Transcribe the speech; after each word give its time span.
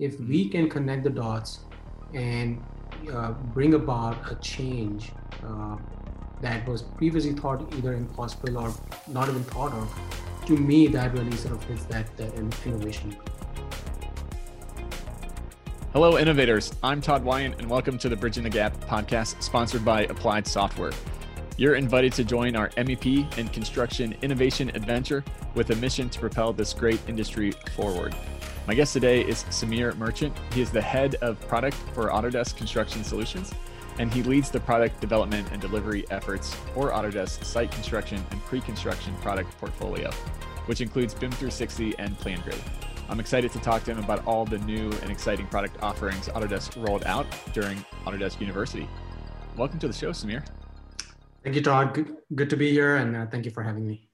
if 0.00 0.18
we 0.20 0.48
can 0.48 0.68
connect 0.68 1.04
the 1.04 1.10
dots 1.10 1.60
and 2.14 2.64
uh, 3.12 3.32
bring 3.52 3.74
about 3.74 4.32
a 4.32 4.34
change 4.36 5.12
uh, 5.44 5.76
that 6.40 6.66
was 6.66 6.80
previously 6.80 7.34
thought 7.34 7.70
either 7.74 7.92
impossible 7.92 8.56
or 8.56 8.72
not 9.08 9.28
even 9.28 9.44
thought 9.44 9.74
of, 9.74 9.94
to 10.46 10.56
me, 10.56 10.86
that 10.86 11.12
really 11.12 11.36
sort 11.36 11.54
of 11.54 11.62
hits 11.64 11.84
that, 11.84 12.16
that 12.16 12.32
innovation. 12.64 13.14
Hello, 15.92 16.18
innovators. 16.18 16.72
I'm 16.82 17.02
Todd 17.02 17.22
Wyant, 17.22 17.60
and 17.60 17.68
welcome 17.68 17.98
to 17.98 18.08
the 18.08 18.16
Bridging 18.16 18.44
the 18.44 18.50
Gap 18.50 18.74
podcast 18.86 19.42
sponsored 19.42 19.84
by 19.84 20.04
Applied 20.04 20.46
Software. 20.46 20.92
You're 21.58 21.74
invited 21.74 22.14
to 22.14 22.24
join 22.24 22.56
our 22.56 22.70
MEP 22.70 23.36
and 23.36 23.52
construction 23.52 24.16
innovation 24.22 24.70
adventure 24.70 25.22
with 25.54 25.68
a 25.68 25.76
mission 25.76 26.08
to 26.08 26.18
propel 26.18 26.54
this 26.54 26.72
great 26.72 27.00
industry 27.06 27.52
forward. 27.74 28.16
My 28.66 28.74
guest 28.74 28.92
today 28.92 29.22
is 29.22 29.44
Samir 29.44 29.96
Merchant. 29.96 30.36
He 30.52 30.60
is 30.60 30.70
the 30.70 30.82
head 30.82 31.14
of 31.16 31.40
product 31.48 31.76
for 31.94 32.10
Autodesk 32.10 32.56
Construction 32.56 33.02
Solutions, 33.02 33.52
and 33.98 34.12
he 34.12 34.22
leads 34.22 34.50
the 34.50 34.60
product 34.60 35.00
development 35.00 35.48
and 35.50 35.60
delivery 35.60 36.04
efforts 36.10 36.54
for 36.74 36.90
Autodesk 36.90 37.42
site 37.42 37.70
construction 37.72 38.22
and 38.30 38.40
pre 38.44 38.60
construction 38.60 39.16
product 39.16 39.56
portfolio, 39.58 40.10
which 40.66 40.82
includes 40.82 41.14
BIM 41.14 41.30
360 41.32 41.98
and 41.98 42.16
PlanGrid. 42.18 42.60
I'm 43.08 43.18
excited 43.18 43.50
to 43.52 43.58
talk 43.60 43.82
to 43.84 43.92
him 43.92 43.98
about 43.98 44.24
all 44.26 44.44
the 44.44 44.58
new 44.58 44.90
and 45.02 45.10
exciting 45.10 45.46
product 45.46 45.82
offerings 45.82 46.28
Autodesk 46.28 46.86
rolled 46.86 47.04
out 47.04 47.26
during 47.54 47.78
Autodesk 48.04 48.40
University. 48.40 48.86
Welcome 49.56 49.78
to 49.80 49.88
the 49.88 49.94
show, 49.94 50.10
Samir. 50.10 50.46
Thank 51.42 51.56
you, 51.56 51.62
Todd. 51.62 51.94
Good, 51.94 52.14
good 52.34 52.50
to 52.50 52.56
be 52.56 52.70
here, 52.70 52.96
and 52.96 53.16
uh, 53.16 53.26
thank 53.26 53.46
you 53.46 53.50
for 53.50 53.62
having 53.62 53.86
me. 53.86 54.10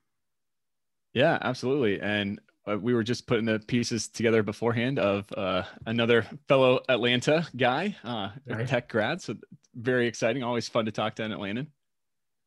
Yeah, 1.12 1.38
absolutely. 1.40 2.00
And 2.00 2.40
we 2.74 2.94
were 2.94 3.04
just 3.04 3.26
putting 3.26 3.44
the 3.44 3.58
pieces 3.60 4.08
together 4.08 4.42
beforehand 4.42 4.98
of 4.98 5.32
uh, 5.36 5.62
another 5.86 6.26
fellow 6.48 6.80
Atlanta 6.88 7.46
guy, 7.56 7.96
uh, 8.04 8.30
right. 8.46 8.66
tech 8.66 8.88
grad. 8.88 9.22
So 9.22 9.36
very 9.74 10.06
exciting. 10.06 10.42
Always 10.42 10.68
fun 10.68 10.84
to 10.86 10.92
talk 10.92 11.14
to 11.16 11.22
an 11.22 11.32
Atlantan. 11.32 11.68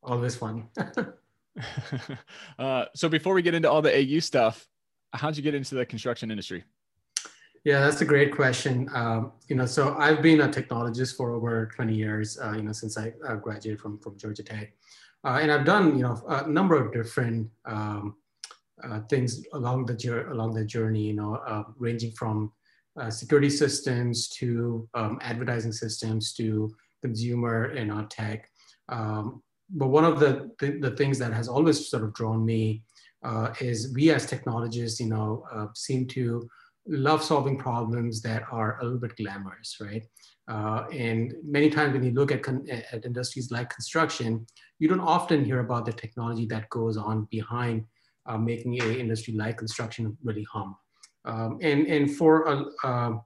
Always 0.03 0.35
fun. 0.35 0.67
uh, 2.59 2.85
so 2.95 3.09
before 3.09 3.33
we 3.33 3.41
get 3.41 3.53
into 3.53 3.69
all 3.69 3.81
the 3.81 3.95
AU 3.95 4.19
stuff, 4.19 4.67
how'd 5.13 5.37
you 5.37 5.43
get 5.43 5.55
into 5.55 5.75
the 5.75 5.85
construction 5.85 6.31
industry? 6.31 6.63
Yeah, 7.65 7.81
that's 7.81 8.01
a 8.01 8.05
great 8.05 8.33
question. 8.33 8.89
Um, 8.93 9.33
you 9.47 9.55
know, 9.55 9.65
so 9.65 9.95
I've 9.97 10.21
been 10.21 10.41
a 10.41 10.47
technologist 10.47 11.17
for 11.17 11.33
over 11.33 11.69
20 11.75 11.93
years. 11.93 12.39
Uh, 12.39 12.53
you 12.53 12.63
know, 12.63 12.71
since 12.71 12.97
I 12.97 13.13
uh, 13.27 13.35
graduated 13.35 13.81
from 13.81 13.99
from 13.99 14.17
Georgia 14.17 14.43
Tech, 14.43 14.73
uh, 15.25 15.39
and 15.41 15.51
I've 15.51 15.65
done 15.65 15.97
you 15.97 16.03
know 16.03 16.21
a 16.27 16.47
number 16.47 16.75
of 16.75 16.93
different 16.93 17.49
um, 17.65 18.15
uh, 18.83 19.01
things 19.09 19.43
along 19.53 19.85
the 19.85 20.25
along 20.31 20.53
the 20.53 20.65
journey. 20.65 21.03
You 21.03 21.13
know, 21.13 21.35
uh, 21.35 21.63
ranging 21.77 22.11
from 22.11 22.51
uh, 22.99 23.09
security 23.09 23.49
systems 23.49 24.27
to 24.27 24.87
um, 24.93 25.19
advertising 25.21 25.71
systems 25.71 26.33
to 26.33 26.69
consumer 27.01 27.65
and 27.65 27.91
you 27.91 28.07
tech. 28.09 28.49
Um, 28.89 29.41
but 29.69 29.87
one 29.87 30.03
of 30.03 30.19
the, 30.19 30.51
the, 30.59 30.79
the 30.79 30.91
things 30.91 31.19
that 31.19 31.31
has 31.31 31.47
always 31.47 31.89
sort 31.89 32.03
of 32.03 32.13
drawn 32.13 32.43
me 32.43 32.83
uh, 33.23 33.53
is 33.59 33.93
we 33.93 34.11
as 34.11 34.25
technologists, 34.25 34.99
you 34.99 35.07
know, 35.07 35.45
uh, 35.53 35.67
seem 35.75 36.07
to 36.07 36.49
love 36.87 37.23
solving 37.23 37.57
problems 37.57 38.21
that 38.21 38.43
are 38.51 38.79
a 38.79 38.83
little 38.83 38.99
bit 38.99 39.15
glamorous, 39.15 39.77
right? 39.79 40.03
Uh, 40.49 40.85
and 40.91 41.35
many 41.43 41.69
times 41.69 41.93
when 41.93 42.03
you 42.03 42.11
look 42.11 42.31
at, 42.31 42.47
at 42.47 43.05
industries 43.05 43.51
like 43.51 43.69
construction, 43.69 44.45
you 44.79 44.87
don't 44.87 44.99
often 44.99 45.45
hear 45.45 45.59
about 45.59 45.85
the 45.85 45.93
technology 45.93 46.47
that 46.47 46.67
goes 46.69 46.97
on 46.97 47.27
behind 47.29 47.85
uh, 48.25 48.37
making 48.37 48.81
a 48.81 48.85
industry 48.85 49.33
like 49.33 49.57
construction 49.57 50.17
really 50.23 50.45
hum. 50.51 50.75
Um, 51.25 51.59
and, 51.61 51.85
and 51.87 52.15
for 52.15 52.45
a, 52.45 52.65
uh, 52.83 53.17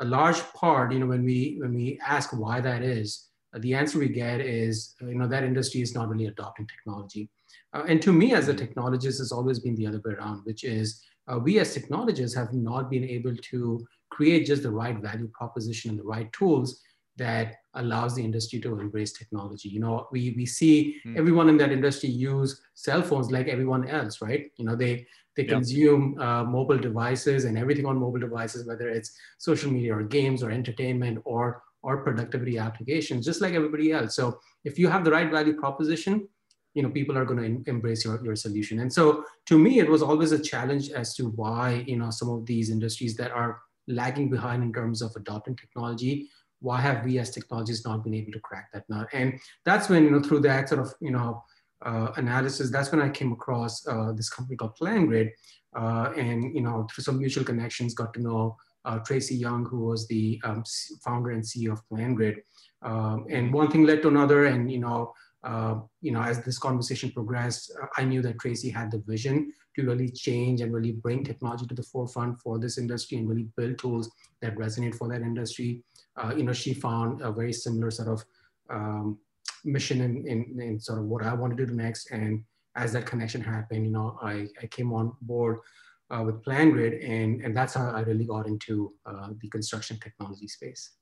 a 0.00 0.04
large 0.04 0.40
part, 0.52 0.92
you 0.92 0.98
know, 0.98 1.06
when 1.06 1.24
we, 1.24 1.56
when 1.60 1.74
we 1.74 1.98
ask 2.06 2.30
why 2.32 2.60
that 2.60 2.82
is, 2.82 3.28
uh, 3.54 3.58
the 3.60 3.74
answer 3.74 3.98
we 3.98 4.08
get 4.08 4.40
is, 4.40 4.94
you 5.00 5.14
know, 5.14 5.26
that 5.26 5.44
industry 5.44 5.80
is 5.80 5.94
not 5.94 6.08
really 6.08 6.26
adopting 6.26 6.66
technology. 6.66 7.30
Uh, 7.74 7.84
and 7.88 8.00
to 8.02 8.12
me 8.12 8.34
as 8.34 8.48
a 8.48 8.54
technologist, 8.54 9.20
it's 9.20 9.32
always 9.32 9.58
been 9.58 9.74
the 9.76 9.86
other 9.86 10.00
way 10.04 10.12
around, 10.12 10.42
which 10.44 10.64
is 10.64 11.02
uh, 11.28 11.38
we 11.38 11.58
as 11.58 11.74
technologists 11.74 12.36
have 12.36 12.52
not 12.52 12.90
been 12.90 13.04
able 13.04 13.34
to 13.36 13.84
create 14.10 14.46
just 14.46 14.62
the 14.62 14.70
right 14.70 14.98
value 14.98 15.30
proposition 15.34 15.90
and 15.90 15.98
the 15.98 16.04
right 16.04 16.32
tools 16.32 16.80
that 17.18 17.56
allows 17.74 18.14
the 18.14 18.24
industry 18.24 18.60
to 18.60 18.78
embrace 18.80 19.12
technology. 19.12 19.68
You 19.68 19.80
know, 19.80 20.08
we, 20.10 20.34
we 20.36 20.46
see 20.46 20.96
mm. 21.06 21.16
everyone 21.16 21.48
in 21.48 21.56
that 21.58 21.70
industry 21.72 22.08
use 22.08 22.60
cell 22.74 23.02
phones 23.02 23.30
like 23.30 23.48
everyone 23.48 23.88
else, 23.88 24.20
right? 24.20 24.50
You 24.56 24.64
know, 24.64 24.74
they, 24.74 25.06
they 25.36 25.44
yep. 25.44 25.50
consume 25.50 26.18
uh, 26.20 26.44
mobile 26.44 26.78
devices 26.78 27.44
and 27.44 27.56
everything 27.58 27.86
on 27.86 27.98
mobile 27.98 28.20
devices, 28.20 28.66
whether 28.66 28.88
it's 28.88 29.12
social 29.38 29.70
media 29.70 29.94
or 29.94 30.02
games 30.02 30.42
or 30.42 30.50
entertainment 30.50 31.20
or, 31.24 31.62
or 31.82 32.02
productivity 32.02 32.58
applications, 32.58 33.24
just 33.24 33.40
like 33.40 33.54
everybody 33.54 33.92
else. 33.92 34.16
So 34.16 34.40
if 34.64 34.78
you 34.78 34.88
have 34.88 35.04
the 35.04 35.12
right 35.12 35.30
value 35.30 35.54
proposition, 35.54 36.28
you 36.74 36.82
know, 36.82 36.90
people 36.90 37.16
are 37.16 37.24
going 37.24 37.64
to 37.64 37.70
embrace 37.70 38.04
your, 38.04 38.22
your 38.24 38.36
solution. 38.36 38.80
And 38.80 38.92
so 38.92 39.24
to 39.46 39.58
me, 39.58 39.78
it 39.78 39.88
was 39.88 40.02
always 40.02 40.32
a 40.32 40.42
challenge 40.42 40.90
as 40.90 41.14
to 41.16 41.28
why, 41.30 41.84
you 41.86 41.96
know, 41.96 42.10
some 42.10 42.30
of 42.30 42.46
these 42.46 42.70
industries 42.70 43.16
that 43.16 43.30
are 43.30 43.60
lagging 43.88 44.28
behind 44.28 44.62
in 44.62 44.72
terms 44.72 45.00
of 45.02 45.10
adopting 45.16 45.56
technology 45.56 46.28
why 46.60 46.80
have 46.80 47.04
we 47.04 47.18
as 47.18 47.30
technologists 47.30 47.86
not 47.86 48.04
been 48.04 48.14
able 48.14 48.32
to 48.32 48.40
crack 48.40 48.68
that 48.72 48.88
nut? 48.88 49.08
And 49.12 49.38
that's 49.64 49.88
when, 49.88 50.04
you 50.04 50.10
know, 50.10 50.20
through 50.20 50.40
that 50.40 50.68
sort 50.68 50.80
of, 50.80 50.92
you 51.00 51.10
know, 51.10 51.42
uh, 51.84 52.12
analysis, 52.16 52.70
that's 52.70 52.90
when 52.90 53.00
I 53.00 53.08
came 53.08 53.32
across 53.32 53.86
uh, 53.86 54.12
this 54.12 54.30
company 54.30 54.56
called 54.56 54.76
PlanGrid. 54.80 55.30
Uh, 55.76 56.12
and, 56.16 56.54
you 56.54 56.62
know, 56.62 56.86
through 56.90 57.04
some 57.04 57.18
mutual 57.18 57.44
connections, 57.44 57.94
got 57.94 58.12
to 58.14 58.20
know 58.20 58.56
uh, 58.84 58.98
Tracy 59.00 59.36
Young, 59.36 59.64
who 59.64 59.80
was 59.80 60.08
the 60.08 60.40
um, 60.44 60.64
founder 61.04 61.30
and 61.30 61.42
CEO 61.42 61.72
of 61.72 61.82
PlanGrid. 61.88 62.36
Um, 62.82 63.26
and 63.28 63.52
one 63.52 63.70
thing 63.70 63.84
led 63.84 64.02
to 64.02 64.08
another. 64.08 64.46
And, 64.46 64.70
you 64.70 64.78
know, 64.78 65.12
uh, 65.44 65.76
you 66.00 66.10
know, 66.10 66.20
as 66.20 66.42
this 66.42 66.58
conversation 66.58 67.12
progressed, 67.12 67.72
uh, 67.80 67.86
I 67.96 68.04
knew 68.04 68.22
that 68.22 68.40
Tracy 68.40 68.70
had 68.70 68.90
the 68.90 68.98
vision 69.06 69.52
to 69.76 69.84
really 69.84 70.10
change 70.10 70.60
and 70.60 70.74
really 70.74 70.92
bring 70.92 71.22
technology 71.22 71.66
to 71.66 71.74
the 71.74 71.82
forefront 71.82 72.40
for 72.40 72.58
this 72.58 72.78
industry 72.78 73.18
and 73.18 73.28
really 73.28 73.48
build 73.56 73.78
tools 73.78 74.10
that 74.42 74.56
resonate 74.56 74.96
for 74.96 75.08
that 75.08 75.22
industry 75.22 75.84
you 76.36 76.42
know, 76.42 76.52
she 76.52 76.74
found 76.74 77.22
a 77.22 77.32
very 77.32 77.52
similar 77.52 77.90
sort 77.90 78.08
of 78.08 78.24
um, 78.70 79.18
mission 79.64 80.00
in, 80.00 80.26
in, 80.26 80.60
in, 80.60 80.80
sort 80.80 80.98
of 80.98 81.06
what 81.06 81.24
I 81.24 81.34
wanted 81.34 81.58
to 81.58 81.66
do 81.66 81.74
next. 81.74 82.10
And 82.10 82.44
as 82.76 82.92
that 82.92 83.06
connection 83.06 83.40
happened, 83.40 83.84
you 83.84 83.92
know, 83.92 84.18
I, 84.22 84.48
I 84.62 84.66
came 84.66 84.92
on 84.92 85.12
board 85.22 85.58
uh, 86.10 86.22
with 86.24 86.42
PlanGrid 86.44 87.08
and, 87.08 87.42
and 87.42 87.56
that's 87.56 87.74
how 87.74 87.90
I 87.90 88.00
really 88.00 88.24
got 88.24 88.46
into 88.46 88.94
uh, 89.06 89.30
the 89.40 89.48
construction 89.48 89.98
technology 90.00 90.48
space. 90.48 90.92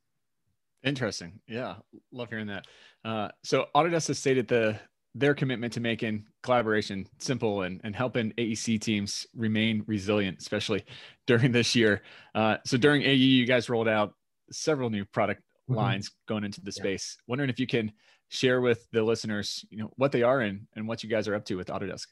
Interesting. 0.85 1.41
Yeah. 1.47 1.77
Love 2.13 2.31
hearing 2.31 2.47
that. 2.49 2.67
Uh, 3.05 3.29
so 3.43 3.67
Autodesk 3.75 4.09
has 4.09 4.19
stated 4.19 4.49
the, 4.49 4.79
their 5.15 5.35
commitment 5.35 5.73
to 5.73 5.81
making 5.81 6.27
collaboration 6.43 7.07
simple 7.19 7.63
and, 7.63 7.81
and 7.85 7.97
helping 7.97 8.33
AEC 8.33 8.81
teams 8.81 9.27
remain 9.35 9.83
resilient, 9.87 10.39
especially 10.41 10.85
during 11.27 11.53
this 11.53 11.75
year. 11.75 12.03
Uh, 12.35 12.59
so 12.65 12.77
during 12.77 13.03
AU, 13.03 13.11
you 13.11 13.47
guys 13.47 13.71
rolled 13.71 13.89
out 13.89 14.15
several 14.51 14.91
new 14.91 15.05
product 15.05 15.43
mm-hmm. 15.69 15.79
lines 15.79 16.11
going 16.29 16.45
into 16.45 16.61
the 16.61 16.73
space. 16.73 17.17
Yeah. 17.19 17.23
Wondering 17.29 17.51
if 17.51 17.59
you 17.59 17.67
can 17.67 17.93
share 18.29 18.61
with 18.61 18.87
the 18.93 19.03
listeners, 19.03 19.65
you 19.71 19.79
know, 19.79 19.91
what 19.97 20.13
they 20.13 20.23
are 20.23 20.41
and, 20.41 20.67
and 20.75 20.89
what 20.89 21.03
you 21.03 21.09
guys 21.09 21.29
are 21.29 21.35
up 21.35 21.45
to 21.47 21.57
with 21.57 21.69
Autodesk. 21.69 22.07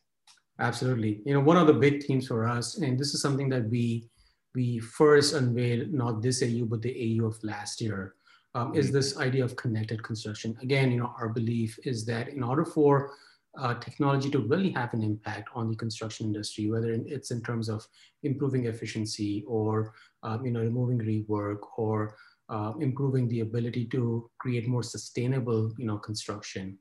Absolutely. 0.60 1.20
You 1.26 1.34
know, 1.34 1.40
one 1.40 1.56
of 1.56 1.66
the 1.66 1.72
big 1.72 2.04
themes 2.04 2.28
for 2.28 2.46
us, 2.46 2.78
and 2.78 2.98
this 2.98 3.12
is 3.14 3.20
something 3.20 3.48
that 3.48 3.68
we 3.68 4.08
we 4.54 4.78
first 4.78 5.34
unveiled 5.34 5.92
not 5.92 6.22
this 6.22 6.40
AU 6.40 6.64
but 6.66 6.80
the 6.80 6.94
AU 6.94 7.26
of 7.26 7.42
last 7.42 7.80
year, 7.80 8.14
um, 8.54 8.72
is 8.74 8.86
mm-hmm. 8.86 8.94
this 8.94 9.18
idea 9.18 9.44
of 9.44 9.56
connected 9.56 10.02
construction. 10.04 10.56
Again, 10.62 10.92
you 10.92 10.98
know, 10.98 11.12
our 11.18 11.28
belief 11.28 11.76
is 11.84 12.06
that 12.06 12.28
in 12.28 12.44
order 12.44 12.64
for 12.64 13.10
uh, 13.58 13.74
technology 13.74 14.30
to 14.30 14.40
really 14.40 14.70
have 14.70 14.92
an 14.94 15.02
impact 15.02 15.48
on 15.54 15.68
the 15.68 15.76
construction 15.76 16.26
industry, 16.26 16.70
whether 16.70 16.90
it's 16.90 17.30
in 17.30 17.40
terms 17.42 17.68
of 17.68 17.86
improving 18.22 18.66
efficiency 18.66 19.44
or 19.46 19.94
um, 20.22 20.44
you 20.44 20.52
know 20.52 20.60
removing 20.60 20.98
rework 20.98 21.60
or 21.76 22.16
uh, 22.48 22.72
improving 22.80 23.28
the 23.28 23.40
ability 23.40 23.86
to 23.86 24.30
create 24.38 24.68
more 24.68 24.82
sustainable 24.82 25.72
you 25.78 25.86
know 25.86 25.98
construction. 25.98 26.78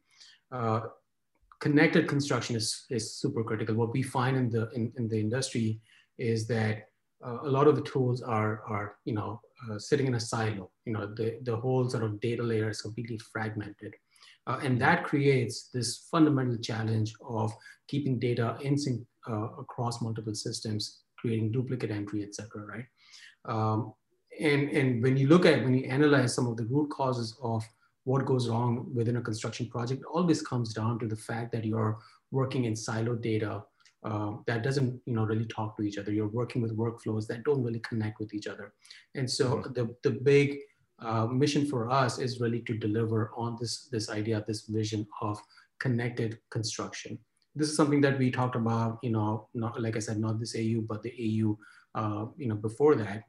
Uh, 0.51 0.81
connected 1.59 2.07
construction 2.07 2.56
is, 2.56 2.86
is 2.89 3.15
super 3.15 3.44
critical. 3.44 3.75
What 3.75 3.94
we 3.94 4.03
find 4.03 4.36
in 4.36 4.50
the 4.50 4.69
in, 4.71 4.92
in 4.98 5.07
the 5.07 5.19
industry 5.19 5.80
is 6.18 6.48
that 6.48 6.89
uh, 7.25 7.39
a 7.44 7.50
lot 7.50 7.68
of 7.68 7.75
the 7.75 7.83
tools 7.83 8.21
are 8.21 8.63
are 8.68 8.98
you 9.06 9.13
know 9.13 9.42
uh, 9.69 9.80
sitting 9.80 10.07
in 10.07 10.15
a 10.15 10.19
silo. 10.19 10.71
You 10.86 10.94
know 10.94 11.06
the 11.13 11.39
the 11.44 11.56
whole 11.56 11.89
sort 11.89 12.03
of 12.03 12.19
data 12.19 12.44
layer 12.44 12.69
is 12.69 12.81
completely 12.81 13.19
fragmented. 13.31 13.94
Uh, 14.48 14.60
and 14.63 14.80
that 14.81 15.04
creates 15.04 15.69
this 15.74 16.07
fundamental 16.12 16.57
challenge 16.57 17.13
of 17.28 17.54
keeping 17.88 18.19
data 18.19 18.57
in 18.62 18.78
sync 18.78 19.01
uh, 19.30 19.48
across 19.57 20.01
multiple 20.01 20.36
systems, 20.36 21.00
creating 21.18 21.51
duplicate 21.51 21.92
entry, 21.92 22.24
et 22.24 22.36
cetera, 22.36 22.66
right? 22.66 22.86
Um, 23.45 23.94
and, 24.40 24.69
and 24.69 25.01
when 25.01 25.16
you 25.16 25.28
look 25.28 25.45
at, 25.45 25.63
when 25.63 25.75
you 25.75 25.86
analyze 25.86 26.34
some 26.34 26.48
of 26.48 26.57
the 26.57 26.66
root 26.66 26.90
causes 26.90 27.38
of 27.42 27.63
what 28.04 28.25
goes 28.25 28.50
wrong 28.50 28.90
within 28.94 29.18
a 29.18 29.22
construction 29.22 29.68
project, 29.69 30.01
it 30.01 30.07
always 30.12 30.42
comes 30.42 30.74
down 30.74 31.00
to 31.00 31.07
the 31.07 31.16
fact 31.16 31.51
that 31.54 31.63
you're 31.63 32.00
working 32.31 32.66
in 32.66 32.74
siloed 32.74 33.22
data 33.22 33.63
uh, 34.04 34.31
that 34.48 34.63
doesn't 34.63 35.00
you 35.06 35.13
know 35.13 35.24
really 35.24 35.46
talk 35.46 35.78
to 35.78 35.84
each 35.84 35.98
other. 35.98 36.12
You're 36.12 36.28
working 36.28 36.62
with 36.62 36.78
workflows 36.78 37.25
that 37.28 37.44
don't 37.44 37.63
really 37.63 37.80
connect 37.80 38.19
with 38.19 38.34
each 38.34 38.48
other. 38.48 38.74
And 39.16 39.30
so 39.30 39.57
mm-hmm. 39.57 39.74
the, 39.74 39.96
the 40.04 40.12
big 40.12 40.57
uh, 41.00 41.25
mission 41.28 41.66
for 41.66 41.90
us 41.90 42.19
is 42.19 42.40
really 42.40 42.62
to 42.62 42.78
deliver 42.78 43.31
on 43.36 43.57
this, 43.60 43.88
this 43.92 44.10
idea, 44.10 44.44
this 44.48 44.68
vision 44.68 45.07
of 45.22 45.40
connected 45.80 46.40
construction. 46.50 47.18
This 47.56 47.69
is 47.69 47.75
something 47.75 48.01
that 48.01 48.18
we 48.18 48.31
talked 48.31 48.56
about, 48.56 49.00
you 49.04 49.12
know, 49.12 49.48
not 49.54 49.80
like 49.81 49.95
I 49.95 50.00
said, 50.00 50.19
not 50.19 50.40
this 50.40 50.56
AU, 50.56 50.81
but 50.88 51.04
the 51.04 51.13
AU, 51.25 51.57
uh, 52.00 52.25
you 52.38 52.48
know, 52.48 52.56
before 52.56 52.95
that. 52.95 53.24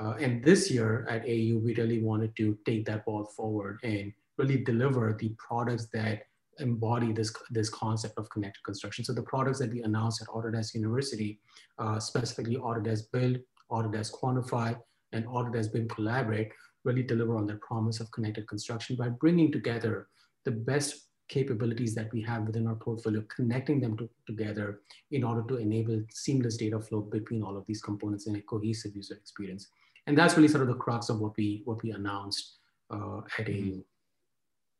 Uh, 0.00 0.14
and 0.18 0.42
this 0.42 0.70
year 0.70 1.06
at 1.08 1.22
AU, 1.22 1.58
we 1.58 1.74
really 1.76 2.00
wanted 2.00 2.34
to 2.36 2.56
take 2.64 2.84
that 2.86 3.04
ball 3.04 3.24
forward 3.36 3.78
and 3.82 4.12
really 4.38 4.58
deliver 4.64 5.16
the 5.18 5.34
products 5.38 5.86
that 5.92 6.22
embody 6.58 7.12
this, 7.12 7.32
this 7.50 7.68
concept 7.68 8.18
of 8.18 8.28
connected 8.30 8.62
construction. 8.64 9.04
So 9.04 9.12
the 9.12 9.22
products 9.22 9.58
that 9.58 9.72
we 9.72 9.82
announced 9.82 10.22
at 10.22 10.28
Autodesk 10.28 10.74
University, 10.74 11.40
uh, 11.78 11.98
specifically 11.98 12.56
Autodesk 12.56 13.04
Build, 13.12 13.38
Autodesk 13.70 14.12
Quantify, 14.12 14.78
and 15.12 15.24
Autodesk 15.26 15.72
BIM 15.72 15.88
Collaborate 15.88 16.50
really 16.84 17.02
deliver 17.02 17.36
on 17.36 17.46
their 17.46 17.58
promise 17.58 18.00
of 18.00 18.10
connected 18.10 18.48
construction 18.48 18.96
by 18.96 19.08
bringing 19.08 19.52
together 19.52 20.08
the 20.44 20.50
best 20.50 21.10
capabilities 21.28 21.94
that 21.94 22.12
we 22.12 22.20
have 22.20 22.42
within 22.42 22.66
our 22.66 22.74
portfolio, 22.74 23.22
connecting 23.34 23.80
them 23.80 23.96
to, 23.96 24.08
together 24.26 24.80
in 25.12 25.22
order 25.22 25.42
to 25.48 25.56
enable 25.56 26.02
seamless 26.10 26.56
data 26.56 26.80
flow 26.80 27.00
between 27.00 27.42
all 27.42 27.56
of 27.56 27.64
these 27.66 27.80
components 27.80 28.26
in 28.26 28.36
a 28.36 28.40
cohesive 28.42 28.94
user 28.96 29.14
experience. 29.14 29.68
And 30.06 30.18
that's 30.18 30.36
really 30.36 30.48
sort 30.48 30.62
of 30.62 30.68
the 30.68 30.74
crux 30.74 31.08
of 31.08 31.20
what 31.20 31.36
we 31.36 31.62
what 31.64 31.82
we 31.82 31.92
announced 31.92 32.56
uh, 32.90 33.18
at 33.38 33.46
mm-hmm. 33.46 33.78
AU. 33.78 33.82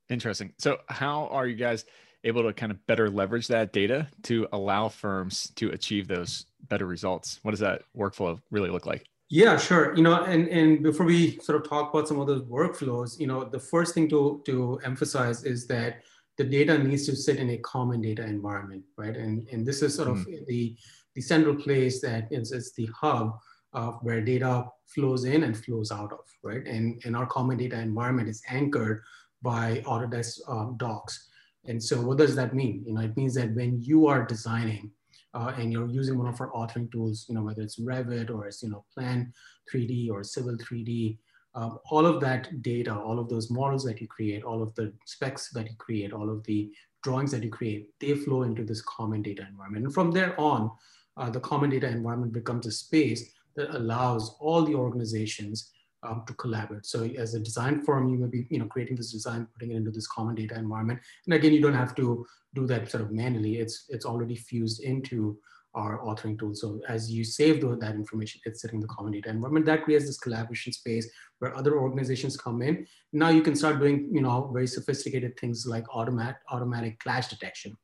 Interesting. 0.09 0.53
So, 0.59 0.79
how 0.89 1.29
are 1.29 1.47
you 1.47 1.55
guys 1.55 1.85
able 2.25 2.43
to 2.43 2.53
kind 2.53 2.73
of 2.73 2.85
better 2.87 3.09
leverage 3.09 3.47
that 3.49 3.73
data 3.73 4.09
to 4.25 4.49
allow 4.53 4.89
firms 4.89 5.53
to 5.57 5.71
achieve 5.71 6.09
those 6.09 6.47
better 6.69 6.87
results? 6.87 7.39
What 7.43 7.53
does 7.53 7.61
that 7.61 7.83
workflow 7.97 8.41
really 8.51 8.71
look 8.71 8.87
like? 8.87 9.07
Yeah, 9.33 9.57
sure. 9.59 9.95
You 9.97 10.03
know, 10.03 10.25
and, 10.25 10.49
and 10.49 10.83
before 10.83 11.07
we 11.07 11.39
sort 11.39 11.63
of 11.63 11.69
talk 11.69 11.95
about 11.95 12.09
some 12.09 12.19
of 12.19 12.27
those 12.27 12.43
workflows, 12.43 13.19
you 13.21 13.29
know, 13.29 13.45
the 13.45 13.61
first 13.61 13.95
thing 13.95 14.09
to, 14.09 14.43
to 14.47 14.81
emphasize 14.85 15.45
is 15.45 15.69
that 15.69 16.03
the 16.37 16.43
data 16.43 16.77
needs 16.77 17.07
to 17.07 17.15
sit 17.15 17.37
in 17.37 17.51
a 17.51 17.59
common 17.59 18.03
data 18.03 18.25
environment, 18.25 18.83
right? 18.97 19.17
And, 19.17 19.47
and 19.53 19.65
this 19.65 19.83
is 19.83 19.95
sort 19.95 20.09
of 20.09 20.17
mm. 20.17 20.45
the, 20.47 20.77
the 21.15 21.23
central 21.23 21.55
place 21.55 22.01
that 22.01 22.27
is, 22.33 22.51
is 22.51 22.73
the 22.73 22.87
hub 22.87 23.39
of 23.73 24.01
where 24.03 24.21
data 24.21 24.67
flows 24.87 25.25
in 25.25 25.45
and 25.45 25.57
flows 25.57 25.93
out 25.93 26.13
of, 26.13 26.25
right? 26.43 26.67
And, 26.67 27.01
and 27.05 27.15
our 27.15 27.27
common 27.27 27.57
data 27.57 27.79
environment 27.79 28.29
is 28.29 28.43
anchored 28.49 29.05
by 29.43 29.81
Autodesk 29.87 30.41
um, 30.49 30.77
docs. 30.77 31.29
And 31.67 31.81
so 31.81 32.01
what 32.01 32.19
does 32.19 32.35
that 32.35 32.53
mean? 32.53 32.83
You 32.85 32.95
know, 32.95 33.03
it 33.03 33.17
means 33.17 33.35
that 33.35 33.55
when 33.55 33.81
you 33.81 34.09
are 34.09 34.27
designing 34.27 34.91
uh, 35.35 35.53
and 35.57 35.73
you're 35.73 35.89
using 35.89 36.19
one 36.19 36.27
of 36.27 36.41
our 36.41 36.51
authoring 36.53 36.91
tools, 36.91 37.27
you 37.29 37.35
know, 37.35 37.43
whether 37.43 37.63
it's 37.63 37.81
Revit 37.81 38.31
or 38.31 38.47
it's, 38.47 38.63
you 38.63 38.71
know, 38.71 38.85
Plant 38.95 39.29
3D 39.73 40.11
or 40.11 40.25
Civil 40.25 40.57
3D, 40.57 41.19
um, 41.55 41.79
all 41.91 42.07
of 42.07 42.21
that 42.21 42.63
data, 42.63 42.95
all 42.95 43.19
of 43.19 43.29
those 43.29 43.51
models 43.51 43.85
that 43.85 44.01
you 44.01 44.09
create, 44.09 44.43
all 44.45 44.63
of 44.63 44.75
the 44.75 44.93
specs 45.05 45.51
that 45.51 45.67
you 45.67 45.77
create, 45.79 46.13
all 46.13 46.31
of 46.31 46.45
the 46.45 46.71
drawings 47.03 47.31
that 47.33 47.43
you 47.43 47.51
create, 47.51 47.89
they 48.01 48.15
flow 48.15 48.43
into 48.43 48.65
this 48.65 48.83
common 48.83 49.23
data 49.23 49.47
environment. 49.49 49.85
And 49.85 49.95
from 49.95 50.11
there 50.11 50.39
on, 50.39 50.71
uh, 51.17 51.31
the 51.31 51.41
common 51.41 51.71
data 51.71 51.89
environment 51.89 52.33
becomes 52.33 52.67
a 52.67 52.71
space 52.71 53.33
that 53.57 53.75
allows 53.75 54.37
all 54.41 54.65
the 54.65 54.75
organizations 54.75 55.71
um, 56.03 56.25
to 56.27 56.35
collaborate. 56.35 56.87
So 56.87 57.05
as 57.05 57.35
a 57.35 57.41
design 57.41 57.83
firm, 57.83 58.09
you 58.09 58.19
may 58.19 58.29
be 58.29 58.47
you 58.51 58.59
know 58.59 58.67
creating 58.67 58.97
this 58.97 59.13
design, 59.13 59.47
putting 59.55 59.73
it 59.73 59.77
into 59.77 59.91
this 59.91 60.07
common 60.07 60.35
data 60.35 60.57
environment. 60.57 61.01
And 61.27 61.35
again, 61.35 61.53
you 61.53 61.61
don't 61.61 61.75
have 61.75 61.95
to 61.97 62.27
do 62.55 62.67
that 62.67 62.91
sort 62.91 63.03
of 63.03 63.13
manually. 63.13 63.57
It's 63.57 63.85
it's 63.89 64.07
already 64.07 64.37
fused 64.37 64.83
into 64.83 65.39
our 65.75 66.01
authoring 66.01 66.37
tool. 66.39 66.55
So 66.55 66.81
as 66.89 67.13
you 67.13 67.23
save 67.23 67.61
that 67.61 67.95
information, 67.95 68.41
it's 68.45 68.61
sitting 68.61 68.79
in 68.79 68.81
the 68.81 68.89
common 68.89 69.13
data 69.13 69.29
environment. 69.29 69.67
That 69.67 69.85
creates 69.85 70.07
this 70.07 70.19
collaboration 70.19 70.73
space 70.73 71.09
where 71.39 71.57
other 71.57 71.79
organizations 71.79 72.37
come 72.37 72.61
in. 72.61 72.87
Now 73.13 73.29
you 73.29 73.43
can 73.43 73.55
start 73.55 73.79
doing 73.79 74.09
you 74.13 74.23
know 74.23 74.51
very 74.53 74.67
sophisticated 74.67 75.39
things 75.39 75.67
like 75.67 75.85
automatic 75.95 76.37
automatic 76.51 76.99
clash 77.01 77.29
detection. 77.29 77.77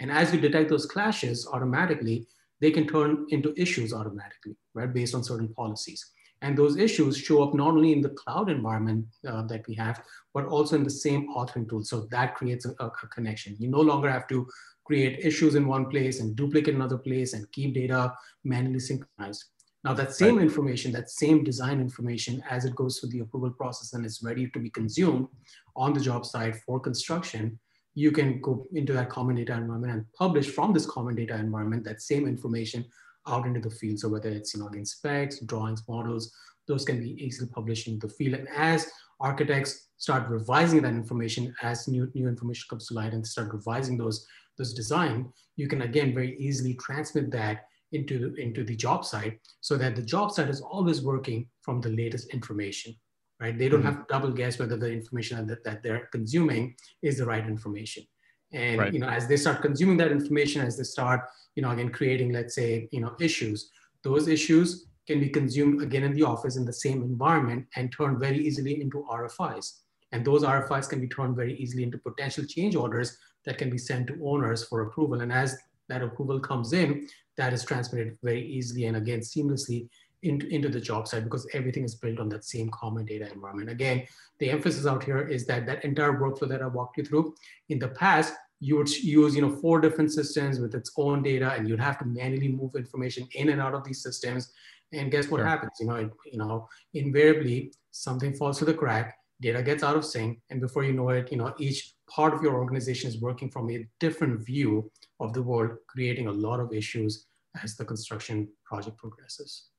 And 0.00 0.10
as 0.10 0.32
you 0.32 0.40
detect 0.40 0.70
those 0.70 0.86
clashes 0.86 1.46
automatically, 1.52 2.26
they 2.60 2.70
can 2.70 2.86
turn 2.86 3.26
into 3.30 3.54
issues 3.56 3.92
automatically, 3.92 4.56
right, 4.74 4.92
based 4.92 5.14
on 5.14 5.22
certain 5.22 5.48
policies. 5.54 6.04
And 6.42 6.56
those 6.56 6.78
issues 6.78 7.18
show 7.18 7.42
up 7.42 7.54
not 7.54 7.68
only 7.68 7.92
in 7.92 8.00
the 8.00 8.10
cloud 8.10 8.48
environment 8.48 9.06
uh, 9.28 9.42
that 9.42 9.66
we 9.68 9.74
have, 9.74 10.02
but 10.32 10.46
also 10.46 10.76
in 10.76 10.84
the 10.84 10.90
same 10.90 11.28
authoring 11.34 11.68
tool. 11.68 11.84
So 11.84 12.06
that 12.10 12.34
creates 12.34 12.64
a, 12.64 12.72
a, 12.82 12.90
connection. 13.12 13.56
You 13.58 13.68
no 13.68 13.80
longer 13.80 14.10
have 14.10 14.26
to 14.28 14.48
create 14.84 15.24
issues 15.24 15.54
in 15.54 15.66
one 15.66 15.86
place 15.86 16.20
and 16.20 16.34
duplicate 16.34 16.74
another 16.74 16.96
place 16.96 17.34
and 17.34 17.50
keep 17.52 17.74
data 17.74 18.14
manually 18.44 18.80
synchronized. 18.80 19.44
Now 19.84 19.94
that 19.94 20.14
same 20.14 20.36
right. 20.36 20.42
information, 20.42 20.92
that 20.92 21.10
same 21.10 21.44
design 21.44 21.80
information, 21.80 22.42
as 22.50 22.64
it 22.64 22.74
goes 22.74 22.98
through 22.98 23.10
the 23.10 23.20
approval 23.20 23.50
process 23.50 23.92
and 23.92 24.04
is 24.04 24.20
ready 24.22 24.48
to 24.50 24.58
be 24.58 24.70
consumed 24.70 25.28
on 25.76 25.92
the 25.92 26.00
job 26.00 26.26
site 26.26 26.56
for 26.56 26.80
construction, 26.80 27.58
you 27.94 28.12
can 28.12 28.40
go 28.40 28.66
into 28.72 28.92
that 28.92 29.10
common 29.10 29.36
data 29.36 29.54
environment 29.54 29.92
and 29.92 30.04
publish 30.12 30.48
from 30.48 30.72
this 30.72 30.86
common 30.86 31.14
data 31.14 31.34
environment 31.34 31.84
that 31.84 32.02
same 32.02 32.26
information 32.26 32.84
out 33.26 33.46
into 33.46 33.60
the 33.60 33.74
field. 33.74 33.98
So 33.98 34.08
whether 34.08 34.28
it's, 34.28 34.54
you 34.54 34.60
know, 34.60 34.68
again, 34.68 34.84
specs, 34.84 35.40
drawings, 35.40 35.82
models, 35.88 36.32
those 36.66 36.84
can 36.84 37.00
be 37.00 37.12
easily 37.22 37.48
published 37.48 37.88
into 37.88 38.06
the 38.06 38.12
field. 38.12 38.34
And 38.34 38.48
as 38.56 38.90
architects 39.20 39.88
start 39.98 40.28
revising 40.30 40.82
that 40.82 40.94
information, 40.94 41.54
as 41.62 41.88
new, 41.88 42.10
new 42.14 42.28
information 42.28 42.66
comes 42.70 42.86
to 42.88 42.94
light 42.94 43.12
and 43.12 43.26
start 43.26 43.52
revising 43.52 43.98
those, 43.98 44.26
those 44.56 44.72
design, 44.72 45.30
you 45.56 45.68
can 45.68 45.82
again 45.82 46.14
very 46.14 46.38
easily 46.38 46.74
transmit 46.74 47.30
that 47.32 47.64
into, 47.92 48.34
into 48.36 48.64
the 48.64 48.76
job 48.76 49.04
site 49.04 49.40
so 49.60 49.76
that 49.76 49.96
the 49.96 50.02
job 50.02 50.30
site 50.30 50.48
is 50.48 50.60
always 50.60 51.02
working 51.02 51.48
from 51.62 51.80
the 51.80 51.90
latest 51.90 52.32
information, 52.32 52.94
right? 53.40 53.58
They 53.58 53.68
don't 53.68 53.80
mm-hmm. 53.80 53.88
have 53.88 54.06
to 54.06 54.12
double 54.12 54.30
guess 54.30 54.58
whether 54.58 54.76
the 54.76 54.92
information 54.92 55.46
that, 55.48 55.64
that 55.64 55.82
they're 55.82 56.08
consuming 56.12 56.76
is 57.02 57.18
the 57.18 57.26
right 57.26 57.44
information. 57.44 58.04
And 58.52 58.80
right. 58.80 58.92
you 58.92 58.98
know, 58.98 59.08
as 59.08 59.28
they 59.28 59.36
start 59.36 59.62
consuming 59.62 59.96
that 59.98 60.10
information, 60.10 60.62
as 60.62 60.76
they 60.76 60.84
start, 60.84 61.20
you 61.54 61.62
know, 61.62 61.70
again 61.70 61.90
creating, 61.90 62.32
let's 62.32 62.54
say, 62.54 62.88
you 62.90 63.00
know, 63.00 63.14
issues, 63.20 63.70
those 64.02 64.28
issues 64.28 64.86
can 65.06 65.20
be 65.20 65.28
consumed 65.28 65.82
again 65.82 66.04
in 66.04 66.12
the 66.12 66.22
office 66.22 66.56
in 66.56 66.64
the 66.64 66.72
same 66.72 67.02
environment 67.02 67.66
and 67.76 67.92
turned 67.92 68.18
very 68.18 68.38
easily 68.38 68.80
into 68.80 69.04
RFIs. 69.10 69.80
And 70.12 70.24
those 70.24 70.42
RFIs 70.42 70.88
can 70.88 71.00
be 71.00 71.08
turned 71.08 71.36
very 71.36 71.56
easily 71.56 71.82
into 71.82 71.98
potential 71.98 72.44
change 72.44 72.74
orders 72.74 73.16
that 73.44 73.58
can 73.58 73.70
be 73.70 73.78
sent 73.78 74.08
to 74.08 74.18
owners 74.24 74.64
for 74.64 74.82
approval. 74.82 75.20
And 75.20 75.32
as 75.32 75.56
that 75.88 76.02
approval 76.02 76.40
comes 76.40 76.72
in, 76.72 77.08
that 77.36 77.52
is 77.52 77.64
transmitted 77.64 78.18
very 78.22 78.46
easily 78.46 78.84
and 78.84 78.96
again 78.96 79.20
seamlessly 79.20 79.88
into, 80.22 80.46
into 80.48 80.68
the 80.68 80.80
job 80.80 81.08
site 81.08 81.24
because 81.24 81.46
everything 81.54 81.84
is 81.84 81.94
built 81.94 82.20
on 82.20 82.28
that 82.28 82.44
same 82.44 82.68
common 82.70 83.06
data 83.06 83.30
environment. 83.32 83.70
Again, 83.70 84.06
the 84.38 84.50
emphasis 84.50 84.86
out 84.86 85.02
here 85.02 85.26
is 85.26 85.46
that 85.46 85.66
that 85.66 85.84
entire 85.84 86.12
workflow 86.12 86.48
that 86.48 86.62
I 86.62 86.66
walked 86.66 86.98
you 86.98 87.04
through, 87.04 87.34
in 87.68 87.78
the 87.78 87.88
past, 87.88 88.34
you 88.60 88.76
would 88.76 88.90
use 88.90 89.34
you 89.34 89.42
know 89.42 89.54
four 89.56 89.80
different 89.80 90.12
systems 90.12 90.60
with 90.60 90.74
its 90.74 90.92
own 90.96 91.22
data 91.22 91.52
and 91.54 91.68
you'd 91.68 91.80
have 91.80 91.98
to 91.98 92.04
manually 92.04 92.48
move 92.48 92.74
information 92.74 93.26
in 93.34 93.48
and 93.48 93.60
out 93.60 93.74
of 93.74 93.84
these 93.84 94.02
systems 94.02 94.52
and 94.92 95.10
guess 95.10 95.28
what 95.28 95.38
sure. 95.38 95.46
happens 95.46 95.72
you 95.80 95.86
know 95.86 95.96
it, 95.96 96.10
you 96.32 96.38
know 96.38 96.68
invariably 96.94 97.72
something 97.90 98.34
falls 98.34 98.58
through 98.58 98.66
the 98.66 98.74
crack 98.74 99.16
data 99.40 99.62
gets 99.62 99.82
out 99.82 99.96
of 99.96 100.04
sync 100.04 100.38
and 100.50 100.60
before 100.60 100.84
you 100.84 100.92
know 100.92 101.08
it 101.08 101.30
you 101.32 101.38
know 101.38 101.54
each 101.58 101.94
part 102.08 102.34
of 102.34 102.42
your 102.42 102.54
organization 102.54 103.08
is 103.08 103.20
working 103.20 103.50
from 103.50 103.70
a 103.70 103.86
different 103.98 104.44
view 104.44 104.90
of 105.20 105.32
the 105.32 105.42
world 105.42 105.70
creating 105.88 106.26
a 106.26 106.32
lot 106.32 106.60
of 106.60 106.72
issues 106.72 107.26
as 107.62 107.76
the 107.76 107.84
construction 107.84 108.46
project 108.64 108.96
progresses 108.98 109.70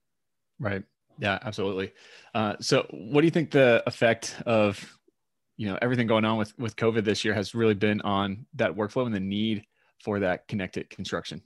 Right. 0.61 0.83
Yeah, 1.19 1.39
absolutely. 1.41 1.91
Uh, 2.33 2.55
so, 2.61 2.87
what 2.91 3.21
do 3.21 3.27
you 3.27 3.31
think 3.31 3.51
the 3.51 3.83
effect 3.85 4.41
of 4.45 4.97
you 5.61 5.67
know 5.67 5.77
everything 5.79 6.07
going 6.07 6.25
on 6.25 6.37
with 6.39 6.57
with 6.57 6.75
COVID 6.75 7.03
this 7.03 7.23
year 7.23 7.35
has 7.35 7.53
really 7.53 7.75
been 7.75 8.01
on 8.01 8.47
that 8.55 8.71
workflow 8.75 9.05
and 9.05 9.13
the 9.13 9.19
need 9.19 9.63
for 10.03 10.19
that 10.19 10.47
connected 10.47 10.89
construction? 10.89 11.39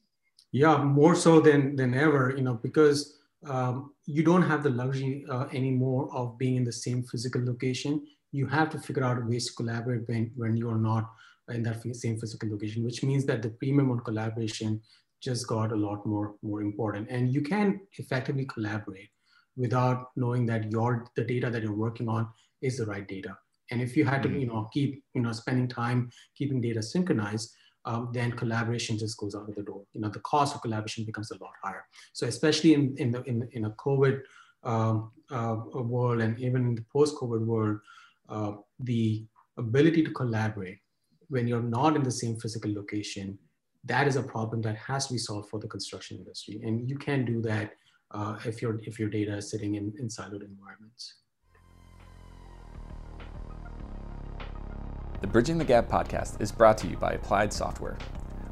Yeah, 0.53 0.77
more 0.77 1.15
so 1.15 1.41
than 1.41 1.75
than 1.75 1.93
ever. 1.93 2.33
You 2.37 2.43
know, 2.43 2.53
because 2.53 3.17
um, 3.45 3.91
you 4.05 4.23
don't 4.23 4.47
have 4.51 4.63
the 4.63 4.69
luxury 4.69 5.25
uh, 5.29 5.47
anymore 5.51 6.07
of 6.13 6.37
being 6.37 6.55
in 6.55 6.63
the 6.63 6.77
same 6.85 7.03
physical 7.03 7.43
location. 7.43 8.07
You 8.31 8.47
have 8.47 8.69
to 8.69 8.79
figure 8.79 9.03
out 9.03 9.27
ways 9.27 9.47
to 9.47 9.53
collaborate 9.53 10.07
when 10.07 10.31
when 10.37 10.55
you 10.55 10.69
are 10.69 10.81
not 10.91 11.11
in 11.49 11.63
that 11.63 11.83
same 12.03 12.17
physical 12.17 12.49
location, 12.49 12.85
which 12.85 13.03
means 13.03 13.25
that 13.25 13.41
the 13.41 13.49
premium 13.49 13.91
on 13.91 13.99
collaboration 13.99 14.81
just 15.21 15.45
got 15.45 15.73
a 15.73 15.81
lot 15.87 16.05
more 16.05 16.35
more 16.41 16.61
important 16.61 17.09
and 17.09 17.33
you 17.33 17.41
can 17.41 17.81
effectively 17.97 18.45
collaborate 18.45 19.09
without 19.57 19.97
knowing 20.15 20.45
that 20.45 20.71
your 20.71 21.05
the 21.15 21.25
data 21.33 21.49
that 21.49 21.63
you're 21.63 21.83
working 21.87 22.07
on 22.07 22.27
is 22.61 22.77
the 22.77 22.85
right 22.85 23.07
data 23.07 23.35
and 23.71 23.81
if 23.81 23.95
you 23.97 24.05
had 24.05 24.21
to 24.23 24.29
mm-hmm. 24.29 24.39
you 24.39 24.47
know 24.47 24.69
keep 24.73 25.03
you 25.13 25.21
know 25.21 25.31
spending 25.31 25.67
time 25.67 26.09
keeping 26.37 26.61
data 26.61 26.81
synchronized 26.81 27.53
um, 27.85 28.09
then 28.13 28.31
collaboration 28.31 28.97
just 28.97 29.17
goes 29.17 29.35
out 29.35 29.47
of 29.47 29.55
the 29.55 29.63
door 29.63 29.83
you 29.93 30.01
know 30.01 30.09
the 30.09 30.19
cost 30.19 30.55
of 30.55 30.61
collaboration 30.61 31.05
becomes 31.05 31.31
a 31.31 31.37
lot 31.43 31.51
higher 31.63 31.85
so 32.13 32.27
especially 32.27 32.73
in 32.73 32.95
in 32.97 33.11
the 33.11 33.23
in, 33.23 33.47
in 33.51 33.65
a 33.65 33.71
covid 33.71 34.21
um, 34.63 35.11
uh, 35.31 35.57
world 35.73 36.21
and 36.21 36.39
even 36.39 36.61
in 36.69 36.75
the 36.75 36.85
post-covid 36.91 37.45
world 37.45 37.77
uh, 38.29 38.53
the 38.79 39.23
ability 39.57 40.03
to 40.03 40.11
collaborate 40.11 40.79
when 41.29 41.47
you're 41.47 41.61
not 41.61 41.95
in 41.95 42.03
the 42.03 42.11
same 42.11 42.35
physical 42.37 42.73
location 42.73 43.37
that 43.85 44.07
is 44.07 44.15
a 44.15 44.23
problem 44.23 44.61
that 44.63 44.75
has 44.77 45.07
to 45.07 45.13
be 45.13 45.19
solved 45.19 45.49
for 45.49 45.59
the 45.59 45.67
construction 45.67 46.17
industry. 46.17 46.59
And 46.63 46.89
you 46.89 46.97
can 46.97 47.23
do 47.23 47.41
that 47.43 47.73
uh, 48.11 48.37
if, 48.45 48.61
your, 48.61 48.79
if 48.83 48.99
your 48.99 49.09
data 49.09 49.37
is 49.37 49.51
sitting 49.51 49.75
in, 49.75 49.93
in 49.99 50.07
siloed 50.07 50.43
environments. 50.43 51.15
The 55.21 55.27
Bridging 55.27 55.57
the 55.57 55.65
Gap 55.65 55.87
podcast 55.87 56.41
is 56.41 56.51
brought 56.51 56.77
to 56.79 56.87
you 56.87 56.97
by 56.97 57.13
Applied 57.13 57.53
Software. 57.53 57.97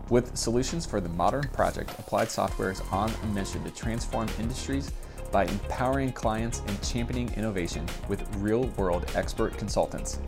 With 0.09 0.35
solutions 0.37 0.85
for 0.85 1.01
the 1.01 1.09
modern 1.09 1.43
project, 1.49 1.91
Applied 1.99 2.31
Software 2.31 2.71
is 2.71 2.81
on 2.89 3.11
a 3.21 3.25
mission 3.27 3.61
to 3.65 3.69
transform 3.69 4.29
industries 4.39 4.91
by 5.29 5.43
empowering 5.43 6.13
clients 6.13 6.61
and 6.65 6.81
championing 6.81 7.33
innovation 7.35 7.85
with 8.07 8.25
real 8.37 8.67
world 8.77 9.05
expert 9.13 9.57
consultants. 9.57 10.19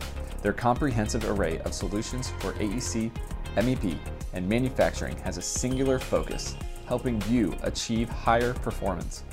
Their 0.42 0.52
comprehensive 0.52 1.24
array 1.24 1.58
of 1.60 1.72
solutions 1.72 2.30
for 2.38 2.52
AEC, 2.54 3.10
MEP, 3.56 3.96
and 4.34 4.46
manufacturing 4.46 5.16
has 5.18 5.38
a 5.38 5.42
singular 5.42 5.98
focus, 5.98 6.54
helping 6.86 7.22
you 7.30 7.56
achieve 7.62 8.10
higher 8.10 8.52
performance. 8.52 9.24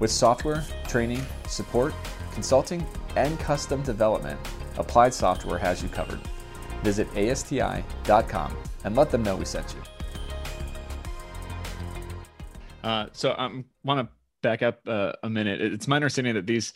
With 0.00 0.10
software, 0.10 0.64
training, 0.88 1.24
support, 1.46 1.92
consulting, 2.32 2.84
and 3.14 3.38
custom 3.38 3.82
development, 3.82 4.40
Applied 4.80 5.14
Software 5.14 5.58
has 5.58 5.82
you 5.82 5.88
covered. 5.88 6.20
Visit 6.82 7.06
ASTI.com 7.16 8.56
and 8.84 8.96
let 8.96 9.10
them 9.10 9.22
know 9.22 9.36
we 9.36 9.44
sent 9.44 9.74
you. 9.74 9.82
Uh, 12.82 13.06
so 13.12 13.32
I 13.32 13.44
um, 13.44 13.64
want 13.84 14.00
to 14.00 14.08
back 14.42 14.62
up 14.62 14.80
uh, 14.86 15.12
a 15.22 15.28
minute. 15.28 15.60
It's 15.60 15.86
my 15.86 15.96
understanding 15.96 16.34
that 16.34 16.46
these 16.46 16.72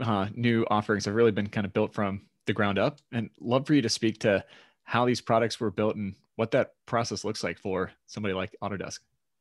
uh, 0.00 0.28
new 0.34 0.66
offerings 0.70 1.06
have 1.06 1.14
really 1.14 1.30
been 1.30 1.48
kind 1.48 1.64
of 1.64 1.72
built 1.72 1.94
from 1.94 2.22
the 2.46 2.52
ground 2.52 2.78
up, 2.78 3.00
and 3.12 3.30
love 3.40 3.66
for 3.66 3.74
you 3.74 3.82
to 3.82 3.88
speak 3.88 4.20
to 4.20 4.44
how 4.84 5.04
these 5.04 5.20
products 5.20 5.60
were 5.60 5.70
built 5.70 5.96
and 5.96 6.14
what 6.36 6.50
that 6.52 6.72
process 6.86 7.24
looks 7.24 7.42
like 7.42 7.58
for 7.58 7.90
somebody 8.06 8.34
like 8.34 8.54
Autodesk. 8.62 9.00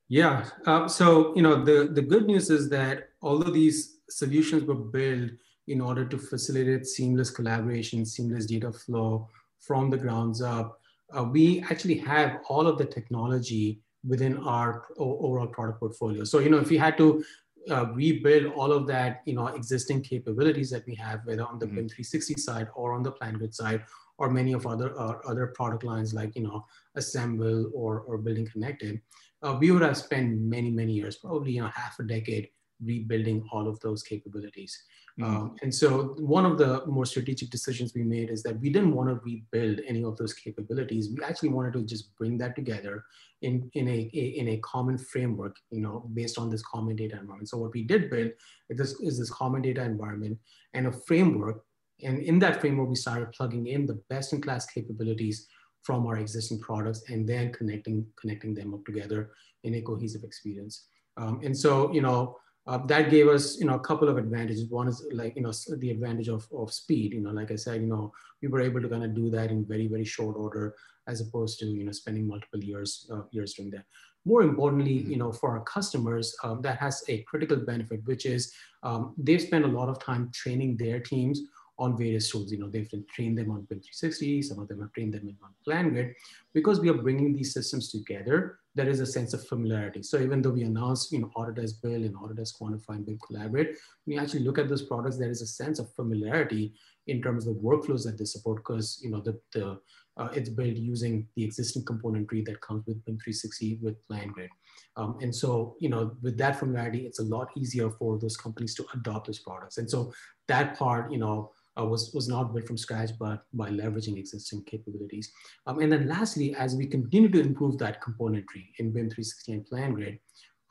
Yeah. 0.10 0.46
Uh, 0.66 0.88
so 0.88 1.36
you 1.36 1.42
know 1.42 1.64
the 1.64 1.90
the 1.92 2.02
good 2.02 2.26
news 2.26 2.50
is 2.50 2.70
that 2.70 3.10
although 3.22 3.52
these 3.52 4.00
solutions 4.10 4.64
were 4.64 4.76
built 4.76 5.32
in 5.68 5.82
order 5.82 6.06
to 6.06 6.18
facilitate 6.18 6.86
seamless 6.86 7.30
collaboration, 7.30 8.06
seamless 8.06 8.46
data 8.46 8.72
flow 8.72 9.30
from 9.60 9.90
the 9.90 9.98
grounds 9.98 10.42
up, 10.42 10.80
uh, 11.16 11.24
we 11.24 11.64
actually 11.70 11.98
have 11.98 12.40
all 12.50 12.68
of 12.68 12.78
the 12.78 12.86
technology 12.86 13.82
within 14.08 14.38
our 14.38 14.86
overall 14.98 15.48
product 15.48 15.80
portfolio. 15.80 16.24
So, 16.24 16.40
you 16.40 16.50
know, 16.50 16.60
if 16.60 16.70
we 16.70 16.78
had 16.78 16.98
to 16.98 17.24
uh, 17.70 17.88
rebuild 17.94 18.54
all 18.54 18.72
of 18.72 18.88
that, 18.88 19.22
you 19.26 19.34
know, 19.34 19.48
existing 19.48 20.02
capabilities 20.02 20.70
that 20.70 20.86
we 20.86 20.96
have, 20.96 21.22
whether 21.26 21.46
on 21.46 21.60
the 21.60 21.66
mm-hmm. 21.66 21.76
BIM 21.76 21.90
360 21.90 22.36
side 22.36 22.68
or 22.76 22.94
on 22.94 23.04
the 23.04 23.12
PlanGrid 23.12 23.54
side, 23.54 23.84
or 24.18 24.30
many 24.32 24.54
of 24.54 24.66
other 24.66 25.00
uh, 25.00 25.14
other 25.28 25.48
product 25.48 25.84
lines 25.84 26.14
like, 26.14 26.36
you 26.36 26.44
know, 26.44 26.66
Assemble 26.96 27.70
or, 27.74 28.02
or 28.02 28.18
Building 28.18 28.48
Connected, 28.48 29.00
uh, 29.44 29.58
we 29.60 29.70
would 29.72 29.84
have 29.84 29.98
spent 29.98 30.40
many, 30.40 30.72
many 30.72 30.94
years, 30.94 31.18
probably, 31.18 31.52
you 31.52 31.62
know, 31.62 31.70
half 31.74 32.00
a 32.00 32.04
decade 32.04 32.50
rebuilding 32.84 33.48
all 33.52 33.68
of 33.68 33.80
those 33.82 34.04
capabilities. 34.04 34.84
Mm-hmm. 35.20 35.36
Um, 35.36 35.56
and 35.64 35.74
so 35.74 36.16
one 36.20 36.46
of 36.46 36.58
the 36.58 36.86
more 36.86 37.06
strategic 37.06 37.50
decisions 37.50 37.94
we 37.96 38.04
made 38.04 38.30
is 38.30 38.44
that 38.44 38.60
we 38.60 38.70
didn't 38.70 38.94
want 38.94 39.10
to 39.10 39.16
rebuild 39.26 39.82
any 39.88 40.04
of 40.04 40.16
those 40.18 40.34
capabilities. 40.34 41.10
We 41.10 41.24
actually 41.24 41.50
wanted 41.50 41.74
to 41.74 41.84
just 41.84 42.16
bring 42.18 42.38
that 42.38 42.56
together 42.56 43.04
in, 43.42 43.70
in, 43.74 43.88
a, 43.88 44.12
a 44.14 44.26
in 44.42 44.50
a 44.50 44.58
common 44.58 44.98
framework, 44.98 45.56
you 45.72 45.82
know, 45.82 46.10
based 46.14 46.38
on 46.38 46.50
this 46.50 46.62
common 46.62 46.96
data 46.96 47.16
environment. 47.20 47.50
So 47.50 47.58
what 47.58 47.74
we 47.74 47.84
did 47.84 48.10
build 48.10 48.32
is 48.70 48.78
this, 48.78 49.00
is 49.00 49.18
this 49.18 49.32
common 49.32 49.64
data 49.64 49.84
environment 49.84 50.38
and 50.74 50.88
a 50.88 50.92
framework. 50.92 51.64
And 52.04 52.20
in 52.20 52.38
that 52.40 52.62
framework, 52.62 52.90
we 52.90 52.96
started 52.96 53.32
plugging 53.32 53.68
in 53.68 53.88
the 53.88 54.00
best 54.10 54.34
in 54.34 54.42
class 54.42 54.68
capabilities 54.68 55.48
from 55.82 56.06
our 56.06 56.18
existing 56.18 56.60
products 56.60 57.04
and 57.10 57.28
then 57.28 57.52
connecting, 57.54 58.06
connecting 58.20 58.54
them 58.54 58.74
up 58.74 58.86
together 58.86 59.32
in 59.64 59.76
a 59.76 59.82
cohesive 59.82 60.24
experience. 60.24 60.86
Um, 61.16 61.40
and 61.44 61.58
so, 61.58 61.92
you 61.92 62.02
know, 62.02 62.38
uh, 62.68 62.78
that 62.86 63.10
gave 63.10 63.28
us, 63.28 63.60
you 63.60 63.66
know, 63.66 63.76
a 63.76 63.80
couple 63.80 64.10
of 64.10 64.18
advantages. 64.18 64.70
One 64.70 64.88
is 64.88 65.06
like, 65.12 65.36
you 65.36 65.42
know, 65.42 65.54
the 65.78 65.92
advantage 65.92 66.28
of, 66.28 66.46
of 66.54 66.74
speed, 66.74 67.14
you 67.14 67.22
know, 67.22 67.32
like 67.32 67.52
I 67.52 67.56
said, 67.56 67.82
you 67.82 67.88
know, 67.88 68.12
we 68.42 68.50
were 68.50 68.62
able 68.62 68.82
to 68.82 68.90
kind 68.90 69.04
of 69.04 69.16
do 69.16 69.30
that 69.32 69.52
in 69.52 69.66
very, 69.66 69.88
very 69.88 70.06
short 70.06 70.36
order, 70.36 70.76
as 71.08 71.22
opposed 71.22 71.60
to, 71.60 71.66
you 71.66 71.86
know, 71.86 71.94
spending 71.94 72.28
multiple 72.28 72.62
years, 72.62 73.10
uh, 73.12 73.22
years 73.32 73.54
doing 73.54 73.70
that. 73.72 73.86
More 74.26 74.42
importantly, 74.42 75.00
mm-hmm. 75.00 75.12
you 75.12 75.18
know, 75.18 75.32
for 75.32 75.52
our 75.52 75.64
customers, 75.64 76.36
um, 76.44 76.62
that 76.62 76.78
has 76.80 77.04
a 77.08 77.24
critical 77.24 77.58
benefit, 77.58 78.02
which 78.04 78.26
is 78.26 78.54
um, 78.84 79.16
they've 79.18 79.42
spent 79.42 79.64
a 79.64 79.70
lot 79.70 79.88
of 79.88 80.00
time 80.00 80.30
training 80.34 80.76
their 80.76 81.00
teams 81.00 81.42
on 81.80 81.98
various 81.98 82.30
tools. 82.32 82.52
You 82.52 82.60
know, 82.60 82.70
they've 82.70 82.90
trained 83.14 83.38
them 83.38 83.52
on 83.52 83.62
BIM 83.70 83.80
360, 83.80 84.42
some 84.42 84.60
of 84.60 84.68
them 84.68 84.82
have 84.82 84.92
trained 84.94 85.14
them 85.14 85.38
on 85.44 85.52
PlanGrid. 85.68 86.14
Because 86.54 86.80
we 86.80 86.90
are 86.90 86.96
bringing 86.96 87.34
these 87.34 87.54
systems 87.54 87.92
together, 87.92 88.60
there 88.74 88.90
is 88.90 89.00
a 89.00 89.06
sense 89.06 89.34
of 89.34 89.46
familiarity. 89.48 90.04
So 90.04 90.20
even 90.20 90.42
though 90.42 90.52
we 90.52 90.64
announce, 90.64 91.12
you 91.12 91.20
know, 91.20 91.32
Autodesk 91.36 91.82
Build 91.82 92.04
and 92.04 92.16
Autodesk 92.16 92.60
Quantify 92.60 92.96
and 92.96 93.06
BIM 93.06 93.20
Collaborate, 93.26 93.76
when 94.06 94.16
you 94.16 94.20
actually 94.20 94.44
look 94.44 94.58
at 94.58 94.70
those 94.70 94.84
products, 94.84 95.18
there 95.18 95.30
is 95.30 95.42
a 95.42 95.48
sense 95.48 95.80
of 95.80 95.94
familiarity 95.94 96.74
in 97.08 97.22
terms 97.22 97.48
of 97.48 97.56
the 97.56 97.62
workflows 97.62 98.04
that 98.06 98.18
they 98.18 98.26
support 98.26 98.58
because, 98.58 99.00
you 99.04 99.10
know, 99.10 99.22
the, 99.22 99.40
the 99.54 99.80
uh, 100.18 100.30
it's 100.34 100.50
built 100.50 100.76
using 100.76 101.28
the 101.36 101.44
existing 101.44 101.84
componentry 101.84 102.44
that 102.46 102.60
comes 102.62 102.84
with 102.88 103.04
BIM 103.06 103.20
360 103.20 103.80
with 103.82 103.96
PlanGrid. 104.08 104.50
Um, 104.96 105.18
and 105.22 105.34
so, 105.34 105.76
you 105.80 105.90
know, 105.90 106.16
with 106.22 106.38
that 106.40 106.58
familiarity, 106.58 107.06
it's 107.06 107.20
a 107.20 107.24
lot 107.24 107.50
easier 107.56 107.92
for 107.92 108.18
those 108.18 108.36
companies 108.36 108.74
to 108.76 108.86
adopt 108.96 109.28
those 109.28 109.40
products. 109.40 109.78
And 109.78 109.90
so 109.90 110.12
that 110.48 110.78
part, 110.78 111.12
you 111.12 111.20
know, 111.20 111.52
uh, 111.80 111.86
was, 111.86 112.12
was 112.14 112.28
not 112.28 112.54
built 112.54 112.68
from 112.68 112.78
scratch, 112.78 113.12
but 113.20 113.44
by 113.54 113.70
leveraging 113.70 114.18
existing 114.18 114.64
capabilities. 114.64 115.32
Um, 115.66 115.80
and 115.80 115.92
then 115.92 116.08
lastly, 116.08 116.56
as 116.56 116.76
we 116.76 116.88
continue 116.88 117.30
to 117.30 117.40
improve 117.40 117.78
that 117.80 118.02
componentry 118.02 118.70
in 118.80 118.92
BIM 118.92 119.10
360 119.10 119.52
and 119.54 119.66
PlanGrid, 119.70 120.20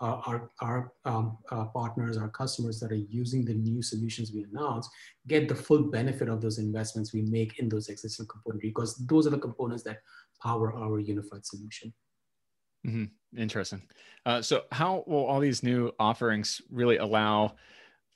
uh, 0.00 0.20
our, 0.26 0.50
our 0.60 0.92
um, 1.06 1.38
uh, 1.50 1.64
partners, 1.66 2.18
our 2.18 2.28
customers 2.28 2.78
that 2.80 2.92
are 2.92 2.96
using 3.08 3.44
the 3.44 3.54
new 3.54 3.80
solutions 3.80 4.30
we 4.34 4.44
announce 4.44 4.88
get 5.26 5.48
the 5.48 5.54
full 5.54 5.84
benefit 5.84 6.28
of 6.28 6.42
those 6.42 6.58
investments 6.58 7.14
we 7.14 7.22
make 7.22 7.58
in 7.58 7.68
those 7.68 7.88
existing 7.88 8.26
componentry 8.26 8.62
because 8.62 8.96
those 9.06 9.26
are 9.26 9.30
the 9.30 9.38
components 9.38 9.82
that 9.84 10.00
power 10.42 10.75
our 10.76 10.98
unified 10.98 11.46
solution. 11.46 11.94
Mm-hmm. 12.86 13.40
Interesting. 13.40 13.82
Uh, 14.25 14.42
so, 14.42 14.62
how 14.70 15.02
will 15.06 15.25
all 15.25 15.40
these 15.40 15.62
new 15.62 15.92
offerings 15.98 16.60
really 16.70 16.98
allow 16.98 17.56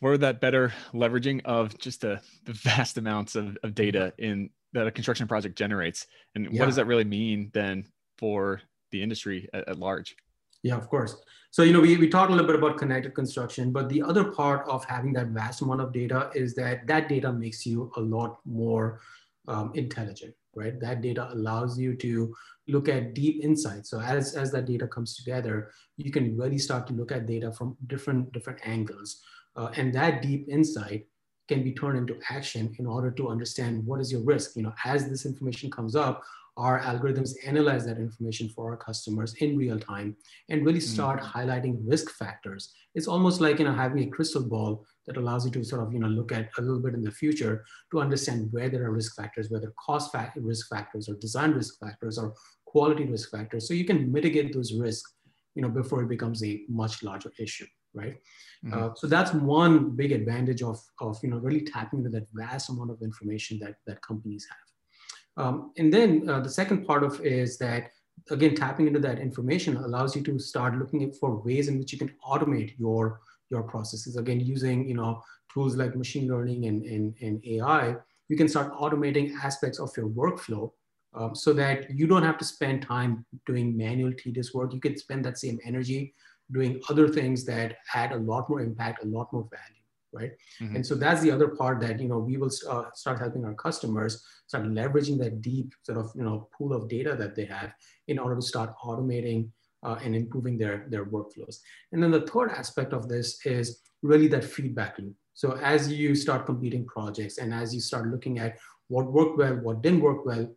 for 0.00 0.16
that 0.19 0.40
better 0.40 0.73
leveraging 0.92 1.42
of 1.45 1.76
just 1.78 2.00
the, 2.00 2.21
the 2.45 2.52
vast 2.52 2.99
amounts 2.99 3.37
of, 3.37 3.57
of 3.62 3.75
data 3.75 4.12
in 4.19 4.50
that 4.73 4.87
a 4.87 4.90
construction 4.90 5.28
project 5.28 5.57
generates? 5.57 6.07
And 6.35 6.45
yeah. 6.50 6.61
what 6.61 6.66
does 6.66 6.76
that 6.76 6.87
really 6.87 7.04
mean 7.04 7.50
then 7.52 7.87
for 8.19 8.61
the 8.90 9.02
industry 9.02 9.49
at, 9.52 9.69
at, 9.69 9.78
large? 9.78 10.16
Yeah 10.62 10.76
of 10.76 10.88
course. 10.88 11.16
So 11.50 11.62
you 11.62 11.73
know 11.73 11.80
we, 11.80 11.97
we 11.97 12.09
talked 12.09 12.30
a 12.30 12.35
little 12.35 12.47
bit 12.47 12.57
about 12.57 12.78
connected 12.78 13.14
construction 13.14 13.73
but 13.73 13.88
the 13.88 14.02
other 14.02 14.25
part 14.25 14.66
of 14.69 14.85
having 14.85 15.12
that 15.14 15.28
vast 15.28 15.62
amount 15.62 15.80
of 15.80 15.92
data 15.92 16.30
is 16.35 16.54
that 16.54 16.87
that 16.87 17.09
data 17.09 17.33
makes 17.33 17.66
you 17.66 17.90
a 17.97 18.00
lot 18.00 18.38
more 18.45 19.00
um, 19.49 19.73
intelligent 19.75 20.35
right? 20.54 20.80
That 20.80 21.00
data 21.00 21.28
allows 21.33 21.78
you 21.78 21.95
to 21.97 22.35
look 22.66 22.88
at 22.88 23.14
deep 23.14 23.42
insights. 23.45 23.90
So 23.90 24.00
as 24.00 24.35
as 24.35 24.50
that 24.52 24.66
data 24.66 24.87
comes 24.87 25.16
together 25.16 25.71
you 25.97 26.11
can 26.11 26.37
really 26.37 26.59
start 26.59 26.87
to 26.88 26.92
look 26.92 27.12
at 27.12 27.26
data 27.26 27.52
from 27.52 27.76
different 27.87 28.33
different 28.33 28.61
angles 28.64 29.21
uh, 29.57 29.71
and 29.76 29.92
that 29.95 30.23
deep 30.23 30.47
insight 30.49 31.07
can 31.49 31.64
be 31.64 31.73
turned 31.73 31.99
into 31.99 32.19
action 32.30 32.75
in 32.78 32.87
order 32.87 33.11
to 33.11 33.28
understand 33.28 33.85
what 33.85 34.00
is 34.00 34.12
your 34.12 34.23
risk. 34.23 34.57
You 34.57 34.62
know, 34.62 34.75
as 34.85 35.09
this 35.09 35.26
information 35.26 35.71
comes 35.71 35.97
up, 35.97 36.23
our 36.57 36.80
algorithms 36.80 37.33
analyze 37.45 37.87
that 37.87 37.97
information 37.97 38.49
for 38.50 38.71
our 38.71 38.76
customers 38.76 39.35
in 39.35 39.57
real 39.57 39.78
time 39.78 40.16
and 40.49 40.64
really 40.64 40.80
start 40.80 41.21
mm-hmm. 41.21 41.38
highlighting 41.38 41.78
risk 41.85 42.11
factors. 42.19 42.73
It's 42.95 43.09
almost 43.09 43.40
like 43.40 43.59
you 43.59 43.64
know 43.64 43.73
having 43.73 44.02
a 44.02 44.11
crystal 44.11 44.42
ball 44.42 44.85
that 45.07 45.16
allows 45.16 45.45
you 45.45 45.50
to 45.52 45.64
sort 45.64 45.83
of 45.83 45.92
you 45.92 46.00
know 46.00 46.09
look 46.09 46.33
at 46.33 46.50
a 46.59 46.62
little 46.62 46.80
bit 46.80 46.95
in 46.95 47.02
the 47.02 47.11
future 47.11 47.64
to 47.90 48.00
understand 48.00 48.49
where 48.50 48.69
there 48.69 48.85
are 48.85 48.92
risk 48.92 49.16
factors, 49.16 49.50
whether 49.50 49.73
cost 49.85 50.14
risk 50.37 50.69
factors 50.69 51.09
or 51.09 51.14
design 51.14 51.52
risk 51.52 51.78
factors 51.80 52.19
or 52.19 52.35
quality 52.66 53.04
risk 53.04 53.30
factors, 53.30 53.66
so 53.66 53.75
you 53.75 53.85
can 53.85 54.12
mitigate 54.12 54.52
those 54.52 54.73
risks 54.75 55.14
you 55.54 55.62
know 55.62 55.69
before 55.69 56.02
it 56.02 56.09
becomes 56.09 56.45
a 56.45 56.62
much 56.69 57.02
larger 57.02 57.33
issue 57.38 57.66
right? 57.94 58.16
Mm-hmm. 58.64 58.73
Uh, 58.73 58.94
so 58.94 59.06
that's 59.06 59.32
one 59.32 59.90
big 59.97 60.12
advantage 60.12 60.62
of, 60.62 60.80
of 61.00 61.18
you 61.23 61.30
know 61.30 61.38
really 61.38 61.62
tapping 61.62 62.00
into 62.00 62.11
that 62.11 62.26
vast 62.32 62.70
amount 62.70 62.90
of 62.90 63.02
information 63.02 63.59
that 63.61 63.76
that 63.87 64.02
companies 64.02 64.47
have. 64.49 65.44
Um, 65.44 65.73
and 65.78 65.92
then 65.92 66.28
uh, 66.28 66.40
the 66.40 66.50
second 66.50 66.87
part 66.87 67.02
of 67.04 67.20
is 67.20 67.59
that 67.59 67.90
again 68.30 68.54
tapping 68.54 68.87
into 68.87 69.00
that 69.00 69.18
information 69.18 69.76
allows 69.76 70.14
you 70.14 70.23
to 70.23 70.38
start 70.38 70.76
looking 70.76 71.12
for 71.12 71.37
ways 71.42 71.68
in 71.68 71.78
which 71.78 71.92
you 71.92 71.99
can 71.99 72.12
automate 72.26 72.78
your 72.78 73.20
your 73.50 73.62
processes. 73.62 74.16
Again, 74.16 74.40
using 74.40 74.88
you 74.88 74.94
know 74.94 75.23
tools 75.52 75.76
like 75.76 75.97
machine 75.97 76.28
learning 76.28 76.66
and, 76.66 76.85
and, 76.85 77.14
and 77.20 77.44
AI, 77.44 77.97
you 78.28 78.37
can 78.37 78.49
start 78.49 78.73
automating 78.73 79.35
aspects 79.42 79.80
of 79.80 79.90
your 79.97 80.09
workflow 80.09 80.70
um, 81.14 81.35
so 81.35 81.52
that 81.52 81.90
you 81.90 82.06
don't 82.06 82.23
have 82.23 82.38
to 82.38 82.44
spend 82.44 82.82
time 82.82 83.26
doing 83.47 83.76
manual 83.76 84.12
tedious 84.12 84.54
work. 84.54 84.73
You 84.73 84.80
can 84.80 84.97
spend 84.97 85.25
that 85.25 85.38
same 85.38 85.59
energy 85.64 86.14
doing 86.52 86.80
other 86.88 87.09
things 87.09 87.45
that 87.47 87.76
add 87.95 88.12
a 88.12 88.16
lot 88.16 88.49
more 88.49 88.61
impact, 88.61 89.04
a 89.04 89.07
lot 89.07 89.33
more 89.33 89.49
value, 89.50 89.83
right? 90.12 90.33
Mm-hmm. 90.61 90.76
And 90.76 90.87
so 90.87 90.95
that's 90.95 91.21
the 91.21 91.30
other 91.30 91.49
part 91.49 91.80
that 91.80 92.00
you 92.00 92.09
know 92.09 92.19
we 92.19 92.37
will 92.37 92.50
uh, 92.69 92.85
start 92.95 93.19
helping 93.19 93.45
our 93.45 93.54
customers 93.54 94.25
start 94.47 94.64
leveraging 94.64 95.19
that 95.19 95.40
deep 95.40 95.73
sort 95.83 95.99
of 95.99 96.11
you 96.14 96.25
know 96.25 96.49
pool 96.57 96.73
of 96.73 96.88
data 96.88 97.14
that 97.16 97.35
they 97.35 97.45
have 97.45 97.73
in 98.09 98.19
order 98.19 98.37
to 98.37 98.42
start 98.42 98.75
automating 98.85 99.49
uh, 99.83 99.97
and 100.02 100.14
improving 100.14 100.59
their 100.59 100.87
their 100.88 101.07
workflows. 101.07 101.59
And 101.92 102.02
then 102.02 102.11
the 102.11 102.26
third 102.26 102.50
aspect 102.50 102.92
of 102.92 103.09
this 103.09 103.45
is 103.47 103.80
really 104.02 104.28
that 104.28 104.45
feedback 104.45 104.99
loop. 104.99 105.14
So 105.35 105.57
as 105.62 105.90
you 105.90 106.14
start 106.14 106.47
completing 106.47 106.87
projects 106.87 107.38
and 107.38 107.54
as 107.54 107.75
you 107.75 107.80
start 107.80 108.09
looking 108.09 108.38
at 108.38 108.59
what 108.88 109.11
worked 109.11 109.38
well, 109.38 109.54
what 109.54 109.83
didn't 109.83 110.00
work 110.00 110.26
well, 110.26 110.49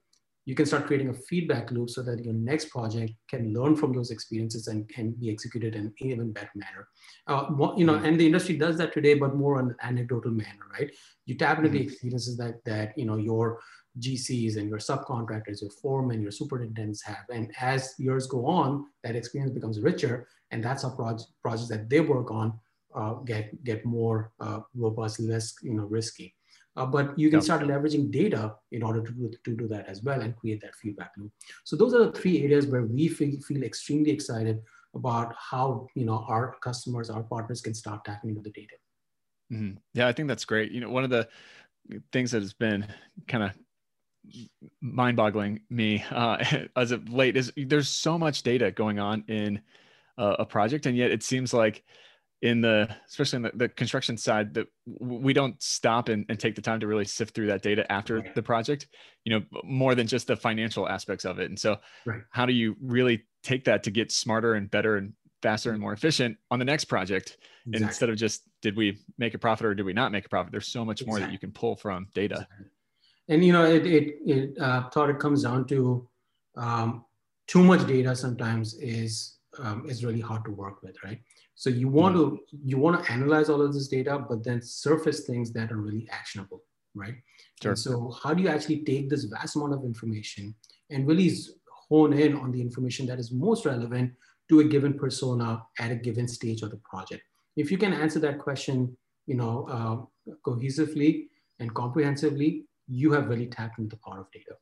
you 0.45 0.55
can 0.55 0.65
start 0.65 0.87
creating 0.87 1.09
a 1.09 1.13
feedback 1.13 1.71
loop 1.71 1.89
so 1.89 2.01
that 2.03 2.23
your 2.23 2.33
next 2.33 2.69
project 2.69 3.13
can 3.29 3.53
learn 3.53 3.75
from 3.75 3.93
those 3.93 4.11
experiences 4.11 4.67
and 4.67 4.89
can 4.89 5.11
be 5.11 5.31
executed 5.31 5.75
in 5.75 5.85
an 5.85 5.93
even 5.99 6.31
better 6.31 6.51
manner. 6.55 6.87
Uh, 7.27 7.45
you 7.77 7.85
know, 7.85 7.93
mm-hmm. 7.93 8.05
and 8.05 8.19
the 8.19 8.25
industry 8.25 8.57
does 8.57 8.77
that 8.77 8.93
today, 8.93 9.13
but 9.13 9.35
more 9.35 9.57
on 9.57 9.69
an 9.69 9.75
anecdotal 9.81 10.31
manner, 10.31 10.65
right? 10.71 10.91
You 11.25 11.35
tap 11.35 11.57
into 11.57 11.69
mm-hmm. 11.69 11.77
the 11.77 11.83
experiences 11.83 12.37
that 12.37 12.63
that 12.65 12.97
you 12.97 13.05
know 13.05 13.17
your 13.17 13.59
GCs 13.99 14.57
and 14.57 14.67
your 14.67 14.79
subcontractors, 14.79 15.61
your 15.61 15.71
foremen, 15.81 16.21
your 16.21 16.31
superintendents 16.31 17.03
have, 17.03 17.25
and 17.31 17.53
as 17.61 17.93
years 17.97 18.27
go 18.27 18.45
on, 18.45 18.85
that 19.03 19.15
experience 19.15 19.53
becomes 19.53 19.79
richer, 19.79 20.27
and 20.51 20.63
that's 20.63 20.83
how 20.83 20.89
project, 20.89 21.29
projects 21.41 21.69
that 21.69 21.89
they 21.89 21.99
work 21.99 22.31
on 22.31 22.59
uh, 22.95 23.13
get 23.25 23.63
get 23.63 23.85
more 23.85 24.31
uh, 24.39 24.59
robust, 24.75 25.19
less 25.19 25.55
you 25.61 25.73
know 25.73 25.83
risky. 25.83 26.35
Uh, 26.75 26.85
but 26.85 27.17
you 27.17 27.29
can 27.29 27.41
start 27.41 27.61
leveraging 27.61 28.09
data 28.09 28.55
in 28.71 28.81
order 28.81 29.01
to 29.03 29.11
do, 29.11 29.31
to 29.43 29.55
do 29.55 29.67
that 29.67 29.85
as 29.87 30.01
well 30.01 30.21
and 30.21 30.35
create 30.35 30.59
that 30.59 30.75
feedback 30.75 31.11
loop. 31.17 31.31
So 31.63 31.75
those 31.75 31.93
are 31.93 32.05
the 32.05 32.11
three 32.11 32.43
areas 32.43 32.65
where 32.65 32.83
we 32.83 33.07
feel, 33.07 33.39
feel 33.41 33.61
extremely 33.61 34.09
excited 34.09 34.59
about 34.95 35.33
how 35.37 35.87
you 35.95 36.05
know 36.05 36.25
our 36.27 36.55
customers, 36.61 37.09
our 37.09 37.23
partners 37.23 37.61
can 37.61 37.73
start 37.73 38.05
tapping 38.05 38.31
into 38.31 38.41
the 38.41 38.51
data. 38.51 38.75
Mm-hmm. 39.51 39.77
Yeah, 39.93 40.07
I 40.07 40.13
think 40.13 40.27
that's 40.27 40.45
great. 40.45 40.71
You 40.71 40.81
know, 40.81 40.89
one 40.89 41.03
of 41.03 41.09
the 41.09 41.27
things 42.11 42.31
that 42.31 42.41
has 42.41 42.53
been 42.53 42.87
kind 43.27 43.43
of 43.43 43.51
mind-boggling 44.81 45.61
me 45.69 46.03
uh, 46.11 46.43
as 46.75 46.91
of 46.91 47.09
late 47.09 47.37
is 47.37 47.51
there's 47.55 47.89
so 47.89 48.17
much 48.17 48.43
data 48.43 48.71
going 48.71 48.99
on 48.99 49.23
in 49.27 49.61
uh, 50.17 50.37
a 50.39 50.45
project, 50.45 50.85
and 50.85 50.97
yet 50.97 51.11
it 51.11 51.23
seems 51.23 51.53
like 51.53 51.83
in 52.43 52.59
the 52.59 52.93
especially 53.07 53.37
in 53.37 53.41
the, 53.43 53.51
the 53.55 53.69
construction 53.69 54.17
side 54.17 54.53
that 54.53 54.67
we 54.85 55.31
don't 55.31 55.59
stop 55.63 56.09
and, 56.09 56.25
and, 56.27 56.37
take 56.37 56.55
the 56.55 56.61
time 56.61 56.77
to 56.77 56.87
really 56.87 57.05
sift 57.05 57.33
through 57.33 57.47
that 57.47 57.61
data 57.61 57.89
after 57.89 58.17
right. 58.17 58.35
the 58.35 58.43
project 58.43 58.87
you 59.23 59.31
know 59.31 59.45
more 59.63 59.95
than 59.95 60.05
just 60.05 60.27
the 60.27 60.35
financial 60.35 60.87
aspects 60.87 61.23
of 61.23 61.39
it 61.39 61.49
and 61.49 61.57
so 61.57 61.77
right. 62.05 62.21
how 62.31 62.45
do 62.45 62.51
you 62.51 62.75
really 62.81 63.23
take 63.43 63.63
that 63.63 63.81
to 63.81 63.91
get 63.91 64.11
smarter 64.11 64.55
and 64.55 64.69
better 64.69 64.97
and 64.97 65.13
faster 65.41 65.71
and 65.71 65.79
more 65.79 65.93
efficient 65.93 66.37
on 66.51 66.59
the 66.59 66.65
next 66.65 66.85
project 66.85 67.37
exactly. 67.65 67.87
instead 67.87 68.09
of 68.09 68.17
just 68.17 68.43
did 68.61 68.75
we 68.75 68.97
make 69.17 69.33
a 69.33 69.39
profit 69.39 69.65
or 69.65 69.73
did 69.73 69.85
we 69.85 69.93
not 69.93 70.11
make 70.11 70.25
a 70.25 70.29
profit 70.29 70.51
there's 70.51 70.67
so 70.67 70.83
much 70.83 70.99
exactly. 70.99 71.11
more 71.11 71.25
that 71.25 71.31
you 71.31 71.39
can 71.39 71.51
pull 71.51 71.77
from 71.77 72.07
data 72.13 72.35
exactly. 72.35 72.65
and 73.29 73.45
you 73.45 73.53
know 73.53 73.63
it 73.63 73.85
it, 73.85 74.15
it 74.25 74.59
uh, 74.59 74.89
thought 74.89 75.09
it 75.09 75.17
comes 75.17 75.43
down 75.43 75.65
to 75.65 76.05
um, 76.57 77.05
too 77.47 77.63
much 77.63 77.87
data 77.87 78.13
sometimes 78.13 78.73
is 78.75 79.37
um, 79.59 79.85
is 79.89 80.03
really 80.03 80.19
hard 80.19 80.43
to 80.43 80.51
work 80.51 80.83
with 80.83 81.01
right 81.05 81.21
so 81.55 81.69
you 81.69 81.87
want 81.87 82.15
to 82.15 82.39
you 82.63 82.77
want 82.77 83.03
to 83.03 83.11
analyze 83.11 83.49
all 83.49 83.61
of 83.61 83.73
this 83.73 83.87
data, 83.87 84.23
but 84.27 84.43
then 84.43 84.61
surface 84.61 85.25
things 85.25 85.51
that 85.53 85.71
are 85.71 85.77
really 85.77 86.07
actionable, 86.11 86.63
right? 86.95 87.15
Sure. 87.61 87.71
And 87.71 87.79
so 87.79 88.15
how 88.21 88.33
do 88.33 88.43
you 88.43 88.49
actually 88.49 88.83
take 88.83 89.09
this 89.09 89.25
vast 89.25 89.55
amount 89.55 89.73
of 89.73 89.83
information 89.83 90.55
and 90.89 91.07
really 91.07 91.31
hone 91.89 92.13
in 92.13 92.35
on 92.35 92.51
the 92.51 92.61
information 92.61 93.05
that 93.07 93.19
is 93.19 93.31
most 93.31 93.65
relevant 93.65 94.13
to 94.49 94.59
a 94.59 94.63
given 94.63 94.93
persona 94.97 95.63
at 95.79 95.91
a 95.91 95.95
given 95.95 96.27
stage 96.27 96.63
of 96.63 96.71
the 96.71 96.81
project? 96.83 97.21
If 97.55 97.71
you 97.71 97.77
can 97.77 97.93
answer 97.93 98.19
that 98.19 98.39
question, 98.39 98.97
you 99.27 99.35
know, 99.35 99.67
uh, 99.69 100.33
cohesively 100.45 101.27
and 101.59 101.73
comprehensively, 101.73 102.65
you 102.87 103.11
have 103.11 103.29
really 103.29 103.47
tapped 103.47 103.77
into 103.77 103.95
the 103.95 104.01
power 104.03 104.21
of 104.21 104.31
data. 104.31 104.55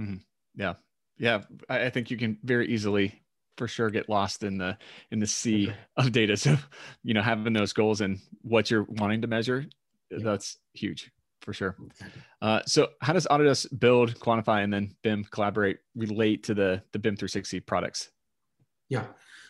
Mm-hmm. 0.00 0.16
Yeah, 0.54 0.74
yeah. 1.18 1.42
I 1.68 1.90
think 1.90 2.10
you 2.10 2.16
can 2.16 2.38
very 2.44 2.68
easily 2.68 3.22
for 3.56 3.68
sure 3.68 3.90
get 3.90 4.08
lost 4.08 4.42
in 4.42 4.58
the 4.58 4.76
in 5.10 5.18
the 5.18 5.26
sea 5.26 5.72
of 5.96 6.12
data. 6.12 6.36
So 6.36 6.56
you 7.02 7.14
know 7.14 7.22
having 7.22 7.52
those 7.52 7.72
goals 7.72 8.00
and 8.00 8.20
what 8.42 8.70
you're 8.70 8.86
wanting 8.88 9.22
to 9.22 9.28
measure 9.28 9.66
yeah. 10.10 10.18
that's 10.22 10.58
huge 10.74 11.10
for 11.40 11.52
sure. 11.52 11.76
Uh, 12.42 12.60
so 12.66 12.88
how 13.02 13.12
does 13.12 13.26
autodesk 13.30 13.78
build 13.78 14.18
quantify 14.18 14.64
and 14.64 14.72
then 14.72 14.94
bim 15.02 15.24
collaborate 15.30 15.78
relate 15.94 16.42
to 16.44 16.54
the 16.54 16.82
the 16.92 16.98
bim 16.98 17.16
360 17.16 17.60
products? 17.60 18.10
Yeah. 18.88 19.06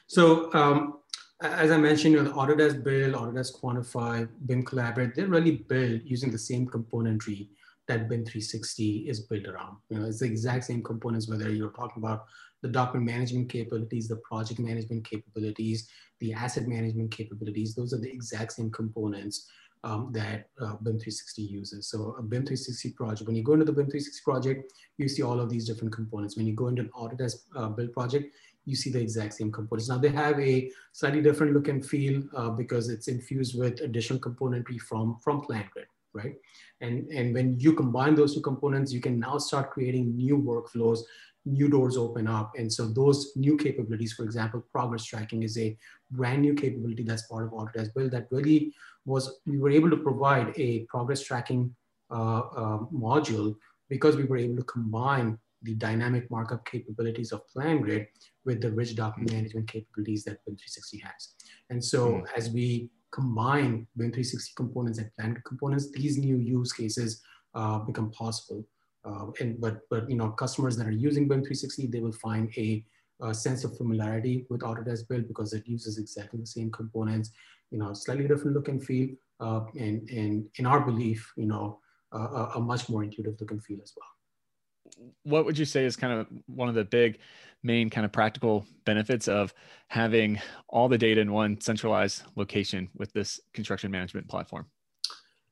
So 0.07 0.53
um, 0.55 0.99
as 1.43 1.71
i 1.71 1.77
mentioned 1.77 2.15
you 2.15 2.23
know, 2.23 2.33
autodesk 2.33 2.83
build 2.83 3.15
autodesk 3.15 3.61
quantify 3.61 4.27
bim 4.47 4.63
collaborate 4.63 5.15
they're 5.15 5.27
really 5.27 5.57
built 5.69 6.01
using 6.03 6.31
the 6.31 6.39
same 6.39 6.67
componentry 6.67 7.49
that 7.87 8.09
BIM 8.09 8.25
360 8.25 9.09
is 9.09 9.21
built 9.21 9.47
around. 9.47 9.77
You 9.89 9.99
know, 9.99 10.07
it's 10.07 10.21
the 10.21 10.27
exact 10.27 10.65
same 10.65 10.83
components, 10.83 11.29
whether 11.29 11.51
you're 11.51 11.71
talking 11.71 12.03
about 12.03 12.25
the 12.67 12.73
document 12.73 13.11
management 13.11 13.49
capabilities, 13.49 14.09
the 14.09 14.17
project 14.17 14.59
management 14.59 15.09
capabilities, 15.09 15.89
the 16.21 16.33
asset 16.33 16.67
management 16.67 17.11
capabilities. 17.11 17.75
Those 17.75 17.93
are 17.93 18.01
the 18.01 18.11
exact 18.11 18.53
same 18.53 18.71
components 18.71 19.49
um, 19.85 20.11
that 20.13 20.49
uh, 20.61 20.75
BIM 20.83 20.99
360 20.99 21.43
uses. 21.43 21.89
So 21.89 22.17
a 22.19 22.23
BIM 22.23 22.43
360 22.43 22.91
project, 22.91 23.27
when 23.27 23.37
you 23.37 23.45
go 23.45 23.53
into 23.53 23.65
the 23.65 23.73
BIM 23.73 23.87
360 23.87 24.23
project, 24.25 24.73
you 24.99 25.09
see 25.09 25.23
all 25.23 25.39
of 25.39 25.49
these 25.49 25.67
different 25.67 25.95
components. 25.95 26.37
When 26.37 26.47
you 26.47 26.55
go 26.55 26.67
into 26.67 26.83
an 26.83 26.91
Autodesk 26.97 27.37
uh, 27.55 27.69
build 27.69 27.93
project, 27.93 28.35
you 28.65 28.75
see 28.75 28.91
the 28.91 29.01
exact 29.01 29.35
same 29.35 29.53
components. 29.53 29.89
Now 29.89 29.99
they 29.99 30.09
have 30.09 30.41
a 30.41 30.69
slightly 30.93 31.23
different 31.23 31.53
look 31.53 31.69
and 31.69 31.87
feel 31.87 32.25
uh, 32.37 32.51
because 32.51 32.89
it's 32.89 33.07
infused 33.07 33.57
with 33.57 33.81
additional 33.81 34.19
componentry 34.19 34.81
from, 34.81 35.19
from 35.23 35.43
PlanGrid 35.43 35.87
right? 36.17 36.35
And, 36.81 37.07
and 37.09 37.35
when 37.35 37.61
you 37.61 37.75
combine 37.75 38.15
those 38.15 38.35
two 38.35 38.41
components, 38.41 38.91
you 38.91 39.01
can 39.01 39.21
now 39.21 39.37
start 39.37 39.71
creating 39.71 40.17
new 40.17 40.39
workflows, 40.39 41.01
new 41.47 41.69
doors 41.69 41.97
open 41.97 42.27
up. 42.27 42.53
And 42.57 42.71
so 42.71 42.89
those 42.89 43.33
new 43.37 43.57
capabilities, 43.57 44.13
for 44.13 44.25
example, 44.25 44.65
progress 44.73 45.05
tracking 45.05 45.45
is 45.45 45.57
a 45.57 45.77
brand 46.11 46.43
new 46.43 46.55
capability 46.55 47.05
that's 47.05 47.27
part 47.29 47.45
of 47.45 47.53
Autodesk 47.53 47.95
Build 47.95 48.11
that 48.11 48.27
really 48.31 48.75
was, 49.05 49.41
we 49.47 49.59
were 49.59 49.71
able 49.71 49.89
to 49.91 49.97
provide 49.97 50.53
a 50.57 50.81
progress 50.81 51.23
tracking 51.23 51.75
uh, 52.11 52.41
uh, 52.41 52.79
module 52.93 53.55
because 53.89 54.17
we 54.17 54.25
were 54.25 54.37
able 54.37 54.57
to 54.57 54.65
combine 54.65 55.39
the 55.63 55.75
dynamic 55.75 56.31
markup 56.31 56.65
capabilities 56.67 57.33
of 57.33 57.43
PlanGrid 57.57 58.07
with 58.45 58.61
the 58.61 58.71
rich 58.73 58.95
document 58.95 59.33
management 59.33 59.69
capabilities 59.69 60.25
that 60.25 60.45
BIM 60.45 60.57
360 60.57 60.99
has. 60.99 61.35
And 61.71 61.85
so 61.85 62.09
mm. 62.09 62.25
as 62.37 62.51
we 62.51 62.91
combine 63.13 63.87
BIM 63.97 64.13
360 64.13 64.53
components 64.57 64.99
and 64.99 65.11
PlanGrid 65.19 65.45
components, 65.45 65.91
these 65.93 66.19
new 66.19 66.37
use 66.37 66.73
cases 66.73 67.23
uh, 67.55 67.79
become 67.79 68.11
possible. 68.11 68.65
Uh, 69.07 69.27
and 69.41 69.61
but 69.61 69.81
but 69.89 70.09
you 70.11 70.17
know 70.17 70.31
customers 70.31 70.77
that 70.77 70.87
are 70.87 70.99
using 71.09 71.29
BIM 71.29 71.41
360, 71.41 71.87
they 71.87 72.01
will 72.01 72.13
find 72.13 72.53
a, 72.57 72.85
a, 73.23 73.33
sense 73.33 73.63
of 73.63 73.77
familiarity 73.77 74.47
with 74.51 74.63
Autodesk 74.63 75.07
Build 75.09 75.29
because 75.29 75.53
it 75.53 75.67
uses 75.67 75.99
exactly 75.99 76.41
the 76.41 76.47
same 76.47 76.73
components, 76.73 77.31
you 77.71 77.79
know, 77.79 77.93
slightly 77.93 78.27
different 78.27 78.57
look 78.57 78.69
and 78.69 78.83
feel, 78.83 79.09
uh, 79.39 79.61
and 79.79 80.09
and 80.11 80.47
in 80.57 80.67
our 80.67 80.81
belief, 80.81 81.33
you 81.37 81.47
know, 81.47 81.79
a, 82.13 82.19
a 82.57 82.61
much 82.61 82.89
more 82.89 83.05
intuitive 83.05 83.37
look 83.41 83.53
and 83.53 83.63
feel 83.63 83.79
as 83.81 83.93
well. 83.97 85.05
What 85.23 85.45
would 85.45 85.59
you 85.59 85.65
say 85.65 85.85
is 85.85 85.95
kind 85.95 86.13
of 86.13 86.27
one 86.47 86.69
of 86.69 86.75
the 86.75 86.85
big 86.85 87.19
main 87.63 87.91
kind 87.91 88.05
of 88.05 88.13
practical 88.13 88.67
benefits 88.85 89.29
of 89.29 89.55
having 89.89 90.41
all 90.69 90.89
the 90.89 90.99
data 90.99 91.21
in 91.21 91.33
one 91.33 91.61
centralized 91.61 92.23
location 92.35 92.89
with 92.97 93.13
this 93.13 93.41
construction 93.53 93.91
management 93.91 94.29
platform 94.29 94.67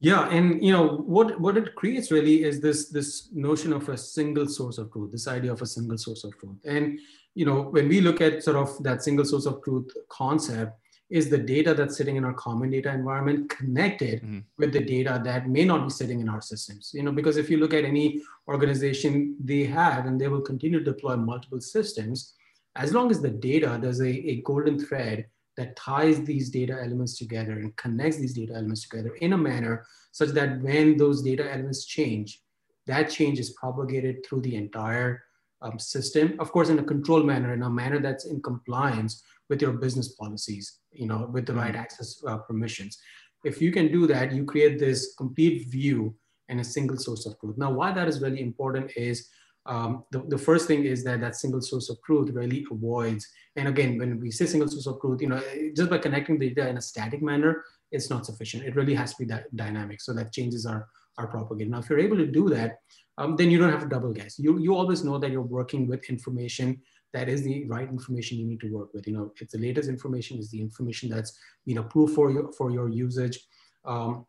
yeah 0.00 0.28
and 0.28 0.62
you 0.62 0.72
know 0.72 0.98
what 1.16 1.40
what 1.40 1.56
it 1.56 1.74
creates 1.74 2.10
really 2.10 2.42
is 2.44 2.60
this 2.60 2.88
this 2.88 3.30
notion 3.32 3.72
of 3.72 3.88
a 3.88 3.96
single 3.96 4.46
source 4.46 4.78
of 4.78 4.92
truth 4.92 5.10
this 5.12 5.28
idea 5.28 5.52
of 5.52 5.62
a 5.62 5.66
single 5.66 5.96
source 5.96 6.24
of 6.24 6.36
truth 6.38 6.56
and 6.64 6.98
you 7.34 7.46
know 7.46 7.62
when 7.62 7.88
we 7.88 8.00
look 8.00 8.20
at 8.20 8.42
sort 8.42 8.56
of 8.56 8.82
that 8.82 9.02
single 9.02 9.24
source 9.24 9.46
of 9.46 9.62
truth 9.62 9.90
concept 10.08 10.78
is 11.10 11.28
the 11.28 11.38
data 11.38 11.74
that's 11.74 11.96
sitting 11.96 12.16
in 12.16 12.24
our 12.24 12.32
common 12.32 12.70
data 12.70 12.90
environment 12.90 13.48
connected 13.50 14.22
mm-hmm. 14.22 14.38
with 14.58 14.72
the 14.72 14.80
data 14.80 15.20
that 15.22 15.48
may 15.48 15.64
not 15.64 15.84
be 15.84 15.90
sitting 15.90 16.20
in 16.20 16.28
our 16.28 16.40
systems 16.40 16.90
you 16.94 17.02
know 17.02 17.12
because 17.12 17.36
if 17.36 17.48
you 17.50 17.58
look 17.58 17.74
at 17.74 17.84
any 17.84 18.20
organization 18.48 19.36
they 19.42 19.64
have 19.64 20.06
and 20.06 20.20
they 20.20 20.28
will 20.28 20.40
continue 20.40 20.78
to 20.78 20.92
deploy 20.92 21.16
multiple 21.16 21.60
systems 21.60 22.34
as 22.76 22.92
long 22.92 23.10
as 23.10 23.20
the 23.20 23.30
data 23.30 23.78
there's 23.80 24.00
a, 24.00 24.08
a 24.08 24.42
golden 24.42 24.78
thread 24.78 25.26
that 25.56 25.76
ties 25.76 26.22
these 26.22 26.50
data 26.50 26.72
elements 26.72 27.18
together 27.18 27.52
and 27.52 27.76
connects 27.76 28.18
these 28.18 28.34
data 28.34 28.54
elements 28.54 28.88
together 28.88 29.14
in 29.16 29.32
a 29.32 29.38
manner 29.38 29.86
such 30.12 30.30
that 30.30 30.60
when 30.62 30.96
those 30.96 31.22
data 31.22 31.50
elements 31.50 31.84
change 31.84 32.40
that 32.86 33.10
change 33.10 33.38
is 33.38 33.50
propagated 33.50 34.24
through 34.24 34.40
the 34.40 34.56
entire 34.56 35.22
um, 35.62 35.78
system 35.78 36.36
of 36.38 36.52
course 36.52 36.68
in 36.68 36.78
a 36.78 36.84
controlled 36.84 37.26
manner 37.26 37.52
in 37.54 37.62
a 37.62 37.70
manner 37.70 38.00
that's 38.00 38.26
in 38.26 38.42
compliance 38.42 39.22
with 39.48 39.60
your 39.60 39.72
business 39.72 40.08
policies, 40.08 40.80
you 40.92 41.06
know, 41.06 41.28
with 41.32 41.46
the 41.46 41.54
right 41.54 41.72
mm-hmm. 41.72 41.82
access 41.82 42.22
uh, 42.26 42.38
permissions. 42.38 42.98
If 43.44 43.60
you 43.60 43.72
can 43.72 43.92
do 43.92 44.06
that, 44.06 44.32
you 44.32 44.44
create 44.44 44.78
this 44.78 45.14
complete 45.16 45.68
view 45.68 46.14
and 46.48 46.60
a 46.60 46.64
single 46.64 46.96
source 46.96 47.26
of 47.26 47.38
truth. 47.40 47.58
Now, 47.58 47.72
why 47.72 47.92
that 47.92 48.08
is 48.08 48.20
really 48.20 48.40
important 48.40 48.90
is 48.96 49.28
um, 49.66 50.04
the, 50.10 50.22
the 50.28 50.38
first 50.38 50.66
thing 50.66 50.84
is 50.84 51.02
that 51.04 51.20
that 51.20 51.36
single 51.36 51.60
source 51.60 51.88
of 51.88 51.98
truth 52.02 52.30
really 52.32 52.66
avoids, 52.70 53.26
and 53.56 53.68
again, 53.68 53.98
when 53.98 54.20
we 54.20 54.30
say 54.30 54.46
single 54.46 54.68
source 54.68 54.86
of 54.86 55.00
truth, 55.00 55.22
you 55.22 55.28
know, 55.28 55.40
just 55.74 55.88
by 55.88 55.98
connecting 55.98 56.38
the 56.38 56.50
data 56.50 56.68
in 56.68 56.76
a 56.76 56.82
static 56.82 57.22
manner, 57.22 57.64
it's 57.90 58.10
not 58.10 58.26
sufficient. 58.26 58.64
It 58.64 58.76
really 58.76 58.94
has 58.94 59.12
to 59.12 59.18
be 59.18 59.24
that 59.26 59.54
dynamic 59.56 60.00
so 60.00 60.12
that 60.14 60.32
changes 60.32 60.66
are, 60.66 60.86
are 61.16 61.28
propagated. 61.28 61.70
Now, 61.70 61.78
if 61.78 61.88
you're 61.88 61.98
able 61.98 62.16
to 62.16 62.26
do 62.26 62.48
that, 62.50 62.78
um, 63.16 63.36
then 63.36 63.50
you 63.50 63.58
don't 63.58 63.70
have 63.70 63.82
to 63.82 63.88
double 63.88 64.12
guess. 64.12 64.38
You, 64.38 64.58
you 64.58 64.74
always 64.74 65.04
know 65.04 65.18
that 65.18 65.30
you're 65.30 65.40
working 65.40 65.86
with 65.86 66.10
information 66.10 66.80
that 67.14 67.28
is 67.28 67.42
the 67.44 67.64
right 67.66 67.88
information 67.88 68.38
you 68.38 68.44
need 68.44 68.60
to 68.60 68.70
work 68.70 68.92
with. 68.92 69.06
You 69.06 69.14
know, 69.14 69.32
it's 69.40 69.52
the 69.52 69.58
latest 69.60 69.88
information, 69.88 70.38
is 70.38 70.50
the 70.50 70.60
information 70.60 71.08
that's 71.08 71.38
been 71.64 71.78
approved 71.78 72.14
for 72.14 72.30
your, 72.30 72.52
for 72.52 72.72
your 72.72 72.88
usage. 72.88 73.38
Um, 73.84 74.26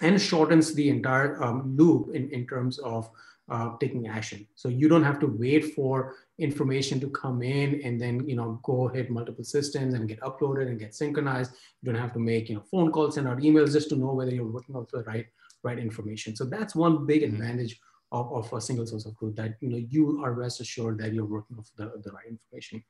and 0.00 0.20
shortens 0.20 0.72
the 0.72 0.88
entire 0.88 1.42
um, 1.42 1.76
loop 1.76 2.14
in, 2.14 2.30
in 2.30 2.46
terms 2.46 2.78
of 2.78 3.10
uh, 3.50 3.76
taking 3.78 4.06
action. 4.06 4.46
So 4.54 4.68
you 4.68 4.88
don't 4.88 5.02
have 5.02 5.18
to 5.20 5.26
wait 5.26 5.74
for 5.74 6.14
information 6.38 7.00
to 7.00 7.10
come 7.10 7.42
in 7.42 7.82
and 7.84 8.00
then 8.00 8.26
you 8.28 8.36
know 8.36 8.60
go 8.62 8.88
hit 8.88 9.10
multiple 9.10 9.44
systems 9.44 9.94
and 9.94 10.08
get 10.08 10.20
uploaded 10.20 10.68
and 10.68 10.78
get 10.78 10.94
synchronized. 10.94 11.52
You 11.82 11.92
don't 11.92 12.00
have 12.00 12.12
to 12.14 12.20
make 12.20 12.48
you 12.48 12.56
know 12.56 12.62
phone 12.70 12.92
calls 12.92 13.16
and 13.16 13.28
out 13.28 13.38
emails 13.38 13.72
just 13.72 13.88
to 13.90 13.96
know 13.96 14.14
whether 14.14 14.32
you're 14.32 14.46
working 14.46 14.76
off 14.76 14.88
the 14.88 15.02
right 15.04 15.26
right 15.62 15.78
information. 15.78 16.36
So 16.36 16.44
that's 16.44 16.74
one 16.74 17.06
big 17.06 17.22
mm-hmm. 17.22 17.34
advantage 17.34 17.80
of, 18.12 18.32
of 18.32 18.52
a 18.52 18.60
single 18.60 18.86
source 18.86 19.06
of 19.06 19.18
truth 19.18 19.36
that 19.36 19.56
you 19.60 19.68
know 19.68 19.76
you 19.76 20.22
are 20.24 20.32
rest 20.32 20.60
assured 20.60 20.98
that 20.98 21.12
you're 21.12 21.24
working 21.24 21.58
off 21.58 21.70
the, 21.76 21.92
the 22.04 22.12
right 22.12 22.26
information. 22.28 22.82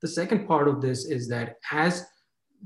The 0.00 0.08
second 0.08 0.46
part 0.46 0.68
of 0.68 0.80
this 0.80 1.06
is 1.06 1.28
that 1.28 1.56
as 1.72 2.06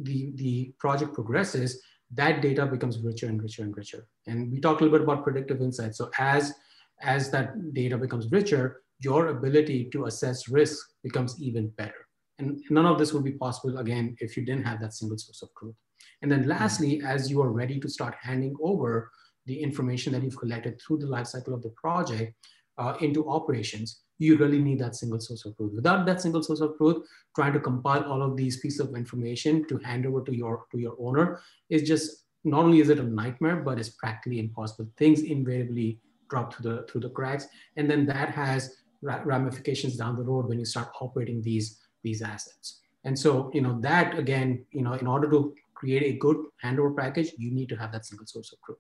the, 0.03 0.33
the 0.37 0.73
project 0.79 1.15
progresses, 1.15 1.83
that 2.15 2.41
data 2.41 2.67
becomes 2.67 2.99
richer 2.99 3.27
and 3.27 3.43
richer 3.43 3.63
and 3.63 3.77
richer. 3.77 4.07
And 4.27 4.51
we 4.51 4.61
talked 4.61 4.81
a 4.81 4.85
little 4.85 4.99
bit 4.99 5.05
about 5.05 5.25
predictive 5.25 5.61
insight. 5.61 5.95
So 5.95 6.11
as, 6.19 6.55
as 7.03 7.31
that 7.31 7.75
data 7.75 7.97
becomes 7.97 8.31
richer, 8.31 8.83
your 9.01 9.29
ability 9.29 9.89
to 9.93 10.07
assess 10.07 10.49
risk 10.49 10.79
becomes 11.03 11.41
even 11.41 11.69
better. 11.71 12.07
And 12.39 12.61
none 12.71 12.87
of 12.87 12.99
this 12.99 13.13
would 13.13 13.25
be 13.25 13.33
possible 13.33 13.79
again 13.79 14.17
if 14.21 14.37
you 14.37 14.45
didn't 14.45 14.65
have 14.65 14.81
that 14.81 14.95
single 14.95 15.19
source 15.19 15.43
of 15.43 15.51
truth. 15.59 15.75
And 16.23 16.31
then 16.31 16.47
lastly, 16.47 17.03
as 17.05 17.31
you 17.31 17.43
are 17.43 17.51
ready 17.51 17.79
to 17.81 17.89
start 17.89 18.15
handing 18.21 18.57
over 18.63 19.11
the 19.47 19.61
information 19.61 20.13
that 20.13 20.23
you've 20.23 20.39
collected 20.39 20.81
through 20.81 20.99
the 20.99 21.07
lifecycle 21.07 21.55
of 21.55 21.63
the 21.63 21.71
project 21.71 22.35
uh, 22.77 22.95
into 23.01 23.29
operations, 23.29 24.03
you 24.19 24.37
really 24.37 24.61
need 24.61 24.81
that 24.81 24.97
single 24.97 25.21
source 25.21 25.45
of 25.45 25.57
truth. 25.57 25.73
Without 25.75 26.07
that 26.07 26.21
single 26.21 26.43
source 26.43 26.61
of 26.61 26.77
truth, 26.77 27.07
trying 27.35 27.53
to 27.53 27.61
compile 27.61 28.05
all 28.05 28.23
of 28.23 28.37
these 28.37 28.59
pieces 28.59 28.81
of 28.81 28.95
information 28.95 29.67
to 29.69 29.79
hand 29.79 30.07
over 30.07 30.23
to 30.23 30.37
your 30.37 30.65
to 30.73 30.79
your 30.79 30.97
owner 30.99 31.41
is 31.71 31.83
just 31.83 32.25
not 32.45 32.65
only 32.65 32.81
is 32.81 32.89
it 32.89 32.99
a 32.99 33.03
nightmare, 33.03 33.57
but 33.57 33.79
it's 33.79 33.91
practically 33.91 34.39
impossible. 34.39 34.91
Things 34.97 35.23
invariably 35.23 36.01
drop 36.29 36.55
through 36.55 36.71
the 36.71 36.83
through 36.87 37.03
the 37.03 37.11
cracks, 37.11 37.47
and 37.77 37.91
then 37.91 38.07
that 38.07 38.31
has 38.31 38.77
ramifications 39.03 39.97
down 39.97 40.17
the 40.17 40.23
road 40.23 40.49
when 40.49 40.59
you 40.59 40.65
start 40.65 40.89
operating 41.01 41.43
these 41.43 41.81
these 42.03 42.23
assets. 42.23 42.81
And 43.05 43.19
so, 43.19 43.51
you 43.55 43.61
know, 43.61 43.81
that 43.81 44.19
again, 44.19 44.65
you 44.73 44.83
know, 44.83 44.95
in 44.95 45.07
order 45.07 45.31
to 45.31 45.55
create 45.75 46.03
a 46.03 46.19
good 46.19 46.37
handover 46.63 46.97
package, 46.97 47.33
you 47.39 47.51
need 47.53 47.69
to 47.69 47.77
have 47.77 47.93
that 47.93 48.05
single 48.05 48.27
source 48.27 48.53
of 48.53 48.59
truth. 48.63 48.79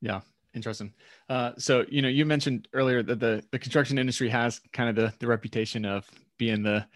Yeah, 0.00 0.20
Interesting. 0.56 0.94
Uh, 1.28 1.52
so, 1.58 1.84
you 1.90 2.00
know, 2.00 2.08
you 2.08 2.24
mentioned 2.24 2.66
earlier 2.72 3.02
that 3.02 3.20
the, 3.20 3.44
the 3.52 3.58
construction 3.58 3.98
industry 3.98 4.30
has 4.30 4.58
kind 4.72 4.88
of 4.88 4.96
the, 4.96 5.12
the 5.18 5.26
reputation 5.26 5.84
of 5.84 6.10
being 6.38 6.62
the 6.62 6.86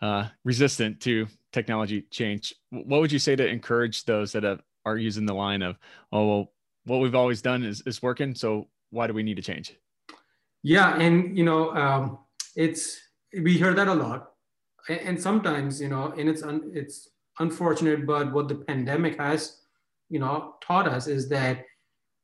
uh, 0.00 0.28
resistant 0.44 1.00
to 1.00 1.26
technology 1.52 2.02
change. 2.12 2.54
What 2.70 3.00
would 3.00 3.10
you 3.10 3.18
say 3.18 3.34
to 3.34 3.46
encourage 3.46 4.04
those 4.04 4.30
that 4.32 4.44
have, 4.44 4.62
are 4.84 4.96
using 4.96 5.26
the 5.26 5.34
line 5.34 5.62
of, 5.62 5.76
oh, 6.12 6.26
well, 6.28 6.52
what 6.84 7.00
we've 7.00 7.16
always 7.16 7.42
done 7.42 7.64
is, 7.64 7.82
is 7.86 8.00
working. 8.00 8.36
So 8.36 8.68
why 8.90 9.06
do 9.06 9.14
we 9.14 9.22
need 9.22 9.36
to 9.36 9.42
change? 9.42 9.74
Yeah. 10.62 10.98
And, 10.98 11.36
you 11.36 11.44
know, 11.44 11.74
um, 11.74 12.18
it's, 12.56 13.00
we 13.32 13.56
hear 13.56 13.74
that 13.74 13.88
a 13.88 13.94
lot. 13.94 14.30
And 14.88 15.20
sometimes, 15.20 15.80
you 15.80 15.88
know, 15.88 16.14
and 16.16 16.28
it's, 16.28 16.42
un, 16.42 16.70
it's 16.74 17.10
unfortunate, 17.38 18.06
but 18.06 18.32
what 18.32 18.48
the 18.48 18.54
pandemic 18.54 19.18
has, 19.18 19.60
you 20.08 20.18
know, 20.18 20.54
taught 20.60 20.88
us 20.88 21.06
is 21.06 21.28
that 21.28 21.64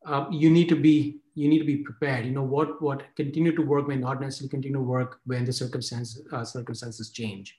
uh, 0.06 0.26
you 0.30 0.50
need 0.50 0.68
to 0.68 0.76
be 0.76 1.20
you 1.34 1.48
need 1.48 1.58
to 1.58 1.64
be 1.64 1.78
prepared. 1.78 2.24
You 2.24 2.32
know 2.32 2.42
what 2.42 2.80
what 2.80 3.04
continue 3.16 3.54
to 3.56 3.62
work 3.62 3.88
may 3.88 3.96
not 3.96 4.20
necessarily 4.20 4.50
continue 4.50 4.78
to 4.78 4.82
work 4.82 5.20
when 5.24 5.44
the 5.44 5.52
circumstances 5.52 6.22
uh, 6.32 6.44
circumstances 6.44 7.10
change. 7.10 7.58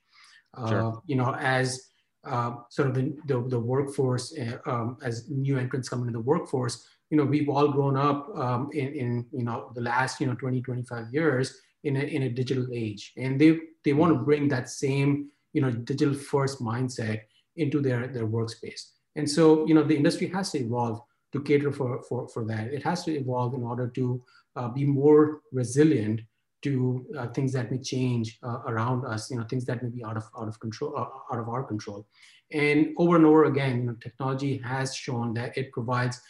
Uh, 0.53 0.69
sure. 0.69 1.01
You 1.07 1.17
know, 1.17 1.35
as 1.35 1.89
uh, 2.23 2.55
sort 2.69 2.89
of 2.89 2.95
the 2.95 3.15
the, 3.27 3.41
the 3.47 3.59
workforce 3.59 4.37
uh, 4.37 4.57
um, 4.65 4.97
as 5.03 5.29
new 5.29 5.57
entrants 5.57 5.89
come 5.89 6.01
into 6.01 6.13
the 6.13 6.19
workforce. 6.19 6.87
You 7.09 7.17
know, 7.17 7.25
we've 7.25 7.49
all 7.49 7.67
grown 7.67 7.97
up 7.97 8.29
um, 8.35 8.69
in, 8.73 8.93
in 8.93 9.25
you 9.31 9.43
know 9.43 9.71
the 9.75 9.81
last 9.81 10.19
you 10.19 10.27
know 10.27 10.35
20 10.35 10.61
25 10.61 11.13
years 11.13 11.57
in 11.83 11.97
a, 11.97 11.99
in 11.99 12.23
a 12.23 12.29
digital 12.29 12.67
age, 12.73 13.13
and 13.17 13.39
they 13.39 13.59
they 13.83 13.93
want 13.93 14.13
to 14.13 14.23
bring 14.23 14.47
that 14.49 14.69
same 14.69 15.29
you 15.53 15.61
know 15.61 15.71
digital 15.71 16.13
first 16.13 16.61
mindset 16.61 17.21
into 17.55 17.79
their 17.81 18.07
their 18.07 18.27
workspace. 18.27 18.89
And 19.15 19.29
so 19.29 19.65
you 19.67 19.73
know 19.75 19.83
the 19.83 19.95
industry 19.95 20.27
has 20.29 20.51
to 20.51 20.59
evolve 20.59 21.01
to 21.35 21.41
cater 21.41 21.71
for, 21.71 22.01
for, 22.03 22.27
for 22.29 22.45
that. 22.45 22.73
It 22.73 22.81
has 22.83 23.03
to 23.03 23.11
evolve 23.13 23.53
in 23.53 23.63
order 23.63 23.87
to 23.89 24.23
uh, 24.55 24.69
be 24.69 24.85
more 24.85 25.41
resilient 25.51 26.21
to 26.63 27.05
uh, 27.17 27.27
things 27.27 27.51
that 27.53 27.69
may 27.71 27.77
change 27.77 28.39
uh, 28.41 28.59
around 28.67 29.05
us, 29.05 29.29
you 29.29 29.37
know, 29.37 29.43
things 29.43 29.65
that 29.65 29.83
may 29.83 29.89
be 29.89 30.03
out 30.03 30.17
of, 30.17 30.23
out 30.39 30.47
of 30.47 30.59
control, 30.59 30.93
uh, 30.97 31.33
out 31.33 31.39
of 31.39 31.49
our 31.49 31.63
control. 31.63 32.07
And 32.51 32.93
over 32.97 33.17
and 33.17 33.25
over 33.25 33.45
again, 33.45 33.77
you 33.77 33.83
know, 33.83 33.95
technology 34.01 34.57
has 34.59 34.95
shown 34.95 35.33
that 35.33 35.57
it 35.57 35.71
provides 35.73 36.21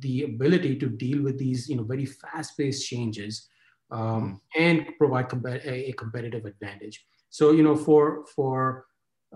the 0.00 0.24
ability 0.24 0.78
to 0.78 0.88
deal 0.88 1.22
with 1.22 1.38
these, 1.38 1.68
you 1.68 1.76
know, 1.76 1.82
very 1.82 2.06
fast-paced 2.06 2.86
changes 2.86 3.48
um, 3.90 4.40
and 4.56 4.86
provide 4.98 5.26
a, 5.64 5.92
competitive 5.92 6.44
advantage. 6.44 7.04
So, 7.28 7.52
you 7.52 7.62
know, 7.62 7.76
for, 7.76 8.24
for 8.34 8.86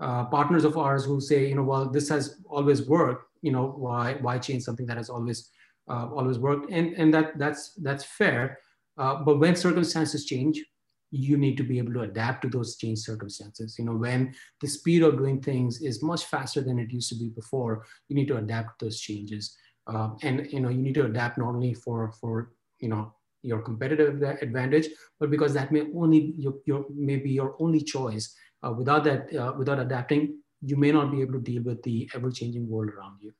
uh, 0.01 0.25
partners 0.25 0.65
of 0.65 0.77
ours 0.77 1.05
who 1.05 1.21
say, 1.21 1.47
you 1.47 1.55
know, 1.55 1.63
well, 1.63 1.89
this 1.89 2.09
has 2.09 2.41
always 2.49 2.87
worked, 2.87 3.25
you 3.41 3.51
know 3.51 3.67
why 3.77 4.17
why 4.21 4.39
change 4.39 4.63
something 4.63 4.87
that 4.87 4.97
has 4.97 5.09
always 5.09 5.51
uh, 5.89 6.07
always 6.09 6.39
worked? 6.39 6.71
And 6.71 6.93
and 6.93 7.13
that 7.13 7.37
that's 7.37 7.73
that's 7.75 8.03
fair. 8.03 8.57
Uh, 8.97 9.23
but 9.23 9.39
when 9.39 9.55
circumstances 9.55 10.25
change 10.25 10.63
you 11.11 11.37
need 11.37 11.55
to 11.55 11.63
be 11.63 11.77
able 11.77 11.93
to 11.93 12.01
adapt 12.01 12.41
to 12.41 12.49
those 12.49 12.75
changed 12.75 13.03
circumstances. 13.03 13.75
You 13.77 13.85
know 13.85 13.95
when 13.95 14.33
the 14.59 14.67
speed 14.67 15.03
of 15.03 15.17
doing 15.17 15.41
things 15.41 15.81
is 15.81 16.03
much 16.03 16.25
faster 16.25 16.61
than 16.61 16.79
it 16.79 16.91
used 16.91 17.09
to 17.09 17.15
be 17.15 17.29
before 17.29 17.85
you 18.09 18.15
need 18.15 18.27
to 18.27 18.37
adapt 18.37 18.79
to 18.79 18.85
those 18.85 18.99
changes 18.99 19.55
uh, 19.87 20.09
and 20.23 20.47
you 20.51 20.59
know 20.59 20.69
you 20.69 20.81
need 20.81 20.93
to 20.93 21.05
adapt 21.05 21.37
not 21.37 21.49
only 21.49 21.73
for 21.73 22.11
for 22.19 22.51
you 22.79 22.89
know 22.89 23.13
your 23.41 23.61
competitive 23.61 24.21
advantage 24.41 24.87
but 25.19 25.29
because 25.29 25.53
that 25.53 25.71
may 25.71 25.83
only 25.95 26.33
your, 26.37 26.55
your 26.65 26.85
may 26.89 27.17
be 27.17 27.29
your 27.29 27.55
only 27.59 27.81
choice 27.81 28.35
uh, 28.65 28.71
without 28.71 29.03
that 29.03 29.33
uh, 29.35 29.53
without 29.57 29.79
adapting 29.79 30.35
you 30.61 30.75
may 30.75 30.91
not 30.91 31.11
be 31.11 31.21
able 31.21 31.33
to 31.33 31.39
deal 31.39 31.61
with 31.61 31.81
the 31.83 32.09
ever 32.15 32.31
changing 32.31 32.67
world 32.67 32.89
around 32.89 33.17
you. 33.21 33.31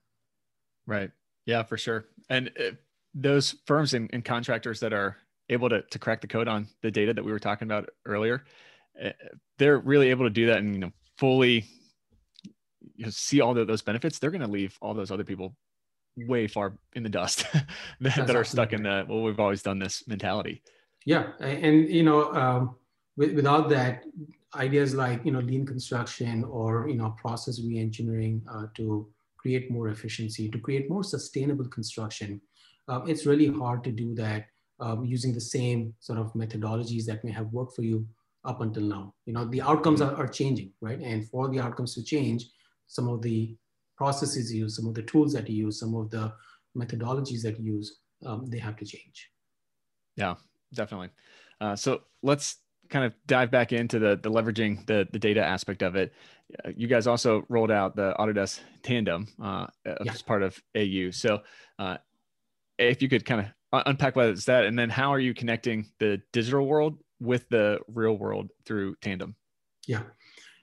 Right. 0.85 1.11
Yeah, 1.45 1.63
for 1.63 1.77
sure. 1.77 2.05
And 2.29 2.51
uh, 2.59 2.71
those 3.13 3.55
firms 3.65 3.93
and, 3.93 4.09
and, 4.13 4.23
contractors 4.23 4.79
that 4.81 4.93
are 4.93 5.17
able 5.49 5.69
to, 5.69 5.81
to 5.81 5.99
crack 5.99 6.21
the 6.21 6.27
code 6.27 6.47
on 6.47 6.67
the 6.81 6.91
data 6.91 7.13
that 7.13 7.23
we 7.23 7.31
were 7.31 7.39
talking 7.39 7.67
about 7.67 7.89
earlier, 8.05 8.43
uh, 9.03 9.09
they're 9.57 9.79
really 9.79 10.09
able 10.09 10.25
to 10.25 10.29
do 10.29 10.47
that 10.47 10.57
and, 10.57 10.73
you 10.73 10.79
know, 10.79 10.91
fully 11.17 11.65
you 12.95 13.05
know, 13.05 13.09
see 13.09 13.41
all 13.41 13.53
the, 13.53 13.65
those 13.65 13.81
benefits. 13.81 14.19
They're 14.19 14.31
going 14.31 14.41
to 14.41 14.47
leave 14.47 14.77
all 14.81 14.93
those 14.93 15.11
other 15.11 15.23
people 15.23 15.55
way 16.17 16.47
far 16.47 16.77
in 16.93 17.03
the 17.03 17.09
dust 17.09 17.45
that, 17.99 18.27
that, 18.27 18.35
are 18.35 18.43
stuck 18.43 18.73
in 18.73 18.83
the, 18.83 19.05
well, 19.07 19.21
we've 19.21 19.39
always 19.39 19.61
done 19.61 19.79
this 19.79 20.07
mentality. 20.07 20.61
Yeah. 21.05 21.33
And, 21.39 21.89
you 21.89 22.03
know, 22.03 22.33
um, 22.33 22.75
without 23.17 23.69
that, 23.69 24.03
ideas 24.55 24.95
like 24.95 25.25
you 25.25 25.31
know 25.31 25.39
lean 25.39 25.65
construction 25.65 26.43
or 26.45 26.87
you 26.87 26.95
know 26.95 27.15
process 27.21 27.59
reengineering 27.59 28.41
uh, 28.49 28.67
to 28.75 29.07
create 29.37 29.69
more 29.69 29.89
efficiency, 29.89 30.49
to 30.49 30.59
create 30.59 30.89
more 30.89 31.03
sustainable 31.03 31.67
construction. 31.67 32.41
Uh, 32.87 33.01
it's 33.05 33.25
really 33.25 33.47
hard 33.47 33.83
to 33.83 33.91
do 33.91 34.15
that 34.15 34.45
um, 34.79 35.05
using 35.05 35.33
the 35.33 35.41
same 35.41 35.93
sort 35.99 36.19
of 36.19 36.33
methodologies 36.33 37.05
that 37.05 37.23
may 37.23 37.31
have 37.31 37.47
worked 37.51 37.75
for 37.75 37.83
you 37.83 38.07
up 38.43 38.61
until 38.61 38.83
now. 38.83 39.13
You 39.25 39.33
know, 39.33 39.45
the 39.45 39.61
outcomes 39.61 40.01
are, 40.01 40.15
are 40.15 40.27
changing, 40.27 40.71
right? 40.81 40.99
And 40.99 41.27
for 41.29 41.49
the 41.49 41.59
outcomes 41.59 41.93
to 41.95 42.03
change, 42.03 42.47
some 42.87 43.07
of 43.07 43.21
the 43.21 43.55
processes 43.97 44.53
you 44.53 44.63
use, 44.63 44.75
some 44.75 44.87
of 44.87 44.93
the 44.93 45.03
tools 45.03 45.33
that 45.33 45.49
you 45.49 45.65
use, 45.65 45.79
some 45.79 45.95
of 45.95 46.09
the 46.09 46.33
methodologies 46.77 47.41
that 47.41 47.59
you 47.59 47.75
use, 47.75 47.99
um, 48.25 48.45
they 48.47 48.59
have 48.59 48.75
to 48.77 48.85
change. 48.85 49.29
Yeah, 50.15 50.35
definitely. 50.73 51.09
Uh, 51.61 51.75
so 51.75 52.01
let's 52.21 52.57
kind 52.89 53.05
of 53.05 53.13
dive 53.25 53.49
back 53.49 53.73
into 53.73 53.97
the 53.97 54.19
the 54.21 54.29
leveraging 54.29 54.85
the 54.85 55.07
the 55.11 55.19
data 55.19 55.43
aspect 55.43 55.81
of 55.81 55.95
it, 55.95 56.13
uh, 56.63 56.71
you 56.75 56.87
guys 56.87 57.07
also 57.07 57.43
rolled 57.49 57.71
out 57.71 57.95
the 57.95 58.13
Autodesk 58.19 58.59
Tandem 58.83 59.27
uh, 59.41 59.67
yeah. 59.85 60.11
as 60.11 60.21
part 60.21 60.43
of 60.43 60.61
AU. 60.75 61.11
So, 61.11 61.41
uh, 61.79 61.97
if 62.77 63.01
you 63.01 63.09
could 63.09 63.25
kind 63.25 63.41
of 63.73 63.83
unpack 63.85 64.15
what 64.15 64.27
is 64.27 64.45
that, 64.45 64.65
and 64.65 64.77
then 64.77 64.89
how 64.89 65.13
are 65.13 65.19
you 65.19 65.33
connecting 65.33 65.89
the 65.99 66.21
digital 66.33 66.65
world 66.65 66.97
with 67.19 67.47
the 67.49 67.79
real 67.87 68.17
world 68.17 68.51
through 68.65 68.95
Tandem? 69.01 69.35
Yeah. 69.87 70.03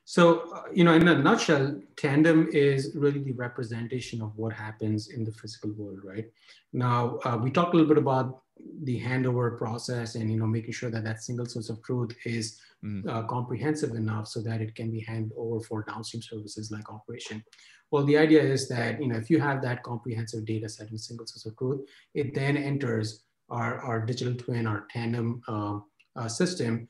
So, 0.04 0.52
uh, 0.52 0.62
you 0.72 0.84
know, 0.84 0.94
in 0.94 1.06
a 1.06 1.16
nutshell, 1.16 1.80
Tandem 1.96 2.48
is 2.52 2.92
really 2.94 3.20
the 3.20 3.32
representation 3.32 4.20
of 4.20 4.36
what 4.36 4.52
happens 4.52 5.10
in 5.10 5.24
the 5.24 5.32
physical 5.32 5.72
world, 5.72 6.00
right? 6.02 6.26
Now, 6.72 7.18
uh, 7.24 7.38
we 7.40 7.50
talked 7.50 7.74
a 7.74 7.76
little 7.76 7.88
bit 7.88 7.98
about 7.98 8.42
the 8.84 9.00
handover 9.00 9.56
process 9.56 10.14
and 10.14 10.30
you 10.30 10.38
know 10.38 10.46
making 10.46 10.72
sure 10.72 10.90
that 10.90 11.04
that 11.04 11.22
single 11.22 11.46
source 11.46 11.68
of 11.68 11.82
truth 11.82 12.14
is 12.24 12.60
mm. 12.84 13.06
uh, 13.08 13.22
comprehensive 13.24 13.94
enough 13.94 14.28
so 14.28 14.40
that 14.40 14.60
it 14.60 14.74
can 14.74 14.90
be 14.90 15.00
handed 15.00 15.32
over 15.36 15.60
for 15.60 15.84
downstream 15.84 16.22
services 16.22 16.70
like 16.70 16.90
operation 16.90 17.42
well 17.90 18.04
the 18.04 18.16
idea 18.16 18.42
is 18.42 18.68
that 18.68 19.00
you 19.00 19.08
know 19.08 19.16
if 19.16 19.30
you 19.30 19.40
have 19.40 19.62
that 19.62 19.82
comprehensive 19.82 20.44
data 20.44 20.68
set 20.68 20.90
and 20.90 21.00
single 21.00 21.26
source 21.26 21.46
of 21.46 21.56
truth 21.56 21.80
it 22.14 22.34
then 22.34 22.56
enters 22.56 23.24
our, 23.50 23.78
our 23.80 24.04
digital 24.04 24.34
twin 24.34 24.66
our 24.66 24.86
tandem 24.90 25.40
uh, 25.48 25.78
uh, 26.16 26.28
system 26.28 26.86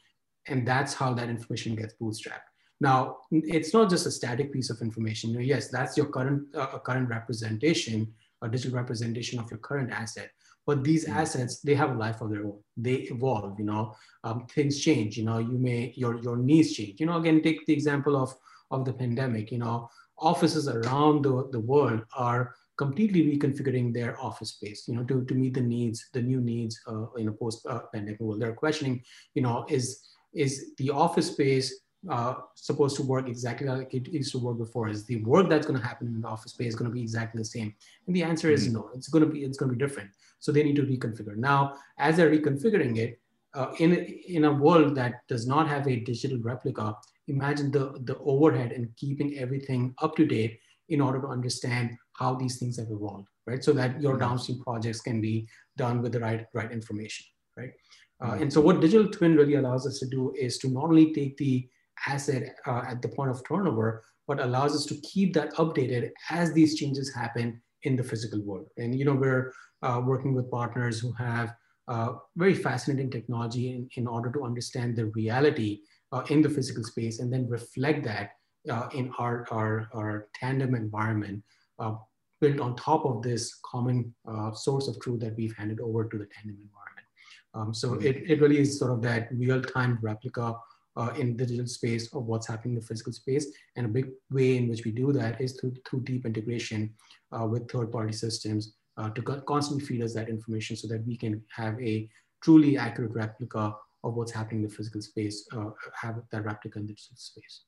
and 0.48 0.66
that's 0.66 0.94
how 0.94 1.14
that 1.14 1.28
information 1.28 1.74
gets 1.74 1.94
bootstrapped 2.00 2.51
now 2.82 3.18
it's 3.30 3.72
not 3.72 3.88
just 3.88 4.06
a 4.06 4.10
static 4.10 4.52
piece 4.52 4.70
of 4.70 4.80
information. 4.82 5.30
You 5.30 5.36
know, 5.36 5.46
yes 5.54 5.68
that's 5.68 5.96
your 5.96 6.06
current 6.06 6.54
uh, 6.54 6.78
current 6.88 7.08
representation 7.08 8.12
a 8.42 8.48
digital 8.48 8.76
representation 8.76 9.38
of 9.38 9.50
your 9.50 9.58
current 9.58 9.90
asset. 9.90 10.30
But 10.66 10.84
these 10.84 11.06
mm. 11.06 11.14
assets 11.14 11.60
they 11.60 11.74
have 11.74 11.92
a 11.92 11.98
life 11.98 12.20
of 12.20 12.30
their 12.30 12.44
own. 12.44 12.58
They 12.76 12.96
evolve 13.14 13.58
you 13.58 13.64
know. 13.64 13.94
Um, 14.24 14.46
things 14.46 14.80
change 14.80 15.16
you 15.16 15.24
know. 15.24 15.38
You 15.38 15.58
may 15.58 15.92
your 15.96 16.20
your 16.22 16.36
needs 16.36 16.72
change. 16.72 17.00
You 17.00 17.06
know 17.06 17.16
again 17.16 17.42
take 17.42 17.64
the 17.66 17.72
example 17.72 18.16
of 18.16 18.34
of 18.70 18.84
the 18.84 18.92
pandemic 18.92 19.50
you 19.52 19.58
know. 19.58 19.88
Offices 20.18 20.68
around 20.68 21.24
the, 21.24 21.48
the 21.50 21.58
world 21.58 22.02
are 22.16 22.54
completely 22.76 23.22
reconfiguring 23.30 23.92
their 23.92 24.20
office 24.20 24.50
space 24.50 24.84
you 24.88 24.94
know 24.94 25.04
to, 25.04 25.24
to 25.24 25.34
meet 25.34 25.54
the 25.54 25.60
needs 25.60 26.08
the 26.12 26.22
new 26.22 26.40
needs 26.40 26.80
uh, 26.86 27.06
in 27.16 27.28
a 27.28 27.32
post 27.32 27.66
uh, 27.66 27.80
pandemic 27.92 28.20
world. 28.20 28.40
They're 28.40 28.60
questioning 28.64 29.02
you 29.34 29.42
know 29.42 29.66
is 29.68 29.86
is 30.32 30.72
the 30.78 30.90
office 30.90 31.28
space 31.32 31.68
uh, 32.10 32.34
supposed 32.54 32.96
to 32.96 33.02
work 33.02 33.28
exactly 33.28 33.68
like 33.68 33.94
it 33.94 34.08
used 34.08 34.32
to 34.32 34.38
work 34.38 34.58
before? 34.58 34.88
Is 34.88 35.04
the 35.04 35.22
work 35.24 35.48
that's 35.48 35.66
going 35.66 35.80
to 35.80 35.86
happen 35.86 36.08
in 36.08 36.20
the 36.20 36.28
office 36.28 36.52
space 36.52 36.74
going 36.74 36.90
to 36.90 36.94
be 36.94 37.02
exactly 37.02 37.38
the 37.38 37.44
same? 37.44 37.74
And 38.06 38.16
the 38.16 38.22
answer 38.22 38.50
is 38.50 38.64
mm-hmm. 38.64 38.74
no. 38.74 38.90
It's 38.94 39.08
going 39.08 39.24
to 39.24 39.30
be 39.30 39.44
it's 39.44 39.58
going 39.58 39.70
to 39.70 39.76
be 39.76 39.84
different. 39.84 40.10
So 40.40 40.50
they 40.50 40.64
need 40.64 40.76
to 40.76 40.82
reconfigure. 40.82 41.36
Now, 41.36 41.74
as 41.98 42.16
they're 42.16 42.30
reconfiguring 42.30 42.98
it, 42.98 43.20
uh, 43.54 43.72
in 43.78 43.94
in 43.94 44.44
a 44.44 44.52
world 44.52 44.94
that 44.96 45.26
does 45.28 45.46
not 45.46 45.68
have 45.68 45.86
a 45.86 45.96
digital 45.96 46.38
replica, 46.38 46.96
imagine 47.28 47.70
the 47.70 48.00
the 48.04 48.18
overhead 48.18 48.72
and 48.72 48.88
keeping 48.96 49.38
everything 49.38 49.94
up 50.02 50.16
to 50.16 50.26
date 50.26 50.58
in 50.88 51.00
order 51.00 51.20
to 51.20 51.28
understand 51.28 51.96
how 52.14 52.34
these 52.34 52.58
things 52.58 52.78
have 52.78 52.90
evolved, 52.90 53.28
right? 53.46 53.62
So 53.62 53.72
that 53.72 54.00
your 54.00 54.14
mm-hmm. 54.14 54.22
downstream 54.22 54.60
projects 54.60 55.00
can 55.00 55.20
be 55.20 55.46
done 55.76 56.02
with 56.02 56.12
the 56.12 56.20
right 56.20 56.46
right 56.54 56.72
information, 56.72 57.26
right? 57.56 57.72
Uh, 58.20 58.26
mm-hmm. 58.26 58.42
and 58.42 58.52
so 58.52 58.60
what 58.60 58.80
digital 58.80 59.08
twin 59.08 59.36
really 59.36 59.54
allows 59.54 59.86
us 59.86 59.98
to 59.98 60.06
do 60.06 60.32
is 60.38 60.58
to 60.58 60.68
not 60.68 60.84
only 60.84 61.12
take 61.12 61.36
the 61.36 61.68
asset 62.06 62.56
uh, 62.66 62.82
at 62.88 63.02
the 63.02 63.08
point 63.08 63.30
of 63.30 63.42
turnover, 63.46 64.02
but 64.28 64.40
allows 64.40 64.74
us 64.74 64.86
to 64.86 65.00
keep 65.00 65.34
that 65.34 65.52
updated 65.54 66.10
as 66.30 66.52
these 66.52 66.76
changes 66.76 67.14
happen 67.14 67.60
in 67.82 67.96
the 67.96 68.02
physical 68.02 68.40
world. 68.42 68.66
And 68.76 68.94
you 68.98 69.04
know, 69.04 69.14
we're 69.14 69.52
uh, 69.82 70.00
working 70.04 70.34
with 70.34 70.50
partners 70.50 71.00
who 71.00 71.12
have 71.12 71.54
uh, 71.88 72.14
very 72.36 72.54
fascinating 72.54 73.10
technology 73.10 73.70
in, 73.70 73.88
in 73.96 74.06
order 74.06 74.30
to 74.32 74.44
understand 74.44 74.96
the 74.96 75.06
reality 75.06 75.80
uh, 76.12 76.22
in 76.30 76.40
the 76.40 76.48
physical 76.48 76.84
space 76.84 77.18
and 77.18 77.32
then 77.32 77.48
reflect 77.48 78.04
that 78.04 78.30
uh, 78.70 78.88
in 78.94 79.10
our, 79.18 79.46
our, 79.50 79.88
our 79.92 80.28
tandem 80.34 80.74
environment 80.74 81.42
uh, 81.80 81.94
built 82.40 82.60
on 82.60 82.76
top 82.76 83.04
of 83.04 83.22
this 83.22 83.58
common 83.64 84.14
source 84.54 84.88
of 84.88 84.98
truth 85.00 85.20
that 85.20 85.36
we've 85.36 85.56
handed 85.56 85.80
over 85.80 86.08
to 86.08 86.18
the 86.18 86.26
tandem 86.34 86.56
environment. 86.60 87.06
Um, 87.54 87.74
so 87.74 87.90
mm-hmm. 87.90 88.06
it, 88.06 88.30
it 88.30 88.40
really 88.40 88.58
is 88.58 88.78
sort 88.78 88.92
of 88.92 89.02
that 89.02 89.28
real-time 89.32 89.98
replica 90.02 90.54
uh, 90.96 91.12
in 91.18 91.36
the 91.36 91.46
digital 91.46 91.66
space 91.66 92.12
of 92.14 92.26
what's 92.26 92.46
happening 92.46 92.74
in 92.74 92.80
the 92.80 92.86
physical 92.86 93.12
space. 93.12 93.46
And 93.76 93.86
a 93.86 93.88
big 93.88 94.10
way 94.30 94.56
in 94.56 94.68
which 94.68 94.84
we 94.84 94.90
do 94.90 95.12
that 95.12 95.40
is 95.40 95.58
through, 95.58 95.74
through 95.88 96.02
deep 96.02 96.26
integration 96.26 96.94
uh, 97.32 97.46
with 97.46 97.70
third-party 97.70 98.12
systems 98.12 98.74
uh, 98.96 99.10
to 99.10 99.22
constantly 99.22 99.84
feed 99.84 100.02
us 100.02 100.14
that 100.14 100.28
information 100.28 100.76
so 100.76 100.86
that 100.88 101.06
we 101.06 101.16
can 101.16 101.42
have 101.50 101.80
a 101.80 102.08
truly 102.42 102.76
accurate 102.76 103.12
replica 103.14 103.74
of 104.04 104.14
what's 104.14 104.32
happening 104.32 104.62
in 104.62 104.68
the 104.68 104.74
physical 104.74 105.00
space, 105.00 105.46
uh, 105.56 105.70
have 105.94 106.20
that 106.32 106.44
replica 106.44 106.78
in 106.78 106.86
the 106.86 106.92
digital 106.92 107.16
space. 107.16 107.62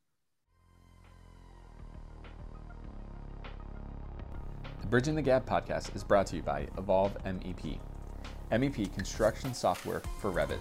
The 4.81 4.87
Bridging 4.89 5.15
the 5.15 5.23
Gap 5.23 5.47
podcast 5.47 5.95
is 5.97 6.05
brought 6.05 6.27
to 6.27 6.37
you 6.37 6.43
by 6.43 6.67
Evolve 6.77 7.17
MEP. 7.25 7.79
MEP 8.53 8.93
construction 8.95 9.55
software 9.55 10.03
for 10.21 10.31
Revit. 10.31 10.59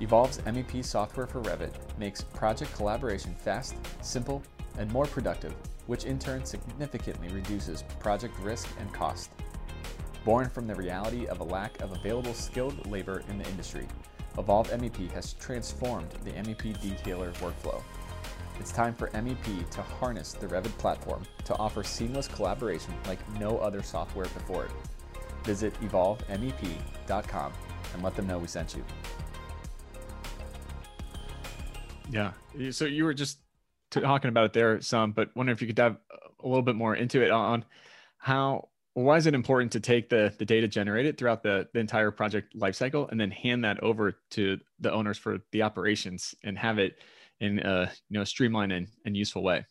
Evolve's 0.00 0.38
MEP 0.38 0.84
software 0.84 1.26
for 1.26 1.40
Revit 1.42 1.72
makes 1.98 2.22
project 2.22 2.74
collaboration 2.74 3.34
fast, 3.34 3.76
simple, 4.02 4.42
and 4.78 4.90
more 4.92 5.06
productive, 5.06 5.54
which 5.86 6.04
in 6.04 6.18
turn 6.18 6.44
significantly 6.44 7.28
reduces 7.28 7.82
project 8.00 8.36
risk 8.40 8.68
and 8.80 8.92
cost. 8.92 9.30
Born 10.24 10.48
from 10.48 10.66
the 10.66 10.74
reality 10.74 11.26
of 11.26 11.40
a 11.40 11.44
lack 11.44 11.80
of 11.80 11.92
available 11.92 12.34
skilled 12.34 12.86
labor 12.90 13.22
in 13.28 13.38
the 13.38 13.48
industry, 13.50 13.86
Evolve 14.36 14.68
MEP 14.70 15.12
has 15.12 15.34
transformed 15.34 16.10
the 16.24 16.32
MEP 16.32 16.76
detailer 16.78 17.32
workflow. 17.34 17.80
It's 18.58 18.72
time 18.72 18.94
for 18.94 19.08
MEP 19.10 19.70
to 19.70 19.82
harness 19.82 20.32
the 20.32 20.46
Revit 20.46 20.76
platform 20.78 21.22
to 21.44 21.56
offer 21.56 21.84
seamless 21.84 22.26
collaboration 22.26 22.94
like 23.06 23.18
no 23.38 23.58
other 23.58 23.82
software 23.82 24.26
before 24.26 24.64
it. 24.64 24.70
Visit 25.44 25.74
evolvemep.com 25.82 27.52
and 27.92 28.02
let 28.02 28.16
them 28.16 28.26
know 28.26 28.38
we 28.38 28.48
sent 28.48 28.74
you. 28.74 28.84
Yeah. 32.10 32.32
So 32.70 32.84
you 32.84 33.04
were 33.04 33.14
just 33.14 33.38
talking 33.90 34.28
about 34.28 34.46
it 34.46 34.52
there 34.52 34.80
some, 34.80 35.12
but 35.12 35.34
wonder 35.36 35.52
if 35.52 35.60
you 35.60 35.66
could 35.66 35.76
dive 35.76 35.96
a 36.42 36.46
little 36.46 36.62
bit 36.62 36.76
more 36.76 36.94
into 36.94 37.22
it 37.22 37.30
on 37.30 37.64
how 38.18 38.68
why 38.94 39.16
is 39.16 39.26
it 39.26 39.34
important 39.34 39.72
to 39.72 39.80
take 39.80 40.08
the 40.08 40.32
the 40.38 40.44
data 40.44 40.68
generated 40.68 41.18
throughout 41.18 41.42
the, 41.42 41.68
the 41.72 41.80
entire 41.80 42.10
project 42.10 42.56
lifecycle 42.56 43.10
and 43.10 43.20
then 43.20 43.30
hand 43.30 43.64
that 43.64 43.82
over 43.82 44.18
to 44.30 44.58
the 44.80 44.92
owners 44.92 45.18
for 45.18 45.38
the 45.52 45.62
operations 45.62 46.34
and 46.44 46.56
have 46.56 46.78
it 46.78 46.98
in 47.40 47.58
a 47.58 47.90
you 48.08 48.18
know 48.18 48.24
streamlined 48.24 48.72
and, 48.72 48.86
and 49.04 49.16
useful 49.16 49.42
way 49.42 49.64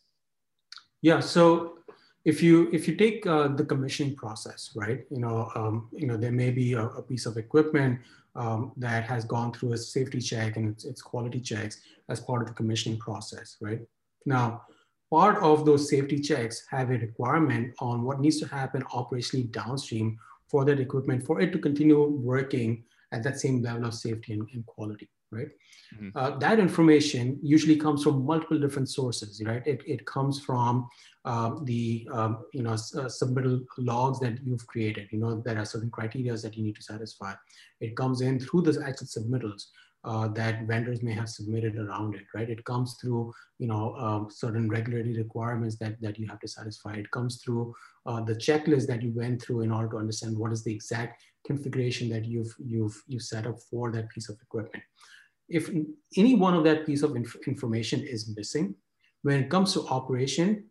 yeah 1.01 1.19
so 1.19 1.79
if 2.25 2.43
you 2.43 2.69
if 2.73 2.87
you 2.87 2.95
take 2.95 3.25
uh, 3.25 3.47
the 3.47 3.63
commissioning 3.63 4.15
process 4.15 4.71
right 4.75 5.05
you 5.09 5.19
know 5.19 5.49
um, 5.55 5.89
you 5.93 6.05
know 6.05 6.17
there 6.17 6.31
may 6.31 6.51
be 6.51 6.73
a, 6.73 6.85
a 6.85 7.01
piece 7.01 7.25
of 7.25 7.37
equipment 7.37 7.99
um, 8.35 8.71
that 8.77 9.03
has 9.03 9.25
gone 9.25 9.53
through 9.53 9.73
a 9.73 9.77
safety 9.77 10.19
check 10.19 10.57
and 10.57 10.69
its, 10.69 10.85
its 10.85 11.01
quality 11.01 11.39
checks 11.39 11.81
as 12.09 12.19
part 12.19 12.41
of 12.41 12.47
the 12.47 12.53
commissioning 12.53 12.99
process, 12.99 13.57
right? 13.61 13.81
Now, 14.25 14.63
part 15.11 15.37
of 15.43 15.65
those 15.65 15.89
safety 15.89 16.19
checks 16.19 16.65
have 16.71 16.89
a 16.89 16.97
requirement 16.97 17.73
on 17.79 18.03
what 18.03 18.19
needs 18.19 18.39
to 18.39 18.47
happen 18.47 18.83
operationally 18.93 19.51
downstream 19.51 20.17
for 20.49 20.65
that 20.65 20.79
equipment 20.79 21.25
for 21.25 21.39
it 21.39 21.51
to 21.51 21.59
continue 21.59 22.03
working 22.03 22.83
at 23.13 23.23
that 23.23 23.39
same 23.39 23.61
level 23.61 23.85
of 23.85 23.93
safety 23.93 24.33
and, 24.33 24.47
and 24.53 24.65
quality, 24.65 25.09
right? 25.31 25.49
Mm-hmm. 25.95 26.17
Uh, 26.17 26.37
that 26.39 26.59
information 26.59 27.39
usually 27.41 27.77
comes 27.77 28.03
from 28.03 28.25
multiple 28.25 28.59
different 28.59 28.89
sources, 28.89 29.41
right? 29.45 29.65
It, 29.65 29.81
it 29.85 30.05
comes 30.05 30.39
from 30.39 30.89
um, 31.25 31.63
the 31.63 32.07
um, 32.11 32.45
you 32.53 32.63
know 32.63 32.73
uh, 32.73 33.09
submittal 33.21 33.61
logs 33.77 34.19
that 34.19 34.39
you've 34.43 34.65
created. 34.67 35.07
You 35.11 35.19
know 35.19 35.41
there 35.45 35.57
are 35.57 35.65
certain 35.65 35.91
criteria 35.91 36.35
that 36.35 36.57
you 36.57 36.63
need 36.63 36.75
to 36.75 36.83
satisfy. 36.83 37.33
It 37.79 37.95
comes 37.95 38.21
in 38.21 38.39
through 38.39 38.63
the 38.63 38.83
actual 38.85 39.07
submittals 39.07 39.63
uh, 40.03 40.27
that 40.29 40.63
vendors 40.67 41.01
may 41.01 41.13
have 41.13 41.29
submitted 41.29 41.77
around 41.77 42.15
it, 42.15 42.25
right? 42.35 42.49
It 42.49 42.65
comes 42.65 42.97
through 42.99 43.33
you 43.59 43.67
know 43.67 43.95
um, 43.95 44.27
certain 44.29 44.69
regulatory 44.69 45.17
requirements 45.17 45.77
that 45.77 46.01
that 46.01 46.19
you 46.19 46.27
have 46.27 46.39
to 46.39 46.47
satisfy. 46.47 46.95
It 46.95 47.11
comes 47.11 47.41
through 47.41 47.73
uh, 48.05 48.21
the 48.21 48.35
checklist 48.35 48.87
that 48.87 49.01
you 49.01 49.13
went 49.13 49.41
through 49.41 49.61
in 49.61 49.71
order 49.71 49.89
to 49.89 49.97
understand 49.97 50.37
what 50.37 50.51
is 50.51 50.63
the 50.63 50.73
exact 50.73 51.23
configuration 51.45 52.09
that 52.09 52.25
you've 52.25 52.53
you've 52.63 53.01
you 53.07 53.19
set 53.19 53.47
up 53.47 53.59
for 53.69 53.91
that 53.91 54.09
piece 54.09 54.29
of 54.29 54.37
equipment. 54.41 54.83
If 55.49 55.69
any 56.17 56.35
one 56.35 56.53
of 56.53 56.63
that 56.63 56.85
piece 56.85 57.03
of 57.03 57.15
inf 57.15 57.35
information 57.47 58.01
is 58.01 58.33
missing, 58.35 58.75
when 59.23 59.43
it 59.43 59.49
comes 59.49 59.73
to 59.73 59.87
operation, 59.87 60.65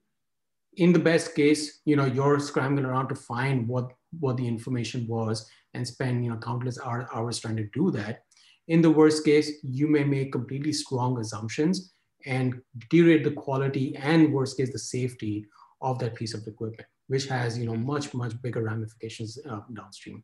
in 0.76 0.92
the 0.92 0.98
best 0.98 1.34
case, 1.34 1.80
you 1.84 1.96
know, 1.96 2.06
you're 2.06 2.40
scrambling 2.40 2.86
around 2.86 3.08
to 3.08 3.14
find 3.14 3.68
what, 3.68 3.92
what 4.20 4.36
the 4.36 4.48
information 4.48 5.06
was 5.06 5.48
and 5.74 5.86
spend, 5.86 6.24
you 6.24 6.30
know, 6.30 6.38
countless 6.38 6.78
hour, 6.80 7.08
hours 7.14 7.38
trying 7.38 7.56
to 7.56 7.68
do 7.74 7.90
that. 7.90 8.24
In 8.68 8.80
the 8.80 8.90
worst 8.90 9.24
case, 9.24 9.50
you 9.62 9.86
may 9.88 10.04
make 10.04 10.32
completely 10.32 10.72
strong 10.72 11.18
assumptions 11.18 11.92
and 12.24 12.60
deteriorate 12.78 13.24
the 13.24 13.32
quality 13.32 13.96
and 13.96 14.32
worst 14.32 14.56
case, 14.56 14.72
the 14.72 14.78
safety 14.78 15.46
of 15.80 15.98
that 15.98 16.14
piece 16.14 16.32
of 16.32 16.46
equipment, 16.46 16.88
which 17.08 17.26
has, 17.26 17.58
you 17.58 17.66
know, 17.66 17.74
much, 17.74 18.14
much 18.14 18.40
bigger 18.40 18.62
ramifications 18.62 19.38
uh, 19.50 19.60
downstream. 19.74 20.22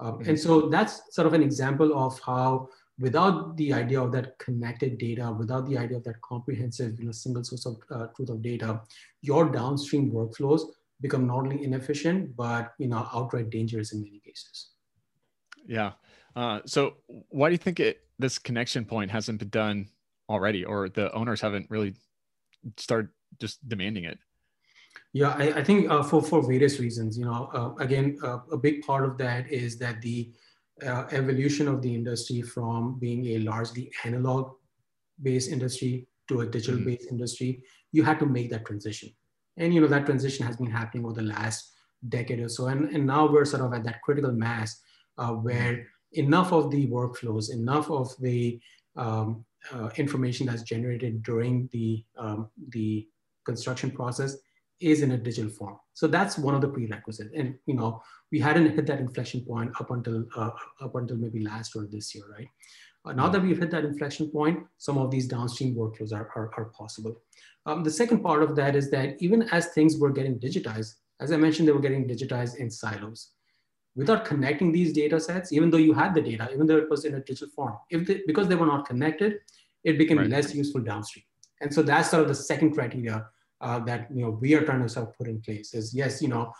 Um, 0.00 0.22
and 0.26 0.38
so 0.38 0.68
that's 0.68 1.14
sort 1.14 1.26
of 1.26 1.34
an 1.34 1.42
example 1.42 1.98
of 1.98 2.18
how 2.20 2.68
without 2.98 3.56
the 3.56 3.72
idea 3.72 4.00
of 4.00 4.12
that 4.12 4.38
connected 4.38 4.98
data, 4.98 5.30
without 5.30 5.66
the 5.66 5.78
idea 5.78 5.96
of 5.96 6.04
that 6.04 6.20
comprehensive, 6.20 6.98
you 6.98 7.06
know, 7.06 7.12
single 7.12 7.44
source 7.44 7.66
of 7.66 7.76
uh, 7.90 8.06
truth 8.14 8.30
of 8.30 8.42
data, 8.42 8.80
your 9.22 9.50
downstream 9.50 10.10
workflows 10.10 10.62
become 11.00 11.26
not 11.26 11.38
only 11.38 11.64
inefficient, 11.64 12.34
but 12.36 12.72
you 12.78 12.88
know, 12.88 13.08
outright 13.14 13.50
dangerous 13.50 13.92
in 13.92 14.02
many 14.02 14.20
cases. 14.20 14.70
Yeah. 15.66 15.92
Uh, 16.34 16.60
so 16.66 16.94
why 17.06 17.48
do 17.48 17.52
you 17.52 17.58
think 17.58 17.80
it 17.80 18.00
this 18.18 18.38
connection 18.38 18.84
point 18.84 19.10
hasn't 19.10 19.38
been 19.38 19.48
done 19.48 19.88
already, 20.28 20.64
or 20.64 20.88
the 20.88 21.12
owners 21.12 21.40
haven't 21.40 21.70
really 21.70 21.94
started 22.76 23.10
just 23.40 23.66
demanding 23.68 24.04
it? 24.04 24.18
Yeah, 25.12 25.30
I, 25.30 25.60
I 25.60 25.64
think 25.64 25.90
uh, 25.90 26.02
for 26.02 26.22
for 26.22 26.42
various 26.42 26.78
reasons. 26.78 27.18
You 27.18 27.24
know, 27.24 27.50
uh, 27.54 27.74
again, 27.82 28.18
uh, 28.22 28.38
a 28.52 28.56
big 28.56 28.82
part 28.82 29.04
of 29.04 29.16
that 29.18 29.50
is 29.50 29.78
that 29.78 30.02
the 30.02 30.32
uh, 30.86 31.04
evolution 31.10 31.66
of 31.66 31.82
the 31.82 31.94
industry 31.94 32.42
from 32.42 32.98
being 32.98 33.26
a 33.26 33.38
largely 33.38 33.90
analog 34.04 34.52
based 35.22 35.50
industry 35.50 36.06
to 36.28 36.42
a 36.42 36.46
digital 36.46 36.80
based 36.84 37.06
mm-hmm. 37.06 37.14
industry, 37.14 37.62
you 37.92 38.04
had 38.04 38.18
to 38.18 38.26
make 38.26 38.50
that 38.50 38.66
transition. 38.66 39.10
And 39.56 39.74
you 39.74 39.80
know 39.80 39.88
that 39.88 40.06
transition 40.06 40.46
has 40.46 40.56
been 40.56 40.70
happening 40.70 41.04
over 41.04 41.14
the 41.14 41.22
last 41.22 41.72
decade 42.08 42.40
or 42.40 42.48
so. 42.48 42.66
And, 42.66 42.90
and 42.90 43.06
now 43.06 43.26
we're 43.26 43.44
sort 43.44 43.62
of 43.62 43.72
at 43.72 43.84
that 43.84 44.02
critical 44.02 44.30
mass 44.30 44.80
uh, 45.16 45.32
where 45.32 45.86
enough 46.12 46.52
of 46.52 46.70
the 46.70 46.86
workflows, 46.86 47.50
enough 47.50 47.90
of 47.90 48.14
the 48.20 48.60
um, 48.96 49.44
uh, 49.72 49.88
information 49.96 50.46
that's 50.46 50.62
generated 50.62 51.22
during 51.22 51.68
the, 51.72 52.04
um, 52.16 52.48
the 52.68 53.08
construction 53.44 53.90
process 53.90 54.36
is 54.80 55.02
in 55.02 55.12
a 55.12 55.18
digital 55.18 55.50
form. 55.50 55.76
So 55.94 56.06
that's 56.06 56.38
one 56.38 56.54
of 56.54 56.60
the 56.60 56.68
prerequisites. 56.68 57.30
And 57.34 57.58
you 57.66 57.74
know, 57.74 58.02
we 58.30 58.38
hadn't 58.38 58.74
hit 58.74 58.86
that 58.86 59.00
inflection 59.00 59.40
point 59.40 59.72
up 59.80 59.90
until 59.90 60.24
uh, 60.36 60.50
up 60.80 60.94
until 60.94 61.16
maybe 61.16 61.44
last 61.44 61.74
or 61.76 61.86
this 61.86 62.14
year, 62.14 62.24
right? 62.30 62.48
Uh, 63.04 63.12
now 63.12 63.28
that 63.28 63.42
we've 63.42 63.58
hit 63.58 63.70
that 63.70 63.84
inflection 63.84 64.28
point, 64.30 64.60
some 64.76 64.98
of 64.98 65.10
these 65.10 65.26
downstream 65.26 65.74
workflows 65.74 66.12
are, 66.12 66.30
are, 66.36 66.50
are 66.56 66.66
possible. 66.66 67.20
Um, 67.66 67.82
the 67.84 67.90
second 67.90 68.22
part 68.22 68.42
of 68.42 68.56
that 68.56 68.74
is 68.76 68.90
that 68.90 69.16
even 69.20 69.42
as 69.50 69.66
things 69.68 69.96
were 69.96 70.10
getting 70.10 70.38
digitized, 70.38 70.94
as 71.20 71.32
I 71.32 71.36
mentioned, 71.36 71.68
they 71.68 71.72
were 71.72 71.80
getting 71.80 72.06
digitized 72.06 72.56
in 72.56 72.70
silos. 72.70 73.32
Without 73.96 74.24
connecting 74.24 74.70
these 74.70 74.92
data 74.92 75.18
sets, 75.18 75.52
even 75.52 75.70
though 75.70 75.78
you 75.78 75.92
had 75.92 76.14
the 76.14 76.20
data, 76.20 76.48
even 76.52 76.66
though 76.66 76.76
it 76.76 76.88
was 76.88 77.04
in 77.04 77.14
a 77.14 77.20
digital 77.20 77.48
form, 77.48 77.76
if 77.90 78.06
they, 78.06 78.20
because 78.26 78.46
they 78.46 78.54
were 78.54 78.66
not 78.66 78.86
connected, 78.86 79.38
it 79.84 79.98
became 79.98 80.18
right. 80.18 80.30
less 80.30 80.54
useful 80.54 80.80
downstream. 80.80 81.24
And 81.60 81.72
so 81.72 81.82
that's 81.82 82.10
sort 82.10 82.22
of 82.22 82.28
the 82.28 82.34
second 82.34 82.74
criteria 82.74 83.26
uh, 83.60 83.78
that 83.80 84.08
you 84.14 84.22
know 84.22 84.30
we 84.30 84.54
are 84.54 84.64
trying 84.64 84.86
to 84.86 85.06
put 85.18 85.28
in 85.28 85.40
place. 85.40 85.74
Is 85.74 85.94
yes, 85.94 86.22
you 86.22 86.28
know, 86.28 86.52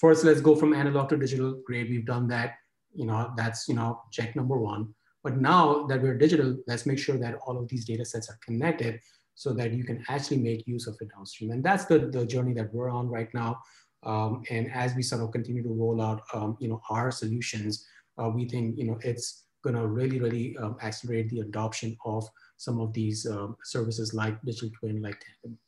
first 0.00 0.24
let's 0.24 0.40
go 0.40 0.54
from 0.56 0.74
analog 0.74 1.08
to 1.10 1.16
digital. 1.16 1.60
Great, 1.64 1.90
we've 1.90 2.06
done 2.06 2.28
that. 2.28 2.54
You 2.94 3.06
know, 3.06 3.32
that's 3.36 3.68
you 3.68 3.74
know 3.74 4.02
check 4.10 4.36
number 4.36 4.58
one. 4.58 4.94
But 5.22 5.38
now 5.38 5.86
that 5.86 6.02
we're 6.02 6.18
digital, 6.18 6.56
let's 6.66 6.84
make 6.84 6.98
sure 6.98 7.16
that 7.16 7.36
all 7.46 7.56
of 7.56 7.68
these 7.68 7.84
data 7.84 8.04
sets 8.04 8.28
are 8.28 8.38
connected 8.44 9.00
so 9.34 9.52
that 9.54 9.72
you 9.72 9.84
can 9.84 10.04
actually 10.08 10.38
make 10.38 10.66
use 10.66 10.86
of 10.86 10.96
it 11.00 11.08
downstream. 11.14 11.52
And 11.52 11.64
that's 11.64 11.84
the, 11.84 11.98
the 11.98 12.26
journey 12.26 12.52
that 12.54 12.72
we're 12.74 12.90
on 12.90 13.08
right 13.08 13.32
now. 13.32 13.58
Um, 14.02 14.42
and 14.50 14.70
as 14.72 14.94
we 14.94 15.02
sort 15.02 15.22
of 15.22 15.30
continue 15.30 15.62
to 15.62 15.68
roll 15.68 16.02
out, 16.02 16.22
um, 16.34 16.56
you 16.60 16.68
know, 16.68 16.82
our 16.90 17.10
solutions, 17.10 17.86
uh, 18.18 18.28
we 18.28 18.48
think, 18.48 18.76
you 18.76 18.84
know, 18.84 18.98
it's 19.02 19.44
going 19.62 19.76
to 19.76 19.86
really, 19.86 20.18
really 20.18 20.56
um, 20.58 20.76
accelerate 20.82 21.30
the 21.30 21.40
adoption 21.40 21.96
of 22.04 22.28
some 22.56 22.80
of 22.80 22.92
these 22.92 23.26
um, 23.26 23.56
services 23.64 24.12
like 24.12 24.40
digital 24.42 24.70
twin, 24.78 25.00
like 25.00 25.20
Tandem. 25.20 25.58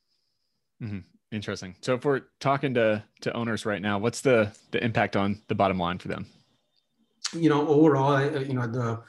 Mm-hmm. 0.82 0.98
Interesting. 1.32 1.74
So 1.80 1.94
if 1.94 2.04
we're 2.04 2.22
talking 2.38 2.74
to 2.74 3.02
to 3.22 3.32
owners 3.32 3.66
right 3.66 3.82
now, 3.82 3.98
what's 3.98 4.20
the 4.20 4.52
the 4.70 4.82
impact 4.84 5.16
on 5.16 5.42
the 5.48 5.54
bottom 5.54 5.78
line 5.78 5.98
for 5.98 6.08
them? 6.08 6.26
You 7.32 7.48
know, 7.48 7.66
overall, 7.66 8.22
you 8.40 8.54
know, 8.54 8.66
the, 8.68 9.02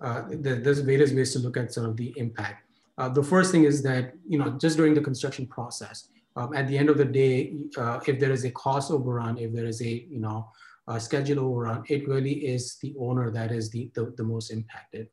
uh, 0.00 0.22
the 0.28 0.60
there's 0.62 0.80
various 0.80 1.12
ways 1.12 1.32
to 1.34 1.40
look 1.40 1.56
at 1.56 1.74
sort 1.74 1.90
of 1.90 1.96
the 1.96 2.14
impact. 2.16 2.64
Uh, 2.96 3.10
the 3.10 3.22
first 3.22 3.52
thing 3.52 3.64
is 3.64 3.82
that, 3.82 4.14
you 4.26 4.38
know, 4.38 4.56
just 4.58 4.78
during 4.78 4.94
the 4.94 5.02
construction 5.02 5.46
process, 5.46 6.08
um, 6.36 6.54
at 6.54 6.66
the 6.66 6.78
end 6.78 6.88
of 6.88 6.96
the 6.96 7.04
day, 7.04 7.52
uh, 7.76 8.00
if 8.06 8.18
there 8.18 8.30
is 8.30 8.44
a 8.44 8.50
cost 8.52 8.90
overrun, 8.90 9.36
if 9.36 9.52
there 9.52 9.66
is 9.66 9.82
a, 9.82 10.06
you 10.08 10.18
know, 10.18 10.48
a 10.88 10.98
schedule 10.98 11.40
overrun, 11.40 11.84
it 11.88 12.08
really 12.08 12.46
is 12.46 12.78
the 12.80 12.94
owner 12.98 13.30
that 13.30 13.52
is 13.52 13.68
the, 13.70 13.90
the, 13.94 14.14
the 14.16 14.24
most 14.24 14.50
impacted. 14.50 15.08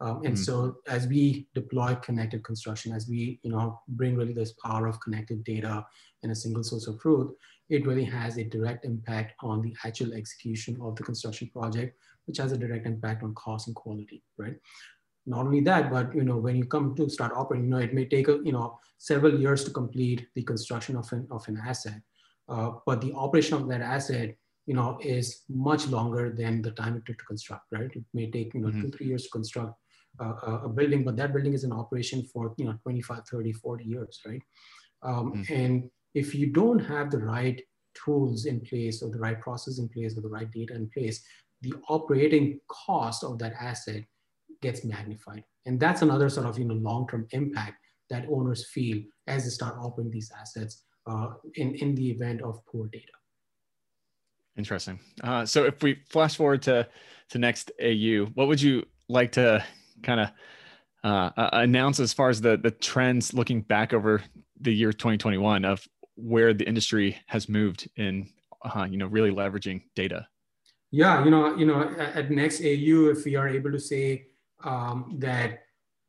Um, 0.00 0.18
and 0.24 0.34
mm-hmm. 0.34 0.36
so 0.36 0.76
as 0.86 1.08
we 1.08 1.48
deploy 1.54 1.96
connected 1.96 2.44
construction, 2.44 2.92
as 2.92 3.08
we, 3.08 3.40
you 3.42 3.50
know, 3.50 3.80
bring 3.88 4.16
really 4.16 4.32
this 4.32 4.52
power 4.64 4.86
of 4.86 5.00
connected 5.00 5.42
data 5.42 5.84
in 6.22 6.30
a 6.30 6.34
single 6.34 6.62
source 6.62 6.86
of 6.86 7.00
truth, 7.00 7.32
it 7.68 7.86
really 7.86 8.04
has 8.04 8.38
a 8.38 8.44
direct 8.44 8.84
impact 8.84 9.32
on 9.42 9.60
the 9.60 9.74
actual 9.84 10.14
execution 10.14 10.78
of 10.80 10.94
the 10.94 11.02
construction 11.02 11.50
project, 11.52 11.98
which 12.26 12.38
has 12.38 12.52
a 12.52 12.58
direct 12.58 12.86
impact 12.86 13.24
on 13.24 13.34
cost 13.34 13.66
and 13.66 13.76
quality, 13.76 14.22
right? 14.38 14.56
not 15.28 15.44
only 15.44 15.60
that, 15.60 15.90
but 15.90 16.14
you 16.14 16.24
know, 16.24 16.38
when 16.38 16.56
you 16.56 16.64
come 16.64 16.94
to 16.96 17.08
start 17.08 17.32
operating, 17.34 17.66
you 17.66 17.70
know, 17.70 17.78
it 17.78 17.92
may 17.92 18.06
take 18.06 18.28
a, 18.28 18.38
you 18.42 18.52
know 18.52 18.78
several 18.96 19.38
years 19.38 19.62
to 19.64 19.70
complete 19.70 20.26
the 20.34 20.42
construction 20.42 20.96
of 20.96 21.12
an 21.12 21.28
of 21.30 21.46
an 21.48 21.60
asset, 21.64 22.00
uh, 22.48 22.70
but 22.86 23.00
the 23.00 23.12
operation 23.12 23.54
of 23.54 23.68
that 23.68 23.82
asset, 23.82 24.34
you 24.66 24.74
know, 24.74 24.98
is 25.02 25.42
much 25.48 25.86
longer 25.86 26.30
than 26.30 26.62
the 26.62 26.70
time 26.70 26.96
it 26.96 27.04
took 27.04 27.18
to 27.18 27.24
construct. 27.24 27.66
Right? 27.70 27.90
It 27.94 28.04
may 28.14 28.30
take 28.30 28.54
you 28.54 28.60
know 28.60 28.68
mm-hmm. 28.68 28.82
two 28.82 28.90
three 28.90 29.06
years 29.06 29.24
to 29.24 29.30
construct 29.30 29.74
uh, 30.20 30.60
a 30.64 30.68
building, 30.68 31.04
but 31.04 31.16
that 31.16 31.32
building 31.32 31.54
is 31.54 31.64
in 31.64 31.72
operation 31.72 32.22
for 32.32 32.54
you 32.56 32.64
know 32.64 32.74
25, 32.82 33.22
30, 33.30 33.52
40 33.52 33.84
years, 33.84 34.20
right? 34.26 34.42
Um, 35.02 35.32
mm-hmm. 35.32 35.54
And 35.54 35.90
if 36.14 36.34
you 36.34 36.46
don't 36.52 36.80
have 36.80 37.10
the 37.10 37.18
right 37.18 37.60
tools 37.94 38.46
in 38.46 38.60
place 38.60 39.02
or 39.02 39.10
the 39.10 39.18
right 39.18 39.40
process 39.40 39.78
in 39.78 39.88
place 39.88 40.16
or 40.16 40.20
the 40.20 40.28
right 40.28 40.50
data 40.50 40.74
in 40.74 40.88
place, 40.90 41.24
the 41.62 41.74
operating 41.88 42.60
cost 42.68 43.24
of 43.24 43.38
that 43.38 43.54
asset 43.60 44.02
gets 44.62 44.84
magnified. 44.84 45.44
And 45.66 45.78
that's 45.78 46.02
another 46.02 46.28
sort 46.28 46.46
of 46.46 46.58
you 46.58 46.64
know 46.64 46.74
long-term 46.74 47.26
impact 47.32 47.76
that 48.10 48.26
owners 48.30 48.66
feel 48.70 49.02
as 49.26 49.44
they 49.44 49.50
start 49.50 49.76
operating 49.78 50.12
these 50.12 50.32
assets 50.38 50.84
uh, 51.06 51.28
in, 51.56 51.74
in 51.76 51.94
the 51.94 52.10
event 52.10 52.42
of 52.42 52.64
poor 52.66 52.86
data. 52.88 53.12
Interesting. 54.56 54.98
Uh, 55.22 55.46
so 55.46 55.64
if 55.64 55.82
we 55.82 56.00
flash 56.08 56.36
forward 56.36 56.62
to, 56.62 56.88
to 57.30 57.38
next 57.38 57.70
AU, 57.80 58.26
what 58.34 58.48
would 58.48 58.60
you 58.60 58.84
like 59.08 59.32
to 59.32 59.64
kind 60.02 60.20
of 60.20 60.30
uh, 61.04 61.50
announce 61.52 62.00
as 62.00 62.12
far 62.12 62.28
as 62.28 62.40
the, 62.40 62.56
the 62.56 62.70
trends 62.70 63.34
looking 63.34 63.60
back 63.60 63.92
over 63.92 64.22
the 64.60 64.74
year 64.74 64.92
2021 64.92 65.64
of 65.64 65.86
where 66.16 66.52
the 66.52 66.66
industry 66.66 67.16
has 67.26 67.48
moved 67.48 67.88
in, 67.96 68.28
uh, 68.64 68.86
you 68.90 68.98
know, 68.98 69.06
really 69.06 69.30
leveraging 69.30 69.82
data? 69.94 70.26
Yeah, 70.90 71.24
you 71.24 71.30
know, 71.30 71.56
you 71.56 71.66
know, 71.66 71.82
at 71.98 72.30
next 72.30 72.60
AU, 72.60 73.10
if 73.10 73.24
we 73.24 73.36
are 73.36 73.48
able 73.48 73.70
to 73.70 73.78
say 73.78 74.26
um, 74.64 75.16
that 75.18 75.60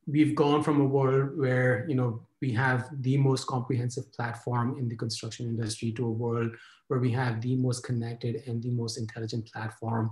we've 0.10 0.36
gone 0.36 0.64
from 0.64 0.82
a 0.82 0.86
world 0.86 1.38
where 1.38 1.86
you 1.88 1.96
know 1.96 2.22
we 2.42 2.52
have 2.52 2.90
the 3.02 3.18
most 3.18 3.46
comprehensive 3.48 4.12
platform 4.14 4.78
in 4.80 4.88
the 4.88 4.96
construction 4.96 5.46
industry 5.46 5.92
to 5.92 6.06
a 6.06 6.12
world 6.12 6.52
where 6.88 7.00
we 7.00 7.12
have 7.12 7.42
the 7.42 7.56
most 7.56 7.84
connected 7.84 8.44
and 8.48 8.64
the 8.64 8.72
most 8.72 8.98
intelligent 8.98 9.46
platform 9.52 10.12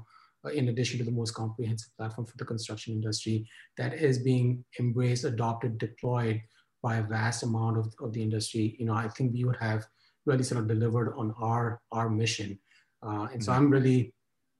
in 0.54 0.70
addition 0.70 0.98
to 0.98 1.06
the 1.06 1.12
most 1.12 1.34
comprehensive 1.34 1.90
platform 1.98 2.26
for 2.26 2.38
the 2.38 2.46
construction 2.46 2.94
industry 2.94 3.48
that 3.78 3.94
is 3.94 4.20
being 4.20 4.64
embraced 4.80 5.26
adopted 5.26 5.78
deployed 5.78 6.42
by 6.84 6.98
a 6.98 7.04
vast 7.04 7.44
amount 7.44 7.78
of, 7.78 7.94
of 8.00 8.14
the 8.14 8.22
industry. 8.22 8.76
You 8.80 8.86
know 8.86 8.94
i 8.94 9.08
think 9.08 9.34
we 9.34 9.44
would 9.44 9.58
have 9.60 9.86
really 10.26 10.44
sort 10.44 10.62
of 10.62 10.68
delivered 10.68 11.14
on 11.18 11.34
our 11.40 11.82
our 11.92 12.10
mission. 12.10 12.60
Uh, 13.06 13.28
and 13.32 13.44
so 13.44 13.52
i'm 13.52 13.70
really 13.70 14.14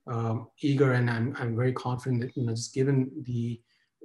um, 0.08 0.48
eager 0.62 0.94
and 0.94 1.10
I'm, 1.10 1.36
I'm 1.38 1.56
very 1.56 1.74
confident 1.74 2.22
that 2.22 2.36
you 2.36 2.46
know 2.46 2.54
just 2.54 2.74
given 2.74 3.12
the 3.24 3.60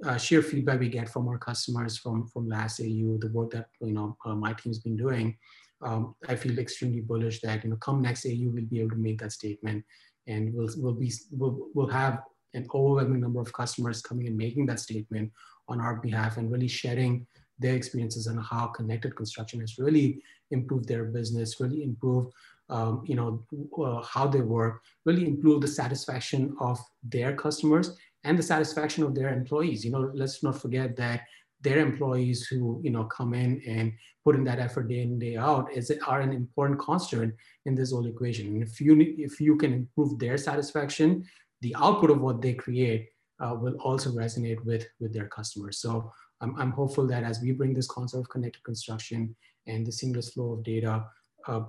uh, 0.05 0.17
sheer 0.17 0.41
feedback 0.41 0.79
we 0.79 0.89
get 0.89 1.07
from 1.07 1.27
our 1.27 1.37
customers 1.37 1.97
from 1.97 2.27
from 2.27 2.49
last 2.49 2.81
AU, 2.81 3.17
the 3.19 3.31
work 3.33 3.51
that 3.51 3.67
you 3.81 3.93
know 3.93 4.17
uh, 4.25 4.35
my 4.35 4.53
team's 4.53 4.79
been 4.79 4.97
doing, 4.97 5.37
um, 5.81 6.15
I 6.27 6.35
feel 6.35 6.59
extremely 6.59 7.01
bullish 7.01 7.39
that 7.41 7.63
you 7.63 7.69
know 7.69 7.77
come 7.77 8.01
next 8.01 8.25
AU 8.25 8.49
we'll 8.51 8.65
be 8.65 8.81
able 8.81 8.91
to 8.91 8.95
make 8.97 9.19
that 9.21 9.31
statement, 9.31 9.85
and 10.27 10.53
we'll 10.53 10.69
we'll 10.77 10.93
be 10.93 11.11
we'll, 11.31 11.67
we'll 11.73 11.87
have 11.87 12.19
an 12.53 12.67
overwhelming 12.73 13.21
number 13.21 13.41
of 13.41 13.51
customers 13.53 14.01
coming 14.01 14.27
and 14.27 14.37
making 14.37 14.65
that 14.67 14.79
statement 14.79 15.31
on 15.67 15.81
our 15.81 15.95
behalf 15.97 16.37
and 16.37 16.51
really 16.51 16.67
sharing 16.67 17.25
their 17.59 17.75
experiences 17.75 18.27
and 18.27 18.39
how 18.43 18.67
connected 18.67 19.15
construction 19.15 19.59
has 19.59 19.77
really 19.77 20.21
improved 20.51 20.87
their 20.87 21.05
business, 21.05 21.59
really 21.59 21.83
improved 21.83 22.31
um, 22.69 23.03
you 23.05 23.15
know 23.15 23.45
uh, 23.83 24.01
how 24.01 24.27
they 24.27 24.41
work, 24.41 24.81
really 25.05 25.27
improve 25.27 25.61
the 25.61 25.67
satisfaction 25.67 26.55
of 26.59 26.79
their 27.03 27.35
customers 27.35 27.97
and 28.23 28.39
the 28.39 28.43
satisfaction 28.43 29.03
of 29.03 29.13
their 29.13 29.29
employees. 29.29 29.83
You 29.83 29.91
know, 29.91 30.11
let's 30.13 30.43
not 30.43 30.61
forget 30.61 30.95
that 30.97 31.21
their 31.63 31.79
employees 31.79 32.45
who 32.47 32.79
you 32.83 32.91
know 32.91 33.05
come 33.05 33.33
in 33.33 33.61
and 33.67 33.93
put 34.23 34.35
in 34.35 34.43
that 34.43 34.59
effort 34.59 34.87
day 34.87 35.01
in 35.01 35.17
day 35.17 35.35
out 35.37 35.71
is 35.73 35.91
are 36.07 36.21
an 36.21 36.33
important 36.33 36.79
constituent 36.79 37.33
in 37.65 37.75
this 37.75 37.91
whole 37.91 38.05
equation. 38.05 38.47
And 38.47 38.63
if 38.63 38.79
you 38.79 38.95
if 39.17 39.39
you 39.39 39.55
can 39.57 39.73
improve 39.73 40.19
their 40.19 40.37
satisfaction, 40.37 41.25
the 41.61 41.75
output 41.79 42.11
of 42.11 42.21
what 42.21 42.41
they 42.41 42.53
create 42.53 43.09
uh, 43.43 43.55
will 43.59 43.75
also 43.75 44.11
resonate 44.11 44.63
with 44.65 44.85
with 44.99 45.13
their 45.13 45.27
customers. 45.27 45.79
So 45.79 46.11
I'm, 46.41 46.55
I'm 46.59 46.71
hopeful 46.71 47.07
that 47.07 47.23
as 47.23 47.41
we 47.41 47.51
bring 47.51 47.73
this 47.73 47.87
concept 47.87 48.21
of 48.21 48.29
connected 48.29 48.63
construction 48.63 49.35
and 49.65 49.85
the 49.85 49.91
seamless 49.91 50.29
flow 50.33 50.53
of 50.53 50.63
data, 50.63 51.05
uh, 51.47 51.61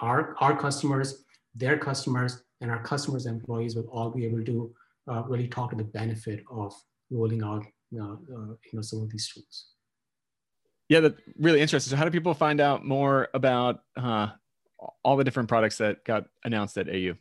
our 0.00 0.36
our 0.40 0.56
customers, 0.56 1.24
their 1.54 1.76
customers, 1.76 2.42
and 2.60 2.70
our 2.70 2.82
customers' 2.82 3.26
employees 3.26 3.74
will 3.74 3.88
all 3.92 4.10
be 4.10 4.24
able 4.24 4.44
to 4.44 4.72
uh, 5.10 5.22
really 5.24 5.48
talk 5.48 5.70
to 5.70 5.76
the 5.76 5.84
benefit 5.84 6.44
of 6.50 6.72
rolling 7.10 7.42
out 7.42 7.64
you 7.90 7.98
know, 7.98 8.18
uh, 8.32 8.54
you 8.64 8.74
know 8.74 8.82
some 8.82 9.02
of 9.02 9.10
these 9.10 9.28
tools. 9.28 9.66
Yeah, 10.88 11.00
that's 11.00 11.20
really 11.38 11.60
interesting. 11.60 11.90
So, 11.90 11.96
how 11.96 12.04
do 12.04 12.10
people 12.10 12.34
find 12.34 12.60
out 12.60 12.84
more 12.84 13.28
about 13.34 13.80
uh, 13.96 14.28
all 15.02 15.16
the 15.16 15.24
different 15.24 15.48
products 15.48 15.78
that 15.78 16.04
got 16.04 16.26
announced 16.44 16.78
at 16.78 16.88
AU? 16.88 17.14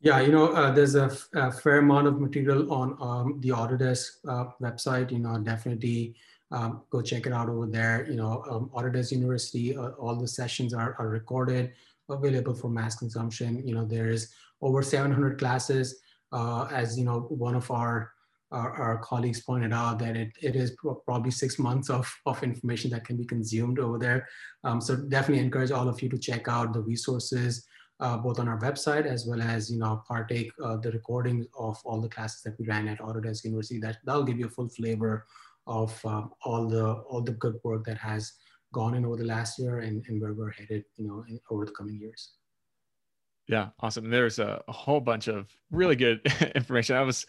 Yeah, 0.00 0.20
you 0.20 0.30
know, 0.30 0.52
uh, 0.52 0.70
there's 0.70 0.94
a, 0.94 1.10
fair 1.10 1.78
amount 1.78 2.06
of 2.06 2.20
material 2.20 2.72
on 2.72 2.96
um, 3.00 3.40
the 3.40 3.48
Autodesk 3.48 4.10
uh, 4.28 4.44
website. 4.62 5.10
You 5.10 5.18
know, 5.18 5.38
definitely 5.38 6.14
um, 6.52 6.82
go 6.90 7.02
check 7.02 7.26
it 7.26 7.32
out 7.32 7.48
over 7.48 7.66
there. 7.66 8.06
You 8.08 8.16
know, 8.16 8.44
um, 8.48 8.70
Autodesk 8.74 9.12
University, 9.12 9.76
uh, 9.76 9.90
all 9.98 10.14
the 10.14 10.28
sessions 10.28 10.72
are, 10.72 10.94
are 11.00 11.08
recorded, 11.08 11.72
available 12.08 12.54
for 12.54 12.68
mass 12.68 12.94
consumption. 12.94 13.66
You 13.66 13.74
know, 13.74 13.84
there's 13.84 14.32
over 14.60 14.82
700 14.82 15.38
classes 15.38 16.00
uh, 16.32 16.68
as 16.70 16.98
you 16.98 17.04
know, 17.04 17.20
one 17.30 17.54
of 17.54 17.70
our 17.70 18.12
our, 18.50 18.72
our, 18.72 18.98
colleagues 18.98 19.40
pointed 19.42 19.72
out 19.72 19.98
that 19.98 20.16
it, 20.16 20.30
it 20.40 20.56
is 20.56 20.76
probably 21.04 21.30
six 21.30 21.58
months 21.58 21.90
of, 21.90 22.10
of 22.26 22.42
information 22.42 22.90
that 22.90 23.04
can 23.04 23.16
be 23.16 23.24
consumed 23.24 23.78
over 23.78 23.98
there. 23.98 24.26
Um, 24.64 24.80
so 24.80 24.96
definitely 24.96 25.44
encourage 25.44 25.70
all 25.70 25.88
of 25.88 26.00
you 26.02 26.08
to 26.08 26.18
check 26.18 26.48
out 26.48 26.72
the 26.72 26.80
resources, 26.80 27.66
uh, 28.00 28.16
both 28.16 28.38
on 28.38 28.48
our 28.48 28.58
website 28.58 29.06
as 29.06 29.26
well 29.26 29.42
as 29.42 29.70
you 29.70 29.78
know 29.78 30.02
partake 30.08 30.50
uh, 30.64 30.76
the 30.76 30.92
recordings 30.92 31.46
of 31.58 31.78
all 31.84 32.00
the 32.00 32.08
classes 32.08 32.42
that 32.42 32.58
we 32.58 32.66
ran 32.66 32.88
at 32.88 33.00
Autodesk 33.00 33.44
University. 33.44 33.78
That 33.80 33.98
that'll 34.04 34.24
give 34.24 34.38
you 34.38 34.46
a 34.46 34.50
full 34.50 34.68
flavor 34.68 35.26
of 35.66 35.98
um, 36.06 36.30
all 36.44 36.66
the 36.66 36.92
all 37.10 37.20
the 37.20 37.32
good 37.32 37.56
work 37.64 37.84
that 37.84 37.98
has 37.98 38.32
gone 38.72 38.94
in 38.94 39.04
over 39.04 39.16
the 39.16 39.24
last 39.24 39.58
year 39.58 39.78
and, 39.78 40.04
and 40.08 40.20
where 40.20 40.34
we're 40.34 40.50
headed, 40.50 40.84
you 40.96 41.06
know, 41.06 41.24
in, 41.28 41.40
over 41.50 41.64
the 41.64 41.72
coming 41.72 41.98
years. 41.98 42.32
Yeah, 43.48 43.68
awesome. 43.80 44.10
There's 44.10 44.38
a, 44.38 44.62
a 44.68 44.72
whole 44.72 45.00
bunch 45.00 45.26
of 45.26 45.48
really 45.70 45.96
good 45.96 46.20
information. 46.54 46.96
I 46.96 47.02
was 47.02 47.26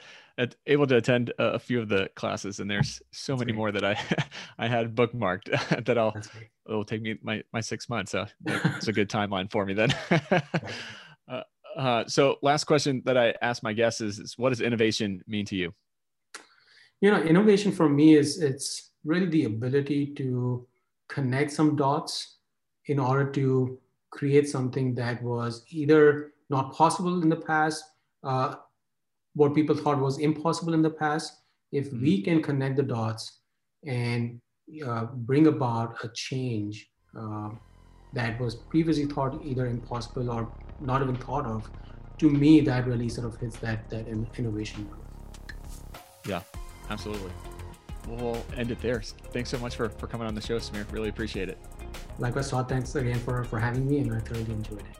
able 0.67 0.85
to 0.87 0.97
attend 0.97 1.31
a, 1.39 1.43
a, 1.53 1.59
few 1.59 1.81
of 1.81 1.87
the 1.87 2.09
classes, 2.15 2.59
and 2.59 2.69
there's 2.69 3.01
so 3.11 3.33
That's 3.33 3.39
many 3.39 3.51
great. 3.53 3.57
more 3.57 3.71
that 3.71 3.85
I 3.85 3.97
I 4.57 4.67
had 4.67 4.95
bookmarked 4.95 5.85
that 5.85 5.97
I'll 5.97 6.13
it'll 6.67 6.83
take 6.83 7.01
me 7.01 7.17
my 7.23 7.41
my 7.53 7.61
six 7.61 7.87
months. 7.87 8.11
So 8.11 8.25
it's 8.45 8.89
a 8.89 8.93
good 8.93 9.09
timeline 9.09 9.49
for 9.49 9.65
me 9.65 9.73
then. 9.73 9.93
uh, 11.29 11.41
uh, 11.77 12.03
so 12.07 12.37
last 12.41 12.65
question 12.65 13.01
that 13.05 13.17
I 13.17 13.33
ask 13.41 13.63
my 13.63 13.73
guests 13.73 14.01
is, 14.01 14.19
is 14.19 14.37
what 14.37 14.49
does 14.49 14.59
innovation 14.59 15.21
mean 15.25 15.45
to 15.45 15.55
you? 15.55 15.73
You 16.99 17.11
know, 17.11 17.21
innovation 17.21 17.71
for 17.71 17.87
me 17.87 18.15
is 18.15 18.41
it's 18.41 18.91
really 19.05 19.27
the 19.27 19.45
ability 19.45 20.07
to 20.15 20.67
connect 21.07 21.51
some 21.51 21.77
dots 21.77 22.39
in 22.87 22.99
order 22.99 23.31
to 23.31 23.79
create 24.11 24.47
something 24.47 24.95
that 24.95 25.21
was 25.23 25.65
either 25.69 26.33
not 26.49 26.73
possible 26.73 27.21
in 27.21 27.29
the 27.29 27.35
past, 27.35 27.83
uh, 28.23 28.55
what 29.33 29.53
people 29.53 29.75
thought 29.75 29.99
was 29.99 30.19
impossible 30.19 30.73
in 30.73 30.81
the 30.81 30.89
past. 30.89 31.33
If 31.71 31.87
mm-hmm. 31.87 32.01
we 32.01 32.21
can 32.21 32.41
connect 32.41 32.77
the 32.77 32.83
dots 32.83 33.41
and 33.85 34.41
uh, 34.85 35.05
bring 35.13 35.47
about 35.47 36.03
a 36.03 36.09
change 36.09 36.89
uh, 37.17 37.49
that 38.13 38.39
was 38.39 38.55
previously 38.55 39.05
thought 39.05 39.39
either 39.43 39.67
impossible 39.67 40.29
or 40.31 40.51
not 40.79 41.01
even 41.01 41.15
thought 41.15 41.45
of, 41.45 41.69
to 42.17 42.29
me, 42.29 42.59
that 42.61 42.85
really 42.85 43.07
sort 43.07 43.27
of 43.27 43.39
hits 43.39 43.57
that 43.59 43.89
that 43.89 44.07
innovation. 44.07 44.89
Yeah, 46.25 46.41
absolutely 46.89 47.31
we'll 48.09 48.43
end 48.55 48.71
it 48.71 48.81
there. 48.81 49.01
Thanks 49.31 49.49
so 49.49 49.57
much 49.59 49.75
for, 49.75 49.89
for 49.89 50.07
coming 50.07 50.27
on 50.27 50.35
the 50.35 50.41
show, 50.41 50.57
Samir. 50.57 50.91
Really 50.91 51.09
appreciate 51.09 51.49
it. 51.49 51.57
Likewise, 52.19 52.49
Todd. 52.49 52.67
Thanks 52.67 52.93
again 52.95 53.19
for, 53.19 53.43
for 53.45 53.59
having 53.59 53.87
me, 53.87 53.99
and 53.99 54.13
I 54.13 54.19
thoroughly 54.19 54.51
enjoyed 54.51 54.81
it. 54.81 54.97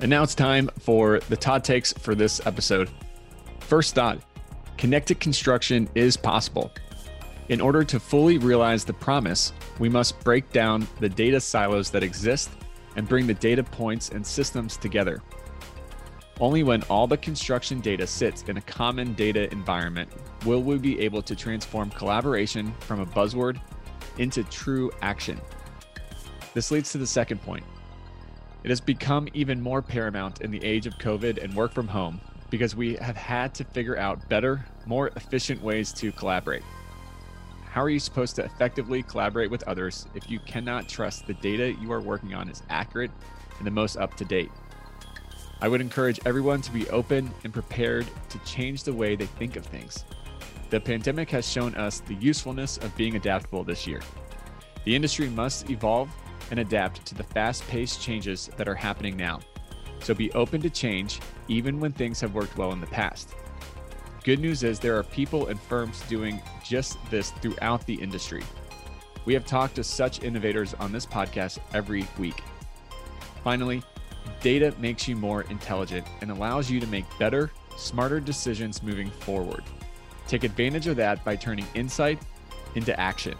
And 0.00 0.10
now 0.10 0.22
it's 0.22 0.34
time 0.34 0.68
for 0.78 1.20
the 1.20 1.36
Todd 1.36 1.64
takes 1.64 1.92
for 1.92 2.14
this 2.14 2.44
episode. 2.46 2.90
First 3.60 3.94
thought 3.94 4.20
connected 4.76 5.20
construction 5.20 5.88
is 5.94 6.16
possible. 6.16 6.70
In 7.48 7.60
order 7.60 7.84
to 7.84 8.00
fully 8.00 8.38
realize 8.38 8.84
the 8.84 8.92
promise, 8.92 9.52
we 9.78 9.88
must 9.88 10.18
break 10.20 10.50
down 10.52 10.86
the 11.00 11.08
data 11.08 11.40
silos 11.40 11.90
that 11.90 12.02
exist 12.02 12.50
and 12.96 13.08
bring 13.08 13.26
the 13.26 13.34
data 13.34 13.62
points 13.62 14.10
and 14.10 14.26
systems 14.26 14.76
together. 14.76 15.22
Only 16.40 16.62
when 16.62 16.82
all 16.84 17.06
the 17.06 17.16
construction 17.16 17.80
data 17.80 18.06
sits 18.06 18.42
in 18.42 18.58
a 18.58 18.60
common 18.62 19.14
data 19.14 19.50
environment 19.52 20.10
will 20.44 20.62
we 20.62 20.76
be 20.76 21.00
able 21.00 21.22
to 21.22 21.34
transform 21.34 21.88
collaboration 21.90 22.74
from 22.80 23.00
a 23.00 23.06
buzzword 23.06 23.60
into 24.18 24.44
true 24.44 24.90
action. 25.02 25.40
This 26.54 26.70
leads 26.70 26.92
to 26.92 26.98
the 26.98 27.06
second 27.06 27.42
point. 27.42 27.64
It 28.64 28.70
has 28.70 28.80
become 28.80 29.28
even 29.34 29.60
more 29.60 29.82
paramount 29.82 30.40
in 30.40 30.50
the 30.50 30.62
age 30.64 30.86
of 30.86 30.94
COVID 30.94 31.42
and 31.42 31.54
work 31.54 31.72
from 31.72 31.86
home 31.86 32.20
because 32.50 32.74
we 32.74 32.96
have 32.96 33.16
had 33.16 33.54
to 33.54 33.64
figure 33.64 33.96
out 33.96 34.28
better, 34.28 34.64
more 34.86 35.08
efficient 35.16 35.62
ways 35.62 35.92
to 35.92 36.12
collaborate. 36.12 36.62
How 37.64 37.82
are 37.82 37.90
you 37.90 37.98
supposed 37.98 38.36
to 38.36 38.44
effectively 38.44 39.02
collaborate 39.02 39.50
with 39.50 39.62
others 39.64 40.06
if 40.14 40.30
you 40.30 40.40
cannot 40.40 40.88
trust 40.88 41.26
the 41.26 41.34
data 41.34 41.74
you 41.80 41.92
are 41.92 42.00
working 42.00 42.34
on 42.34 42.48
is 42.48 42.62
accurate 42.70 43.10
and 43.58 43.66
the 43.66 43.70
most 43.70 43.96
up 43.96 44.16
to 44.16 44.24
date? 44.24 44.50
I 45.60 45.68
would 45.68 45.80
encourage 45.80 46.20
everyone 46.24 46.60
to 46.62 46.72
be 46.72 46.88
open 46.90 47.30
and 47.44 47.52
prepared 47.52 48.06
to 48.30 48.38
change 48.40 48.84
the 48.84 48.92
way 48.92 49.16
they 49.16 49.26
think 49.26 49.56
of 49.56 49.66
things. 49.66 50.04
The 50.70 50.80
pandemic 50.80 51.30
has 51.30 51.48
shown 51.48 51.74
us 51.76 52.00
the 52.00 52.14
usefulness 52.14 52.78
of 52.78 52.96
being 52.96 53.16
adaptable 53.16 53.62
this 53.62 53.86
year. 53.86 54.00
The 54.84 54.94
industry 54.94 55.28
must 55.28 55.70
evolve 55.70 56.10
and 56.50 56.60
adapt 56.60 57.04
to 57.06 57.14
the 57.14 57.22
fast 57.22 57.66
paced 57.68 58.00
changes 58.00 58.50
that 58.56 58.68
are 58.68 58.74
happening 58.74 59.16
now. 59.16 59.40
So 60.00 60.14
be 60.14 60.32
open 60.32 60.60
to 60.62 60.70
change, 60.70 61.20
even 61.48 61.80
when 61.80 61.92
things 61.92 62.20
have 62.20 62.34
worked 62.34 62.56
well 62.56 62.72
in 62.72 62.80
the 62.80 62.86
past. 62.86 63.34
Good 64.24 64.40
news 64.40 64.64
is 64.64 64.78
there 64.78 64.96
are 64.96 65.04
people 65.04 65.48
and 65.48 65.60
firms 65.60 66.00
doing 66.08 66.42
just 66.64 66.98
this 67.10 67.30
throughout 67.30 67.86
the 67.86 67.94
industry. 67.94 68.42
We 69.24 69.34
have 69.34 69.46
talked 69.46 69.76
to 69.76 69.84
such 69.84 70.22
innovators 70.22 70.74
on 70.74 70.92
this 70.92 71.06
podcast 71.06 71.58
every 71.74 72.06
week. 72.18 72.42
Finally, 73.42 73.82
Data 74.40 74.74
makes 74.78 75.06
you 75.06 75.16
more 75.16 75.42
intelligent 75.42 76.06
and 76.20 76.30
allows 76.30 76.70
you 76.70 76.80
to 76.80 76.86
make 76.88 77.04
better, 77.18 77.52
smarter 77.76 78.20
decisions 78.20 78.82
moving 78.82 79.10
forward. 79.10 79.62
Take 80.28 80.44
advantage 80.44 80.86
of 80.86 80.96
that 80.96 81.24
by 81.24 81.36
turning 81.36 81.66
insight 81.74 82.20
into 82.74 82.98
action. 82.98 83.34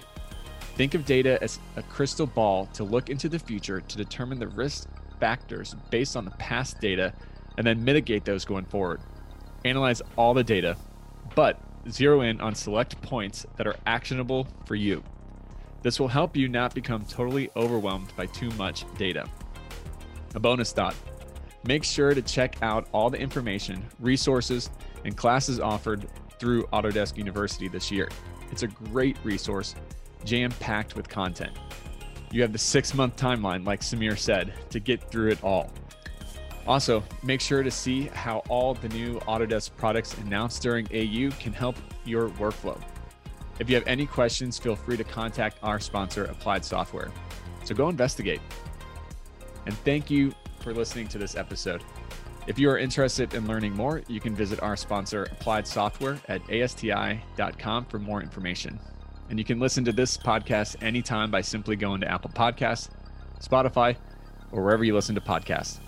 Think 0.77 0.95
of 0.95 1.05
data 1.05 1.43
as 1.43 1.59
a 1.77 1.83
crystal 1.83 2.27
ball 2.27 2.67
to 2.75 2.85
look 2.85 3.11
into 3.11 3.29
the 3.29 3.39
future 3.39 3.81
to 3.81 3.97
determine 3.97 4.39
the 4.39 4.49
risk 4.49 4.89
factors 5.19 5.75
based 5.91 6.17
on 6.17 6.25
the 6.25 6.31
past 6.33 6.81
data 6.81 7.13
and 7.57 7.67
then 7.67 7.83
mitigate 7.83 8.25
those 8.25 8.45
going 8.45 8.67
forward. 8.67 9.01
Analyze 9.65 10.03
all 10.17 10.35
the 10.35 10.45
data, 10.45 10.77
but 11.35 11.59
zero 11.91 12.21
in 12.21 12.41
on 12.41 12.55
select 12.55 13.01
points 13.03 13.47
that 13.57 13.67
are 13.67 13.77
actionable 13.87 14.47
for 14.67 14.75
you. 14.75 15.03
This 15.83 15.99
will 15.99 16.09
help 16.09 16.37
you 16.37 16.49
not 16.49 16.75
become 16.75 17.05
totally 17.05 17.49
overwhelmed 17.57 18.13
by 18.17 18.27
too 18.27 18.51
much 18.53 18.85
data. 18.97 19.29
A 20.35 20.41
bonus 20.41 20.73
thought 20.73 20.95
make 21.65 21.83
sure 21.83 22.15
to 22.15 22.23
check 22.23 22.57
out 22.63 22.89
all 22.93 23.11
the 23.11 23.19
information, 23.19 23.85
resources, 23.99 24.71
and 25.05 25.17
classes 25.17 25.59
offered 25.59 26.07
through 26.39 26.65
Autodesk 26.73 27.17
University 27.17 27.69
this 27.69 27.91
year. 27.91 28.09
It's 28.51 28.63
a 28.63 28.69
great 28.69 29.17
resource, 29.25 29.75
jam 30.25 30.51
packed 30.61 30.97
with 30.97 31.09
content. 31.09 31.57
You 32.33 32.43
have 32.43 32.53
the 32.53 32.59
six 32.59 32.95
month 32.95 33.17
timeline, 33.17 33.65
like 33.65 33.81
Samir 33.81 34.19
said, 34.19 34.53
to 34.71 34.81
get 34.81 35.11
through 35.11 35.31
it 35.31 35.43
all. 35.45 35.73
Also, 36.67 37.03
make 37.23 37.41
sure 37.41 37.63
to 37.63 37.71
see 37.71 38.05
how 38.09 38.39
all 38.49 38.75
the 38.75 38.89
new 38.89 39.21
Autodesk 39.21 39.71
products 39.77 40.15
announced 40.19 40.63
during 40.63 40.87
AU 40.87 41.31
can 41.39 41.53
help 41.53 41.77
your 42.05 42.29
workflow. 42.31 42.81
If 43.59 43.71
you 43.71 43.77
have 43.77 43.87
any 43.87 44.07
questions, 44.07 44.59
feel 44.59 44.77
free 44.77 44.97
to 44.97 45.05
contact 45.05 45.59
our 45.63 45.81
sponsor, 45.81 46.25
Applied 46.25 46.65
Software. 46.65 47.11
So 47.65 47.75
go 47.75 47.89
investigate. 47.89 48.41
And 49.65 49.77
thank 49.79 50.11
you 50.11 50.35
for 50.61 50.75
listening 50.75 51.09
to 51.09 51.19
this 51.19 51.37
episode. 51.37 51.83
If 52.47 52.61
you 52.61 52.71
are 52.71 52.79
interested 52.79 53.35
in 53.35 53.49
learning 53.49 53.75
more, 53.75 54.03
you 54.07 54.21
can 54.21 54.35
visit 54.35 54.63
our 54.63 54.77
sponsor, 54.77 55.25
Applied 55.25 55.67
Software, 55.67 56.19
at 56.29 56.41
asti.com 56.49 57.87
for 57.87 57.99
more 57.99 58.23
information. 58.23 58.79
And 59.29 59.37
you 59.37 59.45
can 59.45 59.59
listen 59.59 59.85
to 59.85 59.93
this 59.93 60.17
podcast 60.17 60.81
anytime 60.81 61.29
by 61.29 61.41
simply 61.41 61.75
going 61.75 62.01
to 62.03 62.09
Apple 62.09 62.31
Podcasts, 62.31 62.91
Spotify, 63.41 63.97
or 64.53 64.63
wherever 64.63 64.85
you 64.85 64.95
listen 64.95 65.17
to 65.17 65.21
podcasts. 65.21 65.81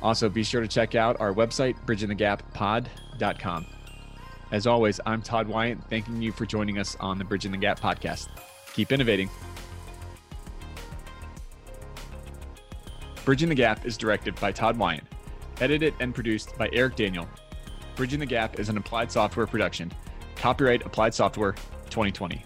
Also, 0.00 0.30
be 0.30 0.42
sure 0.42 0.62
to 0.62 0.68
check 0.68 0.94
out 0.94 1.20
our 1.20 1.34
website, 1.34 1.76
bridgingthegappod.com. 1.84 3.66
As 4.50 4.66
always, 4.66 4.98
I'm 5.04 5.20
Todd 5.20 5.46
Wyant, 5.46 5.88
thanking 5.90 6.22
you 6.22 6.32
for 6.32 6.46
joining 6.46 6.78
us 6.78 6.96
on 7.00 7.18
the 7.18 7.24
Bridging 7.24 7.52
the 7.52 7.58
Gap 7.58 7.78
podcast. 7.78 8.28
Keep 8.72 8.92
innovating. 8.92 9.28
Bridging 13.26 13.50
the 13.50 13.54
Gap 13.54 13.84
is 13.84 13.98
directed 13.98 14.34
by 14.40 14.52
Todd 14.52 14.78
Wyant, 14.78 15.04
edited 15.62 15.94
and 16.00 16.12
produced 16.12 16.58
by 16.58 16.68
Eric 16.72 16.96
Daniel. 16.96 17.28
Bridging 17.94 18.18
the 18.18 18.26
Gap 18.26 18.58
is 18.58 18.68
an 18.68 18.76
applied 18.76 19.12
software 19.12 19.46
production. 19.46 19.92
Copyright 20.34 20.84
Applied 20.84 21.14
Software 21.14 21.52
2020. 21.88 22.44